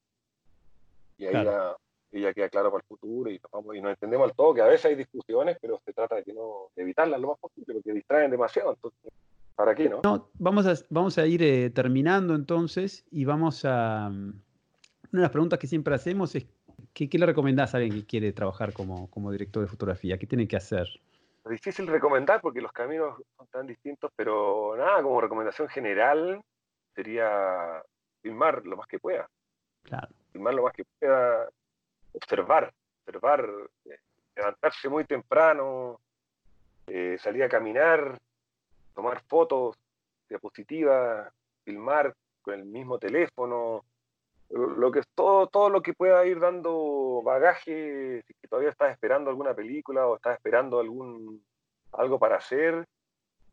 [1.17, 1.75] Y ahí ya,
[2.11, 4.67] queda claro para el futuro y nos, vamos, y nos entendemos al todo, que a
[4.67, 8.31] veces hay discusiones, pero se trata de, que no, evitarlas lo más posible, porque distraen
[8.31, 8.73] demasiado.
[8.73, 9.11] Entonces,
[9.55, 10.01] ¿para qué, no?
[10.03, 14.09] no vamos, a, vamos a ir eh, terminando entonces y vamos a...
[14.09, 14.41] Mm,
[15.09, 16.45] una de las preguntas que siempre hacemos es,
[16.93, 20.17] ¿qué, qué le recomendás a alguien que quiere trabajar como, como director de fotografía?
[20.17, 20.87] ¿Qué tiene que hacer?
[21.47, 26.41] difícil recomendar porque los caminos son tan distintos, pero nada, como recomendación general
[26.95, 27.81] sería
[28.21, 29.29] filmar lo más que pueda.
[29.83, 30.09] Claro.
[30.31, 31.49] Filmar lo más que pueda,
[32.17, 32.73] observar,
[33.05, 33.47] observar,
[33.85, 33.99] eh,
[34.35, 35.99] levantarse muy temprano,
[36.87, 38.17] eh, salir a caminar,
[38.93, 39.75] tomar fotos,
[40.27, 41.31] diapositivas,
[41.63, 43.83] filmar con el mismo teléfono,
[44.49, 49.29] lo que todo, todo lo que pueda ir dando bagaje, si que todavía estás esperando
[49.29, 51.43] alguna película o estás esperando algún
[51.91, 52.85] algo para hacer,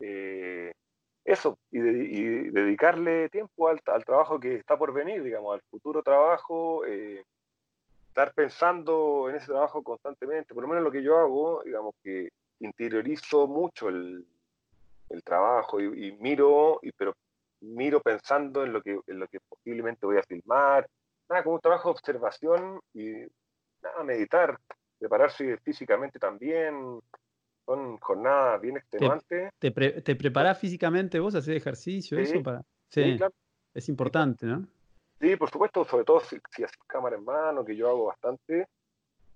[0.01, 0.73] eh,
[1.25, 6.85] eso, y, dedicarle tiempo al, trabajo que está por venir, digamos, al futuro trabajo,
[8.15, 12.29] estar pensando en ese trabajo constantemente, por lo menos lo que yo hago, digamos que
[12.61, 14.25] interiorizo mucho el,
[15.25, 17.15] trabajo y, miro, y, pero
[17.61, 20.89] miro pensando en lo que, en lo que posiblemente voy a filmar,
[21.29, 23.11] nada, como un trabajo de observación y
[23.83, 24.59] nada, meditar,
[24.99, 27.01] prepararse físicamente también,
[27.65, 29.53] son jornadas bien extenuantes.
[29.59, 32.43] ¿Te, te, preparás físicamente vos, hacer ejercicio, eso?
[32.43, 32.63] Para...
[32.91, 33.33] Sí, claro.
[33.73, 34.67] es importante, ¿no?
[35.25, 38.69] Sí, por supuesto, sobre todo si, si haces cámara en mano, que yo hago bastante.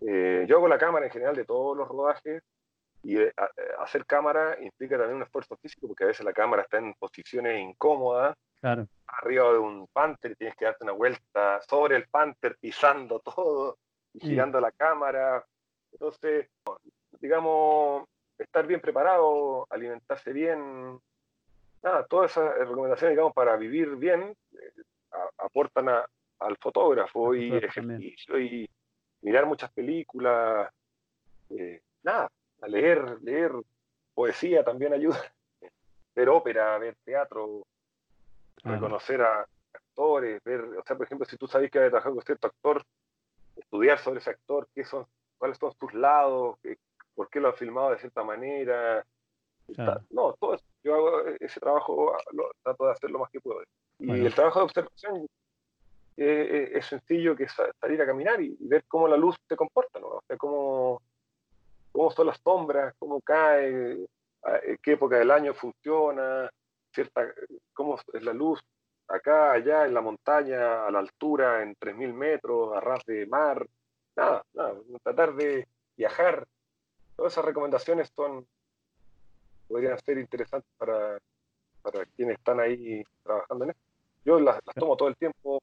[0.02, 2.43] Eh, yo hago la cámara en general de todos los rodajes,
[3.02, 3.35] y eh, eh,
[3.78, 7.59] hacer cámara implica también un esfuerzo físico, porque a veces la cámara está en posiciones
[7.59, 8.86] incómodas, claro.
[9.06, 13.78] arriba de un panther, y tienes que darte una vuelta sobre el panther, pisando todo,
[14.12, 15.43] y girando la cámara.
[15.90, 16.51] Entonces,
[17.19, 18.06] digamos,
[18.36, 21.01] estar bien preparado, alimentarse bien,
[21.82, 24.36] nada, todas esas recomendaciones, digamos, para vivir bien,
[25.13, 28.69] eh, aportan al fotógrafo y ejercicio y
[29.23, 30.71] mirar muchas películas,
[32.03, 32.31] nada,
[32.61, 33.53] a leer, leer
[34.15, 35.21] poesía también ayuda,
[36.15, 37.67] ver ópera, ver teatro,
[38.65, 42.25] reconocer a actores, ver, o sea, por ejemplo, si tú sabes que has trabajado con
[42.25, 42.85] cierto actor,
[43.57, 45.07] estudiar sobre ese actor, qué son,
[45.39, 46.59] cuáles son sus lados,
[47.15, 49.05] por qué lo ha filmado de cierta manera.
[50.11, 50.65] No, todo eso.
[50.82, 53.62] Yo hago ese trabajo, lo, trato de hacer lo más que puedo.
[53.99, 55.27] Y el trabajo de observación
[56.16, 59.99] eh, eh, es sencillo que salir a caminar y, ver cómo la luz se comporta,
[59.99, 60.07] ¿no?
[60.09, 61.03] O sea, cómo,
[61.93, 64.07] cómo son las sombras, cómo cae,
[64.82, 66.51] qué época del año funciona,
[66.93, 67.27] cierta,
[67.74, 68.61] cómo es la luz
[69.09, 73.66] acá, allá, en la montaña, a la altura, en 3.000 metros, a ras de mar,
[74.15, 75.66] nada, nada, tratar de
[75.97, 76.47] viajar.
[77.16, 78.47] Todas esas recomendaciones son,
[79.69, 81.19] podrían ser interesantes para,
[81.82, 83.82] para quienes están ahí trabajando en esto.
[84.24, 85.61] Yo las, las tomo todo el tiempo,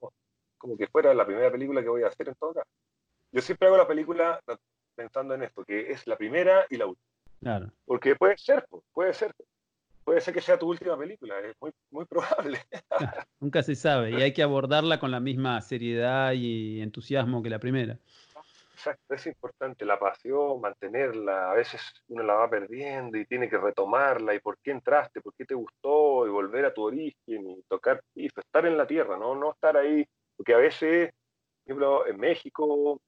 [0.57, 2.69] como que fuera la primera película que voy a hacer en todo caso.
[3.31, 4.39] Yo siempre hago la película
[4.95, 7.07] pensando en esto, que es la primera y la última.
[7.41, 7.71] Claro.
[7.85, 9.33] Porque puede ser, puede ser.
[10.03, 12.59] Puede ser que sea tu última película, es muy, muy probable.
[13.39, 17.57] Nunca se sabe, y hay que abordarla con la misma seriedad y entusiasmo que la
[17.57, 17.97] primera.
[18.75, 21.51] Exacto, es importante la pasión, mantenerla.
[21.51, 24.35] A veces uno la va perdiendo y tiene que retomarla.
[24.35, 25.21] ¿Y por qué entraste?
[25.21, 26.27] ¿Por qué te gustó?
[26.27, 29.33] Y volver a tu origen y tocar piso, estar en la tierra, ¿no?
[29.33, 30.05] No estar ahí.
[30.35, 31.09] Porque a veces,
[31.63, 32.99] por ejemplo, en México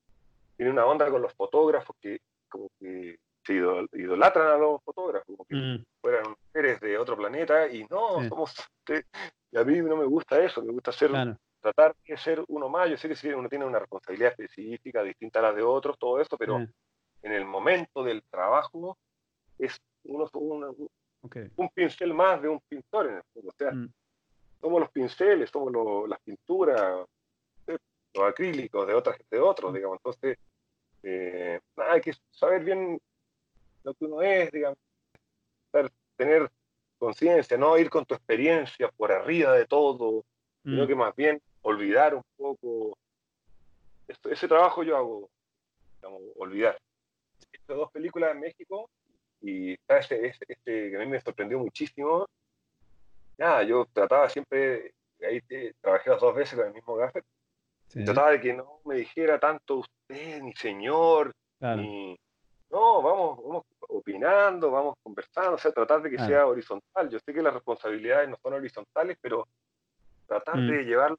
[0.55, 5.43] tiene una onda con los fotógrafos que como que se idolatran a los fotógrafos, como
[5.43, 5.83] que mm.
[5.99, 8.55] fueran seres de otro planeta y no, somos...
[9.49, 11.09] Y a mí no me gusta eso, me gusta ser
[11.73, 12.89] tratar de ser uno más.
[12.89, 16.37] Yo sé que uno tiene una responsabilidad específica, distinta a la de otros, todo esto,
[16.37, 18.97] pero en el momento del trabajo
[19.57, 20.29] es uno
[21.55, 23.49] un pincel más de un pintor en el fondo.
[23.49, 23.93] O sea, mm.
[24.61, 27.05] somos los pinceles, somos las pinturas,
[27.65, 29.75] los acrílicos de otras de otros, mm.
[29.75, 29.97] digamos.
[29.97, 30.37] Entonces,
[31.03, 32.99] eh, hay que saber bien
[33.83, 34.77] lo que uno es, digamos,
[36.15, 36.49] tener
[36.97, 40.23] conciencia, no ir con tu experiencia por arriba de todo,
[40.63, 40.87] sino mm.
[40.87, 42.97] que más bien olvidar un poco.
[44.07, 45.29] ese trabajo yo hago,
[45.95, 46.77] digamos, olvidar.
[47.51, 48.89] He hecho dos películas en México
[49.41, 52.25] y está este, que a mí me sorprendió muchísimo.
[53.37, 55.41] Nada, yo trataba siempre, ahí
[55.81, 57.23] trabajé las dos veces con el mismo gaffer,
[58.03, 62.17] trataba de que no me dijera tanto usted, ni señor, ni...
[62.69, 67.09] No, vamos, vamos opinando, vamos conversando, o sea, tratar de que sea horizontal.
[67.09, 69.47] Yo sé que las responsabilidades no son horizontales, pero
[70.27, 70.67] tratar mm.
[70.69, 71.17] de llevarlo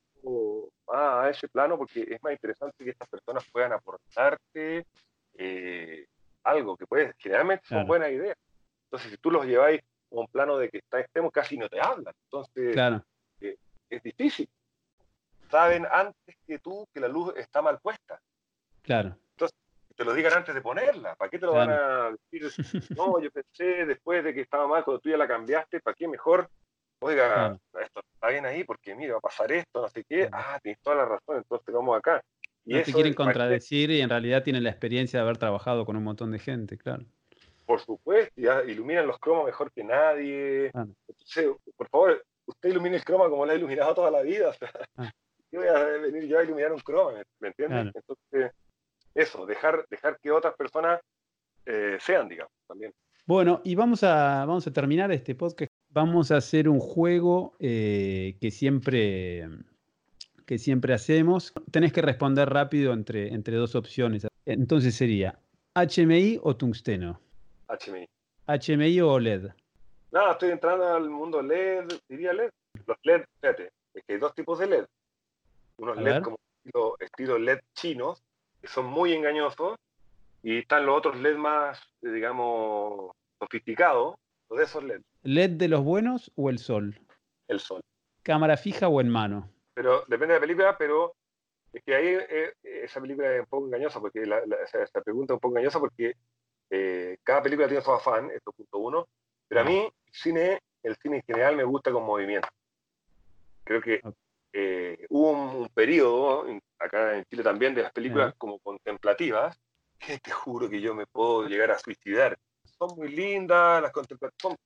[0.88, 4.86] a ese plano porque es más interesante que estas personas puedan aportarte
[5.34, 6.06] eh,
[6.44, 8.36] algo que puede, generalmente son buenas ideas.
[8.84, 11.80] Entonces, si tú los lleváis a un plano de que está extremo, casi no te
[11.80, 12.14] hablan.
[12.24, 12.76] Entonces,
[13.40, 13.56] eh,
[13.90, 14.48] es difícil.
[15.50, 18.20] Saben antes que tú que la luz está mal puesta.
[18.82, 19.16] Claro.
[19.32, 19.56] Entonces,
[19.94, 21.14] te lo digan antes de ponerla.
[21.16, 22.50] ¿Para qué te lo van a decir?
[22.98, 26.08] No, yo pensé después de que estaba mal, cuando tú ya la cambiaste, ¿para qué
[26.08, 26.48] mejor
[27.00, 30.58] oiga, esto está bien ahí porque mira, va a pasar esto, no sé qué, ah,
[30.62, 32.22] tienes toda la razón, entonces vamos acá.
[32.64, 35.96] Y no te quieren contradecir y en realidad tienen la experiencia de haber trabajado con
[35.96, 37.04] un montón de gente, claro.
[37.64, 40.70] Por supuesto, ya iluminan los cromas mejor que nadie.
[41.06, 44.52] Entonces, por favor, usted ilumine el croma como lo ha iluminado toda la vida.
[44.96, 45.10] Ah.
[45.50, 47.94] yo voy a venir yo a iluminar un croma, ¿me entiendes?
[47.94, 48.52] Entonces,
[49.14, 51.00] eso, dejar, dejar que otras personas
[51.64, 52.92] eh, sean, digamos, también.
[53.26, 58.36] Bueno, y vamos a, vamos a terminar este podcast vamos a hacer un juego eh,
[58.40, 59.48] que, siempre,
[60.46, 61.52] que siempre hacemos.
[61.70, 64.26] Tenés que responder rápido entre, entre dos opciones.
[64.46, 65.38] Entonces sería
[65.74, 67.20] HMI o tungsteno.
[67.68, 68.08] HMI.
[68.46, 69.50] HMI o LED.
[70.10, 72.50] No, estoy entrando al mundo LED, diría LED.
[72.86, 74.86] Los LED, fíjate, es que hay dos tipos de LED.
[75.76, 76.38] Unos LED como
[76.98, 78.22] estilo, LED chinos,
[78.60, 79.76] que son muy engañosos,
[80.42, 84.16] y están los otros LED más, digamos, sofisticados,
[84.56, 85.02] de esos LED.
[85.22, 86.98] ¿LED de los buenos o el sol?
[87.48, 87.80] El sol.
[88.22, 89.50] ¿Cámara fija o en mano?
[89.74, 91.14] Pero depende de la película, pero
[91.72, 95.36] es que ahí eh, esa película es un poco engañosa, porque la, esa, pregunta es
[95.36, 96.14] un poco engañosa porque
[96.70, 99.08] eh, cada película tiene su afán, esto punto uno,
[99.46, 102.48] pero a mí el cine, el cine en general me gusta con movimiento.
[103.64, 104.00] Creo que
[104.52, 106.46] eh, hubo un, periodo,
[106.78, 109.58] acá en Chile también, de las películas como contemplativas,
[109.98, 112.38] que te juro que yo me puedo llegar a suicidar
[112.78, 114.56] son muy lindas, las contemplativas son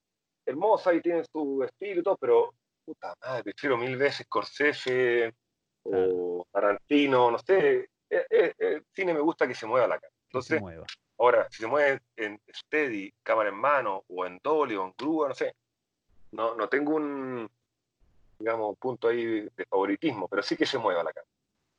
[0.45, 1.67] hermosas y tienen su
[2.03, 5.35] todo, pero puta madre, prefiero mil veces Scorsese
[5.85, 7.89] o Tarantino, no sé.
[8.09, 10.13] El, eh, eh, cine me gusta que se mueva la cara.
[10.27, 10.63] Entonces,
[11.19, 15.29] ahora, si se mueve en steady, cámara en mano, o en dolly, o en grúa,
[15.29, 15.55] no sé.
[16.33, 17.49] No, no tengo un,
[18.39, 21.27] digamos, punto ahí de favoritismo, pero sí que se mueva la cara.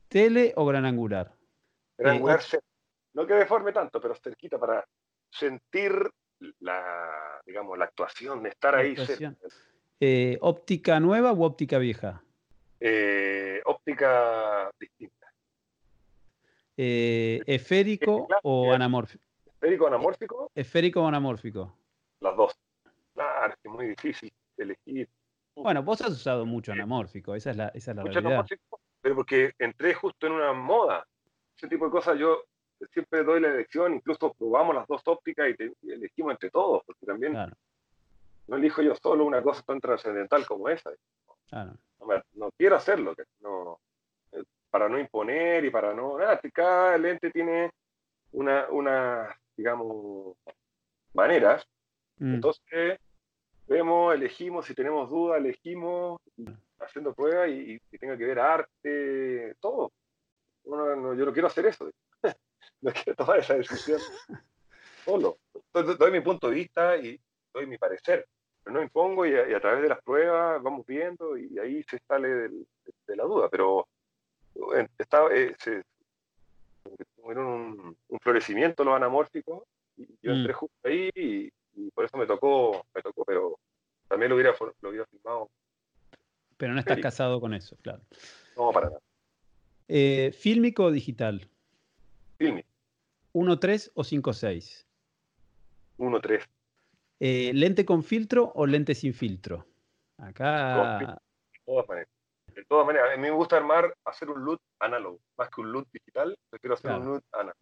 [0.08, 1.32] ¿Tele o gran angular?
[1.98, 2.40] Gran angular,
[3.14, 4.84] no que deforme tanto, pero cerquita para
[5.30, 5.92] sentir
[6.60, 8.94] la, digamos, la actuación, de estar ahí.
[10.00, 12.22] Eh, ¿Óptica nueva o óptica vieja?
[12.80, 15.32] Eh, óptica distinta.
[16.76, 19.24] Eh, ¿Esférico o anamórfico?
[19.46, 20.50] ¿Esférico o anamórfico?
[20.54, 21.76] ¿Esférico o anamórfico?
[22.20, 22.52] Las dos.
[23.14, 25.08] Claro, es muy difícil elegir.
[25.54, 28.46] Bueno, vos has usado mucho anamórfico, esa es la, esa es la realidad.
[29.00, 31.06] pero porque entré justo en una moda.
[31.56, 32.44] Ese tipo de cosas yo
[32.92, 37.36] siempre doy la elección, incluso probamos las dos ópticas y, elegimos entre todos, porque también
[38.46, 40.90] no elijo yo solo una cosa tan trascendental como esa.
[42.34, 43.78] No, quiero hacerlo, no,
[44.32, 46.18] eh, para no imponer y para no...
[46.18, 47.70] Nada, cada lente tiene
[48.32, 50.36] una, una digamos,
[51.14, 51.66] maneras.
[52.18, 52.34] Mm.
[52.34, 52.98] Entonces,
[53.66, 56.20] vemos, elegimos, si tenemos dudas, elegimos.
[56.80, 59.90] haciendo pruebas y, y, tenga que ver arte, todo.
[60.64, 61.90] yo no quiero hacer eso.
[62.80, 64.00] no quiero tomar esa decisión
[65.04, 65.38] solo.
[65.72, 67.20] doy mi punto de vista y
[67.52, 68.26] doy mi parecer
[68.66, 72.66] no impongo y a, través de las pruebas vamos viendo y ahí se sale de,
[73.16, 73.48] la duda.
[73.50, 73.86] Pero
[74.98, 75.82] estaba, eh, se,
[77.16, 79.64] tuvieron un, un, florecimiento los anamórficos
[79.96, 80.36] y yo mm.
[80.36, 81.50] entré justo ahí y,
[81.90, 83.58] por eso me tocó, me tocó, pero
[84.08, 85.50] también lo hubiera, lo hubiera filmado.
[86.56, 88.00] Pero no estás casado con eso, claro.
[88.56, 89.00] No, para nada.
[89.88, 91.48] Eh, ¿Fílmico o digital?
[92.36, 92.68] Fílmico.
[93.32, 94.84] ¿1.3 o 5.6?
[95.98, 96.48] 1.3.
[97.20, 99.66] Eh, ¿Lente con filtro o lente sin filtro?
[100.18, 101.18] Acá.
[101.52, 102.08] De todas maneras.
[102.54, 105.72] De todas maneras, a mí me gusta armar, hacer un look análogo, más que un
[105.72, 107.58] look digital, prefiero hacer un look análogo.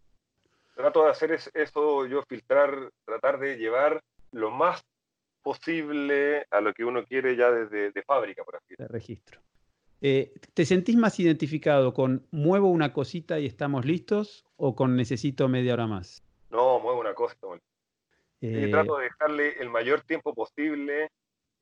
[0.75, 4.85] Trato de hacer eso, yo filtrar, tratar de llevar lo más
[5.43, 8.87] posible a lo que uno quiere ya desde de fábrica, por así decirlo.
[8.87, 9.41] De registro.
[10.05, 15.49] Eh, ¿Te sentís más identificado con muevo una cosita y estamos listos o con necesito
[15.49, 16.25] media hora más?
[16.51, 17.37] No, muevo una cosa,
[18.41, 21.09] eh, trato de dejarle el mayor tiempo posible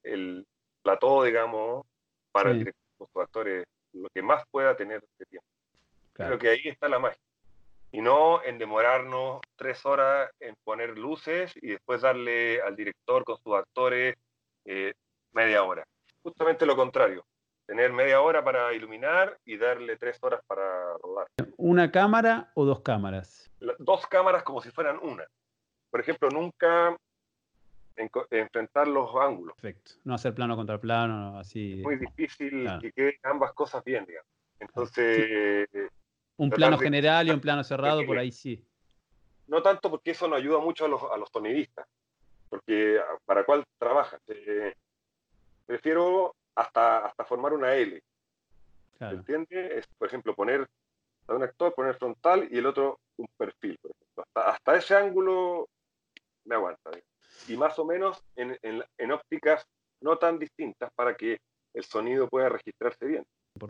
[0.02, 0.46] el
[0.82, 1.84] plató, digamos,
[2.32, 2.64] para sí.
[2.98, 5.46] los actores, lo que más pueda tener de tiempo.
[6.14, 7.20] Creo que ahí está la magia.
[7.92, 13.36] Y no en demorarnos tres horas en poner luces y después darle al director con
[13.42, 14.16] sus actores
[14.64, 14.94] eh,
[15.32, 15.84] media hora.
[16.22, 17.26] Justamente lo contrario,
[18.50, 21.28] para iluminar y darle tres horas para rodar.
[21.56, 23.48] ¿Una cámara o dos cámaras?
[23.78, 25.24] dos cámaras como si fueran una
[25.90, 26.96] por ejemplo, nunca
[28.30, 29.54] enfrentar los ángulos.
[29.56, 29.92] Perfecto.
[30.04, 31.78] No hacer plano contra plano, así.
[31.78, 34.30] Es muy difícil que queden ambas cosas bien, digamos.
[34.60, 35.68] Entonces.
[36.36, 38.64] Un plano general y un plano cerrado, por ahí sí.
[39.48, 41.86] No tanto porque eso nos ayuda mucho a los, a los tonidistas,
[42.48, 44.20] porque para cuál trabajas.
[45.66, 48.00] prefiero hasta, hasta formar una L.
[49.00, 49.16] Claro.
[49.16, 49.72] ¿Entiendes?
[49.72, 50.68] Es, por ejemplo, poner
[51.26, 53.78] a un actor, poner frontal y el otro un perfil.
[53.80, 54.24] Por ejemplo.
[54.26, 55.70] Hasta, hasta ese ángulo
[56.44, 56.90] me aguanta.
[57.48, 59.66] Y más o menos en, en, ópticas
[60.02, 61.38] no tan distintas para que
[61.72, 63.24] el sonido pueda registrarse bien.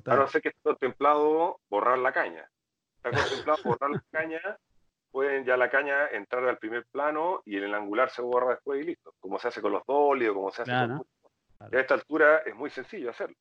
[0.07, 2.49] A no ser que esté contemplado borrar la caña.
[2.97, 4.41] Está contemplado borrar la caña,
[5.13, 8.85] pueden ya la caña entrar al primer plano y el angular se borra después y
[8.85, 9.15] listo.
[9.21, 11.07] Como se hace con los dolly o como se hace con...
[11.61, 13.37] A esta altura es muy sencillo hacerlo.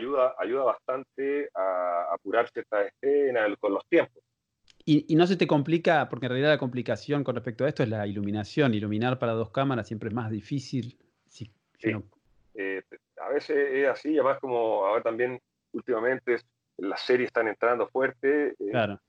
[0.00, 4.22] Y ayuda, ayuda bastante a apurar ciertas escenas con los tiempos.
[4.84, 7.88] Y, no se te complica, porque en realidad la complicación con respecto a esto es
[7.88, 8.74] la iluminación.
[8.74, 10.98] Iluminar para dos cámaras siempre es más difícil.
[11.28, 11.52] sí.
[12.54, 12.82] Eh,
[13.20, 15.40] a veces es así, además como ahora también
[15.72, 16.38] últimamente
[16.78, 18.48] las series están entrando fuerte.
[18.58, 19.00] Eh, claro.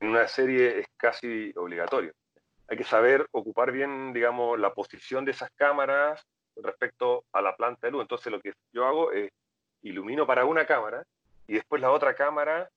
[0.00, 2.12] En una serie es casi obligatorio.
[2.68, 6.22] Hay que saber ocupar bien, digamos, la posición de esas cámaras
[6.56, 8.02] respecto a la planta de luz.
[8.02, 9.30] Entonces lo que yo hago es
[9.82, 11.04] ilumino para una cámara
[11.46, 12.68] y después la otra cámara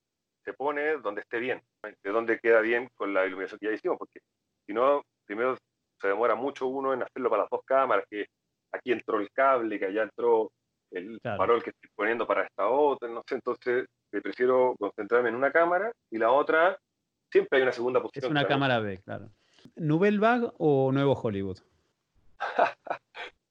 [0.44, 3.98] se pone donde esté bien, de donde queda bien con la iluminación que ya hicimos,
[3.98, 4.20] porque
[4.66, 5.58] si no, primero
[6.00, 8.26] se demora mucho uno en hacerlo para las dos cámaras, que
[8.72, 10.52] aquí entró el cable, que allá entró
[10.92, 15.52] el farol que estoy poniendo para esta otra, no sé, entonces prefiero concentrarme en una
[15.52, 16.78] cámara y la otra,
[17.32, 18.26] siempre hay una segunda posición.
[18.26, 19.30] Es una cámara B, claro.
[19.76, 21.60] ¿Nouvelle Vague o Nuevo Hollywood?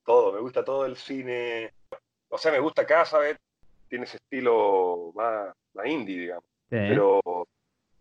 [0.04, 1.69] todo, me gusta todo el cine,
[2.30, 3.18] o sea, me gusta Casa,
[3.88, 6.44] tiene ese estilo más, más indie, digamos.
[6.68, 7.20] Pero,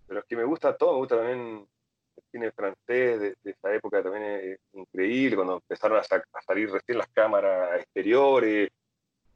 [0.08, 1.68] pero es que me gusta todo, me gusta también
[2.16, 6.04] el cine francés de, esa época, también es increíble, cuando empezaron a,
[6.42, 8.70] salir recién las cámaras exteriores,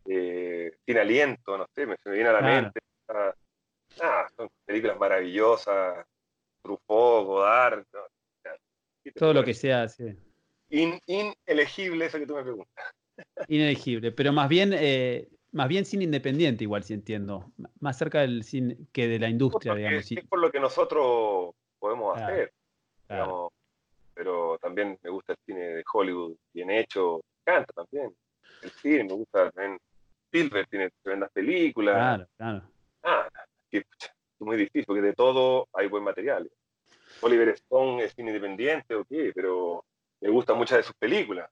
[0.05, 2.79] eh, sin aliento, no sé, me, se me viene a la mente.
[4.01, 6.05] Ah, son películas maravillosas,
[6.61, 7.85] Truffaut, Godard.
[9.15, 10.15] todo lo que sea, sí.
[10.69, 12.72] inelegible, eso que tú me preguntas.
[13.53, 17.51] Inelegible, pero más bien eh, más bien cine independiente, igual si entiendo.
[17.79, 20.11] Más cerca del cine que de la industria, digamos.
[20.11, 22.51] Es por lo que nosotros podemos hacer.
[24.15, 27.21] pero también me gusta el cine de Hollywood bien hecho.
[27.45, 28.15] Me encanta también.
[28.63, 29.77] El cine me gusta también.
[30.25, 31.95] Spielberg tiene tremendas películas.
[31.95, 32.63] Claro, claro.
[33.03, 33.29] Ah,
[33.69, 33.83] es
[34.39, 36.49] muy difícil porque de todo hay buen material.
[37.21, 39.85] Oliver Stone es cine independiente o qué, pero
[40.19, 41.49] me gusta muchas de sus películas.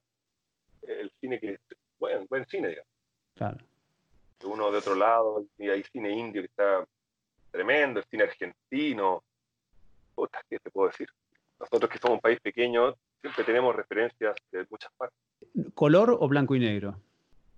[0.82, 1.60] El cine que
[2.02, 2.92] buen, buen cine, digamos.
[3.36, 3.72] Claro
[4.46, 6.86] uno de otro lado, y hay cine indio que está
[7.52, 9.24] tremendo, el cine argentino.
[10.16, 11.10] Puta, ¿qué te puedo decir?
[11.60, 15.18] Nosotros que somos un país pequeño, siempre tenemos referencias de muchas partes.
[15.74, 17.00] ¿Color o blanco y negro?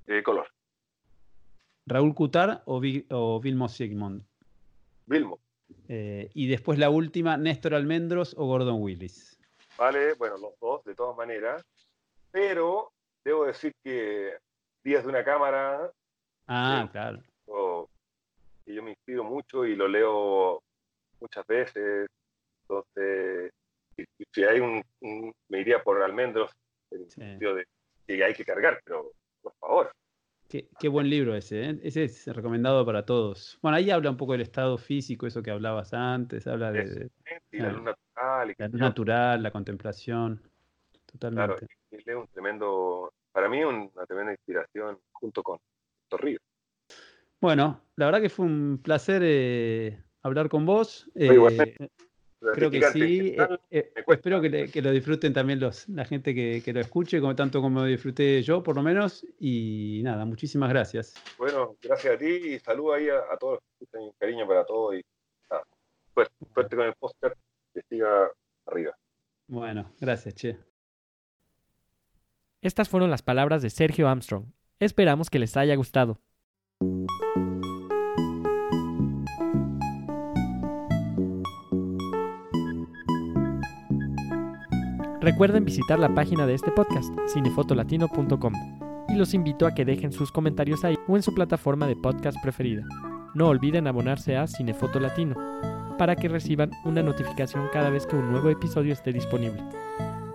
[0.06, 0.48] De color.
[1.86, 4.24] ¿Raúl Cutar o, o Vilmo Sigmund?
[5.06, 5.40] Vilmo.
[5.88, 9.38] Eh, y después la última, Néstor Almendros o Gordon Willis.
[9.78, 11.66] Vale, bueno, los dos, de todas maneras.
[12.32, 12.93] Pero
[13.24, 14.38] debo decir que
[14.84, 15.90] Días de una cámara
[16.48, 17.22] Ah, claro.
[17.46, 17.90] libro
[18.66, 20.62] que yo me inspiro mucho y lo leo
[21.20, 22.10] muchas veces.
[22.62, 23.52] Entonces,
[24.34, 24.84] si, hay un,
[25.50, 26.52] me iría por almendros
[26.92, 27.66] en el sentido de
[28.08, 29.92] que hay que cargar, pero por favor.
[30.50, 31.80] Qué, buen libro ese, ¿eh?
[31.82, 33.58] ese es recomendado para todos.
[33.64, 37.10] Bueno, ahí habla un poco del estado físico, eso que hablabas antes, habla de,
[37.52, 38.56] la luz natural.
[38.56, 40.44] la luz natural, la contemplación,
[41.14, 41.68] totalmente.
[41.90, 45.60] Claro, es un tremendo, para mí una tremenda inspiración junto con
[46.10, 46.40] Torrillo.
[47.40, 51.12] Bueno, la verdad que fue un placer eh, hablar con vos.
[51.14, 51.28] Eh,
[52.54, 53.36] creo que sí.
[53.70, 57.82] Eh, espero que, lo disfruten también los, la gente que, lo escuche, como, tanto como
[57.82, 59.26] lo disfruté yo, por lo menos.
[59.40, 61.14] Y nada, muchísimas gracias.
[61.38, 63.60] Bueno, gracias a ti y saludo ahí a, todos.
[63.92, 65.02] Un cariño para todos y
[65.52, 65.64] nada,
[66.54, 67.36] suerte, con el póster,
[67.74, 68.32] que siga
[68.66, 68.96] arriba.
[69.48, 70.73] Bueno, gracias, Che.
[72.64, 74.46] Estas fueron las palabras de Sergio Armstrong.
[74.80, 76.22] Esperamos que les haya gustado.
[85.20, 88.54] Recuerden visitar la página de este podcast, cinefotolatino.com,
[89.10, 92.38] y los invito a que dejen sus comentarios ahí o en su plataforma de podcast
[92.42, 92.84] preferida.
[93.34, 95.36] No olviden abonarse a Cinefoto Latino
[95.98, 99.62] para que reciban una notificación cada vez que un nuevo episodio esté disponible.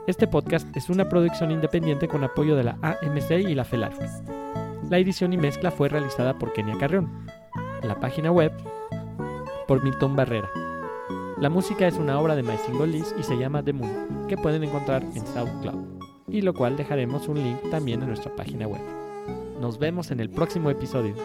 [0.09, 3.93] Este podcast es una producción independiente con apoyo de la AMC y la FELAR.
[4.89, 7.27] La edición y mezcla fue realizada por Kenia Carrión.
[7.83, 8.51] La página web
[9.67, 10.49] por Milton Barrera.
[11.39, 14.65] La música es una obra de My Single y se llama The Moon, que pueden
[14.65, 18.81] encontrar en SoundCloud, y lo cual dejaremos un link también en nuestra página web.
[19.61, 21.17] Nos vemos en el próximo episodio.